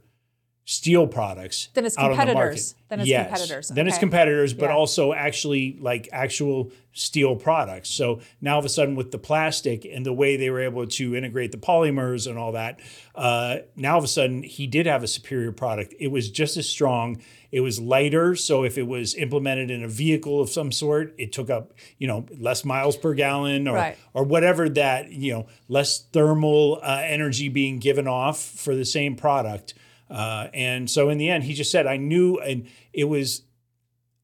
steel 0.71 1.07
products. 1.07 1.69
Then 1.73 1.83
it's 1.83 1.97
out 1.97 2.11
on 2.11 2.11
the 2.11 2.15
market. 2.17 2.29
competitors. 2.35 2.75
Then 2.89 2.99
it's 2.99 3.09
Yes. 3.09 3.27
competitors. 3.27 3.67
Then 3.69 3.87
it's 3.87 3.97
competitors, 3.97 4.53
but 4.53 4.65
Yeah. 4.69 4.75
also 4.75 5.13
actually 5.13 5.77
like 5.81 6.07
actual 6.11 6.71
steel 6.93 7.35
products. 7.35 7.89
So 7.89 8.19
now 8.39 8.53
all 8.53 8.59
of 8.59 8.65
a 8.65 8.69
sudden 8.69 8.95
with 8.95 9.09
the 9.09 9.17
plastic 9.17 9.83
and 9.83 10.05
the 10.05 10.13
way 10.13 10.37
they 10.37 10.51
were 10.51 10.61
able 10.61 10.85
to 10.85 11.15
integrate 11.15 11.51
the 11.51 11.57
polymers 11.57 12.27
and 12.27 12.37
all 12.37 12.51
that, 12.51 12.79
uh, 13.15 13.57
now 13.75 13.93
all 13.93 13.97
of 13.97 14.03
a 14.03 14.07
sudden 14.07 14.43
he 14.43 14.67
did 14.67 14.85
have 14.85 15.01
a 15.01 15.07
superior 15.07 15.51
product. 15.51 15.95
It 15.99 16.09
was 16.11 16.29
just 16.29 16.55
as 16.55 16.69
strong. 16.69 17.19
It 17.51 17.61
was 17.61 17.79
lighter. 17.79 18.35
So 18.35 18.63
if 18.63 18.77
it 18.77 18.85
was 18.85 19.15
implemented 19.15 19.71
in 19.71 19.83
a 19.83 19.87
vehicle 19.87 20.39
of 20.39 20.51
some 20.51 20.71
sort, 20.71 21.15
it 21.17 21.31
took 21.31 21.49
up, 21.49 21.73
you 21.97 22.05
know, 22.07 22.27
less 22.37 22.63
miles 22.63 22.95
per 22.95 23.15
gallon 23.15 23.67
or, 23.67 23.73
Right. 23.75 23.97
or 24.13 24.23
whatever 24.23 24.69
that, 24.69 25.11
you 25.11 25.31
know, 25.33 25.47
less 25.67 25.97
thermal 26.13 26.79
uh, 26.83 27.01
energy 27.03 27.49
being 27.49 27.79
given 27.79 28.07
off 28.07 28.39
for 28.39 28.75
the 28.75 28.85
same 28.85 29.15
product. 29.15 29.73
Uh, 30.09 30.47
and 30.53 30.89
so 30.89 31.09
in 31.09 31.17
the 31.17 31.29
end, 31.29 31.43
he 31.43 31.53
just 31.53 31.71
said, 31.71 31.85
I 31.87 31.97
knew, 31.97 32.37
and 32.39 32.67
it 32.93 33.03
was, 33.05 33.43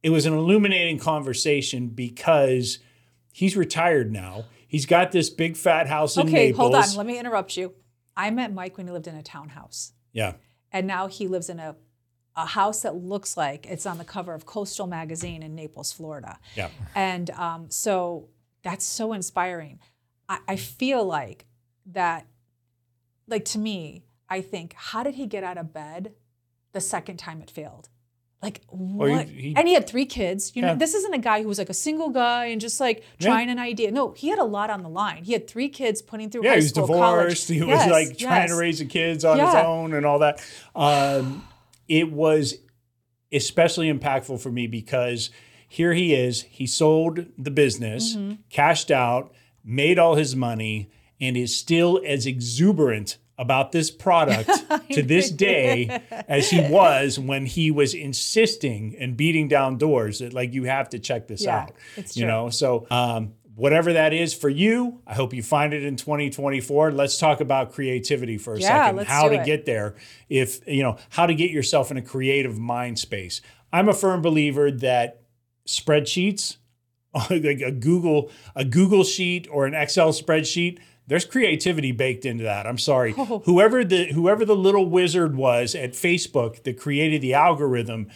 it 0.04 0.10
was 0.10 0.26
an 0.26 0.34
illuminating 0.34 0.98
conversation 1.00 1.88
because 1.88 2.80
he's 3.32 3.56
retired 3.56 4.12
now. 4.12 4.46
He's 4.68 4.86
got 4.86 5.12
this 5.12 5.30
big 5.30 5.56
fat 5.58 5.88
house 5.88 6.18
in 6.18 6.28
Okay, 6.28 6.48
Naples. 6.48 6.74
hold 6.74 6.76
on. 6.76 6.96
Let 6.96 7.06
me 7.06 7.20
interrupt 7.20 7.56
you. 7.58 7.74
I 8.18 8.32
met 8.32 8.54
Mike 8.54 8.78
when 8.78 8.88
he 8.88 8.94
lived 8.94 9.08
in 9.08 9.16
a 9.16 9.24
townhouse, 9.24 9.92
yeah, 10.14 10.34
and 10.72 10.88
now 10.88 11.08
he 11.08 11.28
lives 11.28 11.50
in 11.50 11.60
a 11.60 11.76
a 12.38 12.46
house 12.46 12.82
that 12.82 12.96
looks 12.96 13.38
like 13.38 13.66
it's 13.66 13.86
on 13.86 13.98
the 13.98 14.04
cover 14.06 14.34
of 14.34 14.46
Coastal 14.46 14.88
magazine 14.88 15.44
in 15.44 15.54
Naples, 15.56 15.92
Florida. 15.94 16.38
yeah, 16.56 16.70
And 16.96 17.30
um, 17.32 17.70
so 17.70 18.28
that's 18.64 18.86
so 18.86 19.14
inspiring. 19.14 19.80
I, 20.28 20.40
I 20.48 20.56
feel 20.58 21.06
like 21.06 21.46
that, 21.88 22.26
like 23.28 23.46
to 23.46 23.58
me, 23.60 24.05
I 24.30 24.42
think, 24.42 24.74
how 24.76 25.04
did 25.04 25.16
he 25.16 25.26
get 25.28 25.44
out 25.44 25.58
of 25.58 25.74
bed 25.74 26.14
the 26.74 26.82
second 26.82 27.18
time 27.18 27.42
it 27.42 27.50
failed? 27.52 27.90
Like 28.42 28.62
Or 28.68 29.08
he- 29.08 29.14
what? 29.16 29.28
he- 29.30 29.54
and 29.56 29.68
he 29.68 29.74
had 29.74 29.88
three 29.88 30.06
kids. 30.06 30.52
You 30.56 30.62
know, 30.62 30.76
this 30.76 30.94
isn't 30.94 31.14
a 31.14 31.18
guy 31.20 31.42
who 31.42 31.48
was 31.48 31.58
like 31.58 31.70
a 31.70 31.74
single 31.74 32.10
guy 32.10 32.46
and 32.48 32.60
just 32.62 32.80
like 32.80 33.04
Yeah. 33.20 33.28
trying 33.30 33.50
an 33.50 33.58
idea. 33.60 33.92
No, 33.92 34.12
he 34.12 34.28
had 34.30 34.38
a 34.40 34.44
lot 34.44 34.70
on 34.70 34.84
the 34.84 34.90
line. 34.90 35.24
He 35.24 35.34
had 35.34 35.48
three 35.48 35.70
kids 35.70 36.02
putting 36.02 36.30
through 36.30 36.44
yeah. 36.44 36.50
high 36.52 36.56
He 36.58 36.62
was 36.64 36.70
school, 36.70 36.88
divorced. 36.88 37.02
college. 37.48 37.48
He 37.48 37.62
was 37.62 37.70
Yes, 37.70 37.90
like 37.90 38.18
trying 38.18 38.42
yes. 38.44 38.50
to 38.52 38.56
raise 38.58 38.80
the 38.80 38.86
kids 38.86 39.26
on 39.26 39.40
his 39.40 39.56
own 39.56 39.94
and 39.94 40.06
all 40.06 40.20
that. 40.20 40.44
Um, 40.76 41.48
it 41.88 42.12
was 42.12 42.56
especially 43.32 43.92
impactful 43.92 44.40
for 44.42 44.52
me 44.52 44.68
because 44.68 45.30
here 45.68 45.94
he 45.94 46.14
is. 46.14 46.44
He 46.44 46.68
sold 46.68 47.26
the 47.38 47.52
business, 47.52 48.16
Mm-hmm. 48.16 48.34
cashed 48.50 48.92
out, 48.92 49.34
made 49.64 49.98
all 49.98 50.16
his 50.16 50.36
money, 50.36 50.90
and 51.20 51.36
is 51.36 51.56
still 51.58 52.02
as 52.06 52.26
exuberant 52.26 53.18
about 53.38 53.72
this 53.72 53.92
product 53.92 54.50
to 54.92 55.02
this 55.04 55.30
day 55.30 56.02
as 56.28 56.50
he 56.50 56.62
was 56.70 57.20
when 57.20 57.46
he 57.46 57.70
was 57.72 57.94
insisting 57.94 58.96
and 59.00 59.18
beating 59.18 59.48
down 59.48 59.78
doors 59.78 60.20
that 60.20 60.34
like 60.34 60.54
you 60.54 60.64
have 60.64 60.90
to 60.90 61.00
check 61.00 61.28
this 61.28 61.44
Yeah, 61.44 61.58
out. 61.64 61.72
it's 61.98 62.16
you 62.16 62.24
true. 62.24 62.32
know, 62.32 62.50
so 62.50 62.88
um, 62.90 63.34
whatever 63.56 63.94
that 63.94 64.14
is 64.14 64.34
for 64.34 64.50
you, 64.50 65.02
I 65.06 65.14
hope 65.14 65.34
you 65.34 65.44
find 65.44 65.74
it 65.74 65.84
in 65.84 65.96
2024. 65.98 66.92
Let's 66.92 67.18
talk 67.18 67.42
about 67.42 67.72
creativity 67.74 68.38
for 68.38 68.54
a 68.56 68.60
Yeah, 68.60 68.68
second. 68.86 68.96
let's 68.98 69.10
How 69.10 69.28
to 69.30 69.42
it. 69.42 69.46
get 69.46 69.66
there. 69.66 69.96
If 70.30 70.66
you 70.68 70.84
know 70.84 70.98
how 71.10 71.26
to 71.26 71.34
get 71.36 71.52
yourself 71.52 71.92
in 71.92 71.98
a 71.98 72.02
creative 72.02 72.58
mind 72.58 73.00
space. 73.00 73.42
I'm 73.74 73.90
a 73.90 73.94
firm 73.94 74.22
believer 74.22 74.72
that 74.72 75.22
spreadsheets, 75.68 76.58
like 77.30 77.44
a 77.62 77.72
Google 77.72 78.32
a 78.56 78.64
Google 78.66 79.04
sheet 79.04 79.48
or 79.52 79.66
an 79.66 79.74
Excel 79.74 80.10
spreadsheet, 80.12 80.80
there's 81.08 81.26
creativity 81.26 81.92
baked 81.92 82.26
into 82.26 82.44
that. 82.44 82.66
I'm 82.66 82.78
sorry. 82.78 83.14
Oh. 83.18 83.42
Whoever 83.46 83.84
the 83.84 84.06
whoever 84.14 84.46
the 84.46 84.56
little 84.56 84.86
wizard 84.90 85.36
was 85.36 85.76
at 85.76 85.92
Facebook 85.94 86.64
that 86.64 86.80
created 86.80 87.22
the 87.22 87.34
algorithm 87.34 88.10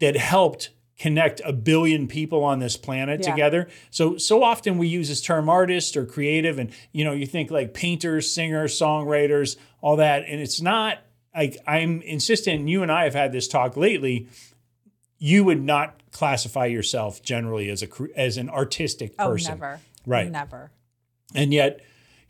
that 0.00 0.16
helped 0.16 0.70
connect 0.98 1.40
a 1.44 1.52
billion 1.52 2.06
people 2.06 2.44
on 2.44 2.58
this 2.60 2.76
planet 2.76 3.20
Yeah. 3.22 3.30
together. 3.30 3.68
So 3.90 4.16
so 4.18 4.42
often 4.44 4.78
we 4.78 4.86
use 4.86 5.08
this 5.08 5.20
term 5.20 5.48
artist 5.48 5.96
or 5.96 6.04
creative 6.06 6.58
and 6.58 6.70
you 6.92 7.04
know 7.04 7.12
you 7.12 7.26
think 7.26 7.50
like 7.50 7.74
painters, 7.74 8.32
singers, 8.32 8.78
songwriters, 8.78 9.56
all 9.80 9.96
that 9.96 10.24
and 10.28 10.40
it's 10.40 10.60
not 10.60 10.98
like 11.34 11.56
I'm 11.66 12.02
insistent 12.02 12.60
and 12.60 12.70
you 12.70 12.82
and 12.82 12.92
I 12.92 13.04
have 13.04 13.14
had 13.14 13.32
this 13.32 13.48
talk 13.48 13.76
lately 13.76 14.28
you 15.18 15.44
would 15.44 15.62
not 15.62 15.94
classify 16.10 16.66
yourself 16.66 17.22
generally 17.22 17.70
as 17.70 17.82
a 17.82 17.88
as 18.16 18.36
an 18.36 18.50
artistic 18.50 19.14
Oh, 19.18 19.30
person. 19.30 19.52
never. 19.58 19.80
Right. 20.06 20.30
Never. 20.30 20.70
And 21.34 21.52
yet, 21.54 21.80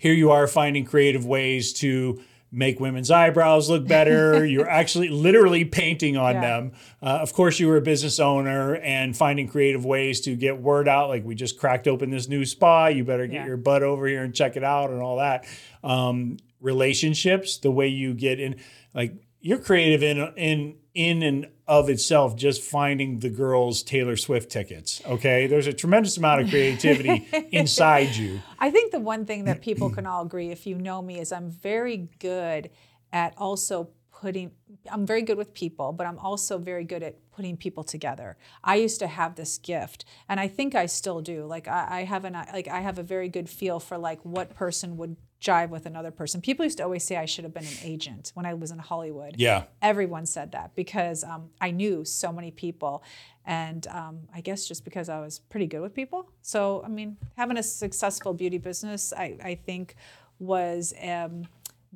here 0.03 0.13
you 0.15 0.33
are 0.33 0.49
finding 0.49 0.85
creative 0.85 1.25
ways 1.25 1.73
to 1.75 2.21
make 2.51 2.81
women's 2.81 3.09
eyebrows 3.09 3.71
look 3.71 3.87
better. 3.87 4.45
You're 4.55 4.69
actually 4.69 5.09
literally 5.09 5.65
painting 5.65 6.17
on 6.17 6.35
Yeah. 6.35 6.41
them. 6.41 6.73
Uh, 7.01 7.07
of 7.23 7.33
course, 7.33 7.61
you 7.61 7.69
were 7.69 7.77
a 7.77 7.81
business 7.81 8.19
owner 8.19 8.75
and 8.75 9.17
finding 9.17 9.47
creative 9.47 9.85
ways 9.85 10.21
to 10.23 10.35
get 10.35 10.61
word 10.61 10.89
out. 10.89 11.09
Like, 11.09 11.25
we 11.25 11.37
just 11.37 11.57
cracked 11.57 11.87
open 11.87 12.11
this 12.11 12.29
new 12.29 12.45
spa. 12.45 12.89
You 12.89 13.05
better 13.05 13.29
get 13.29 13.35
Yeah. 13.43 13.47
your 13.47 13.57
butt 13.57 13.85
over 13.85 14.09
here 14.09 14.25
and 14.25 14.35
check 14.35 14.57
it 14.57 14.65
out 14.65 14.91
and 14.91 15.01
all 15.01 15.19
that. 15.19 15.47
Um, 15.85 16.37
relationships, 16.61 17.59
the 17.59 17.71
way 17.71 17.87
you 17.87 18.13
get 18.13 18.41
in, 18.41 18.57
like, 18.95 19.15
you're 19.41 19.59
creative 19.59 20.03
in 20.03 20.19
in 20.37 20.75
in 20.95 21.23
and 21.23 21.47
of 21.73 21.89
itself 21.89 22.37
just 22.37 22.61
finding 22.61 23.21
the 23.21 23.31
girls 23.31 23.83
Taylor 23.83 24.15
Swift 24.15 24.51
tickets. 24.51 25.01
Okay, 25.07 25.47
there's 25.47 25.67
a 25.67 25.73
tremendous 25.73 26.19
amount 26.19 26.43
of 26.43 26.51
creativity 26.51 27.27
inside 27.51 28.15
you. 28.15 28.43
I 28.59 28.71
think 28.71 28.93
the 28.93 29.01
one 29.01 29.25
thing 29.25 29.45
that 29.47 29.63
people 29.63 29.89
can 29.89 30.07
all 30.07 30.23
agree, 30.23 30.51
if 30.51 30.67
you 30.67 30.77
know 30.77 31.01
me, 31.01 31.19
is 31.19 31.33
I'm 31.33 31.49
very 31.49 32.11
good 32.19 32.69
at 33.11 33.33
also 33.39 33.89
putting, 34.23 34.53
I'm 34.91 35.05
very 35.05 35.23
good 35.23 35.37
with 35.37 35.53
people, 35.53 35.93
but 35.93 36.07
I'm 36.07 36.19
also 36.19 36.57
very 36.57 36.85
good 36.85 37.03
at 37.03 37.15
putting 37.33 37.57
people 37.57 37.83
together. 37.83 38.37
I 38.63 38.77
used 38.77 39.01
to 39.01 39.09
have 39.09 39.35
this 39.35 39.59
gift, 39.59 40.05
and 40.29 40.39
I 40.39 40.47
think 40.49 40.75
I 40.75 40.87
still 40.87 41.21
do. 41.21 41.45
Like 41.45 41.67
I, 41.67 41.83
I 41.99 42.05
have 42.05 42.25
an, 42.25 42.35
like 42.59 42.69
I 42.69 42.81
have 42.81 42.99
a 42.99 43.03
very 43.03 43.29
good 43.29 43.49
feel 43.51 43.81
for 43.81 43.99
like 43.99 44.21
what 44.23 44.55
person 44.55 44.97
would 44.99 45.17
jive 45.41 45.71
with 45.71 45.87
another 45.87 46.13
person. 46.13 46.41
People 46.41 46.65
used 46.65 46.79
to 46.79 46.85
always 46.85 47.03
say 47.03 47.17
I 47.17 47.25
should 47.25 47.43
have 47.43 47.53
been 47.53 47.67
an 47.67 47.81
agent 47.83 48.31
when 48.35 48.47
I 48.47 48.55
was 48.55 48.71
in 48.71 48.79
Hollywood 48.79 49.35
Yeah. 49.39 49.65
everyone 49.83 50.25
said 50.25 50.53
that 50.53 50.77
because 50.77 51.25
um, 51.25 51.51
I 51.61 51.73
knew 51.73 52.05
so 52.05 52.33
many 52.33 52.53
people. 52.53 53.03
And 53.45 53.85
um, 53.89 54.21
I 54.33 54.41
guess 54.41 54.69
just 54.69 54.85
because 54.85 55.09
I 55.09 55.19
was 55.19 55.41
pretty 55.41 55.67
good 55.67 55.81
with 55.81 55.95
people. 55.95 56.31
So, 56.43 56.81
I 56.85 56.89
mean, 56.89 57.17
having 57.37 57.59
a 57.59 57.63
successful 57.63 58.33
beauty 58.35 58.59
business, 58.59 59.13
I, 59.13 59.37
I 59.43 59.55
think 59.57 59.97
was 60.39 60.95
um, 61.03 61.49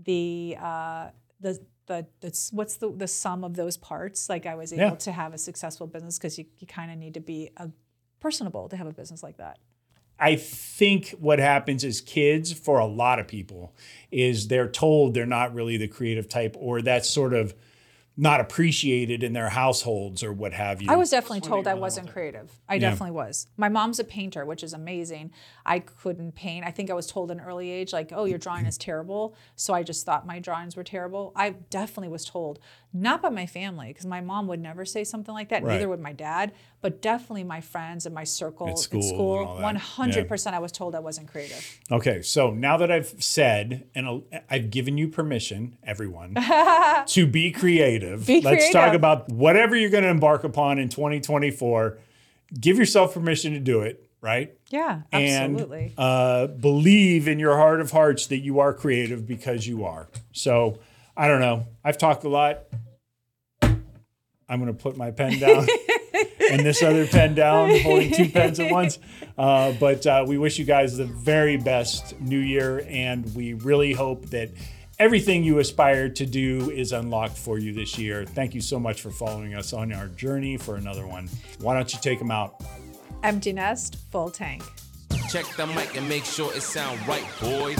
the, 0.05 0.57
uh, 0.61 1.11
the, 1.39 1.61
the, 1.87 2.07
the, 2.21 2.49
what's 2.53 2.77
the, 2.77 2.91
the 2.91 3.09
sum 3.09 3.45
of 3.45 3.55
those 3.57 3.77
parts? 3.77 4.29
Like 4.29 4.47
I 4.47 4.55
was 4.55 4.73
able 4.73 4.83
Yeah. 4.83 4.95
to 4.95 5.13
have 5.13 5.35
a 5.35 5.39
successful 5.39 5.87
business 5.87 6.19
because 6.19 6.39
you, 6.39 6.47
you 6.59 6.67
kind 6.67 6.91
of 6.91 6.99
need 6.99 7.15
to 7.15 7.21
be 7.21 7.51
a, 7.57 7.71
personable 8.21 8.69
to 8.69 8.77
have 8.77 8.87
a 8.87 8.93
business 8.93 9.23
like 9.23 9.37
that. 9.37 9.59
I 10.19 10.37
think 10.37 11.11
what 11.11 11.39
happens 11.39 11.85
is 11.85 12.01
kids 12.01 12.53
for 12.53 12.79
a 12.79 12.87
lot 12.87 13.19
of 13.19 13.29
people 13.29 13.75
is 14.11 14.49
they're 14.49 14.69
told 14.69 15.13
they're 15.13 15.27
not 15.27 15.55
really 15.55 15.77
the 15.77 15.89
creative 15.89 16.27
type 16.29 16.57
or 16.59 16.81
that's 16.81 17.09
sort 17.09 17.35
of 17.35 17.55
not 18.19 18.41
appreciated 18.41 19.23
in 19.23 19.35
their 19.35 19.51
households 19.51 20.23
or 20.23 20.33
what 20.33 20.53
have 20.55 20.81
you. 20.81 20.89
I 20.91 20.97
was 20.97 21.11
definitely 21.11 21.43
told 21.43 21.67
I 21.67 21.75
wasn't 21.75 22.11
creative. 22.11 22.51
I 22.69 22.75
Yeah. 22.75 22.91
definitely 22.91 23.11
was. 23.11 23.47
My 23.59 23.69
mom's 23.69 23.99
a 23.99 24.05
painter, 24.05 24.45
which 24.47 24.63
is 24.63 24.73
amazing. 24.73 25.33
I 25.67 25.81
couldn't 25.81 26.35
paint. 26.35 26.65
I 26.65 26.71
think 26.71 26.91
I 26.91 26.95
was 26.95 27.07
told 27.07 27.31
at 27.31 27.37
an 27.37 27.43
early 27.43 27.71
age, 27.71 27.93
like, 27.93 28.13
oh, 28.15 28.25
your 28.25 28.39
drawing 28.39 28.65
is 28.65 28.79
terrible. 28.79 29.35
So 29.55 29.75
I 29.75 29.83
just 29.83 30.07
thought 30.07 30.27
my 30.27 30.39
drawings 30.39 30.77
were 30.77 30.85
terrible. 30.85 31.33
I 31.37 31.51
definitely 31.51 32.09
was 32.09 32.25
told, 32.25 32.59
not 32.93 33.21
by 33.21 33.29
my 33.29 33.45
family, 33.47 33.89
because 33.89 34.07
my 34.07 34.23
mom 34.23 34.47
would 34.49 34.61
never 34.61 34.87
say 34.87 35.05
something 35.05 35.35
like 35.35 35.51
that. 35.51 35.63
Right. 35.63 35.75
Neither 35.75 35.89
would 35.89 36.01
my 36.01 36.13
dad, 36.15 36.53
but 36.81 37.03
definitely 37.03 37.45
my 37.45 37.61
friends 37.61 38.07
and 38.07 38.15
my 38.15 38.25
circle 38.25 38.69
At 38.69 38.79
school 38.79 39.01
in 39.03 39.09
school. 39.09 39.45
all. 39.45 39.61
One 39.61 39.77
hundred 39.77 40.27
percent, 40.29 40.57
I 40.57 40.59
was 40.61 40.73
told 40.73 40.95
I 40.95 41.01
wasn't 41.01 41.29
creative. 41.29 41.81
Okay, 41.91 42.23
so 42.23 42.51
now 42.53 42.79
that 42.79 42.91
I've 42.91 43.15
said 43.23 43.87
and 43.95 44.23
I've 44.49 44.71
given 44.71 44.97
you 44.97 45.09
permission, 45.09 45.77
everyone, 45.85 46.35
to 47.09 47.27
be 47.27 47.51
creative, 47.51 48.06
Be 48.27 48.41
let's 48.41 48.71
talk 48.71 48.95
about 48.95 49.29
whatever 49.29 49.77
you're 49.77 49.91
going 49.91 50.05
to 50.05 50.11
embark 50.11 50.45
upon 50.45 50.79
in 50.79 50.89
2024. 50.89 51.99
Give 52.61 52.79
yourself 52.79 53.15
permission 53.15 53.55
to 53.55 53.61
do 53.61 53.81
it, 53.81 54.09
right? 54.21 54.57
Yeah, 54.71 55.03
and 55.13 55.55
absolutely. 55.55 55.95
uh, 55.99 56.47
believe 56.47 57.27
in 57.29 57.39
your 57.39 57.57
heart 57.57 57.81
of 57.81 57.91
hearts 57.91 58.27
that 58.29 58.39
you 58.39 58.61
are 58.61 58.73
creative 58.73 59.27
because 59.27 59.67
you 59.67 59.85
are. 59.85 60.09
So 60.33 60.79
I 61.17 61.29
don't 61.29 61.41
know. 61.41 61.67
I've 61.83 61.99
talked 61.99 62.25
a 62.25 62.29
lot. 62.29 62.65
I'm 64.49 64.61
going 64.61 64.67
to 64.67 64.81
put 64.81 64.97
my 64.97 65.11
pen 65.11 65.41
down 65.41 65.67
and 66.51 66.65
this 66.65 66.83
other 66.83 67.07
pen 67.07 67.35
down, 67.35 67.81
holding 67.83 68.13
two 68.13 68.29
pens 68.29 68.61
at 68.61 68.71
once. 68.71 68.99
Uh, 69.37 69.73
but 69.73 70.07
uh, 70.07 70.25
we 70.27 70.39
wish 70.39 70.59
you 70.59 70.65
guys 70.65 70.97
the 70.97 71.05
very 71.05 71.57
best 71.57 72.19
new 72.21 72.39
year, 72.39 72.85
and 72.89 73.35
we 73.35 73.55
really 73.55 73.93
hope 73.93 74.27
that 74.27 74.51
everything 74.99 75.45
you 75.45 75.59
aspire 75.59 76.09
to 76.09 76.27
do 76.27 76.71
is 76.71 76.93
unlocked 76.93 77.37
for 77.37 77.59
you 77.59 77.73
this 77.73 77.99
year. 77.99 78.25
Thank 78.25 78.55
you 78.55 78.61
so 78.61 78.79
much 78.79 79.03
for 79.03 79.11
following 79.11 79.55
us 79.55 79.73
on 79.73 79.93
our 79.93 80.09
journey 80.09 80.57
for 80.57 80.77
another 80.77 81.07
one. 81.07 81.29
Why 81.61 81.75
don't 81.75 81.93
you 81.93 81.99
take 82.01 82.19
them 82.19 82.31
out? 82.31 82.63
Empty 83.23 83.53
nest, 83.53 83.97
full 84.11 84.31
tank. 84.31 84.63
Check 85.29 85.47
the 85.57 85.67
mic 85.67 85.97
and 85.97 86.09
make 86.09 86.25
sure 86.25 86.55
it 86.55 86.63
sound 86.63 86.99
right, 87.07 87.27
boys. 87.41 87.77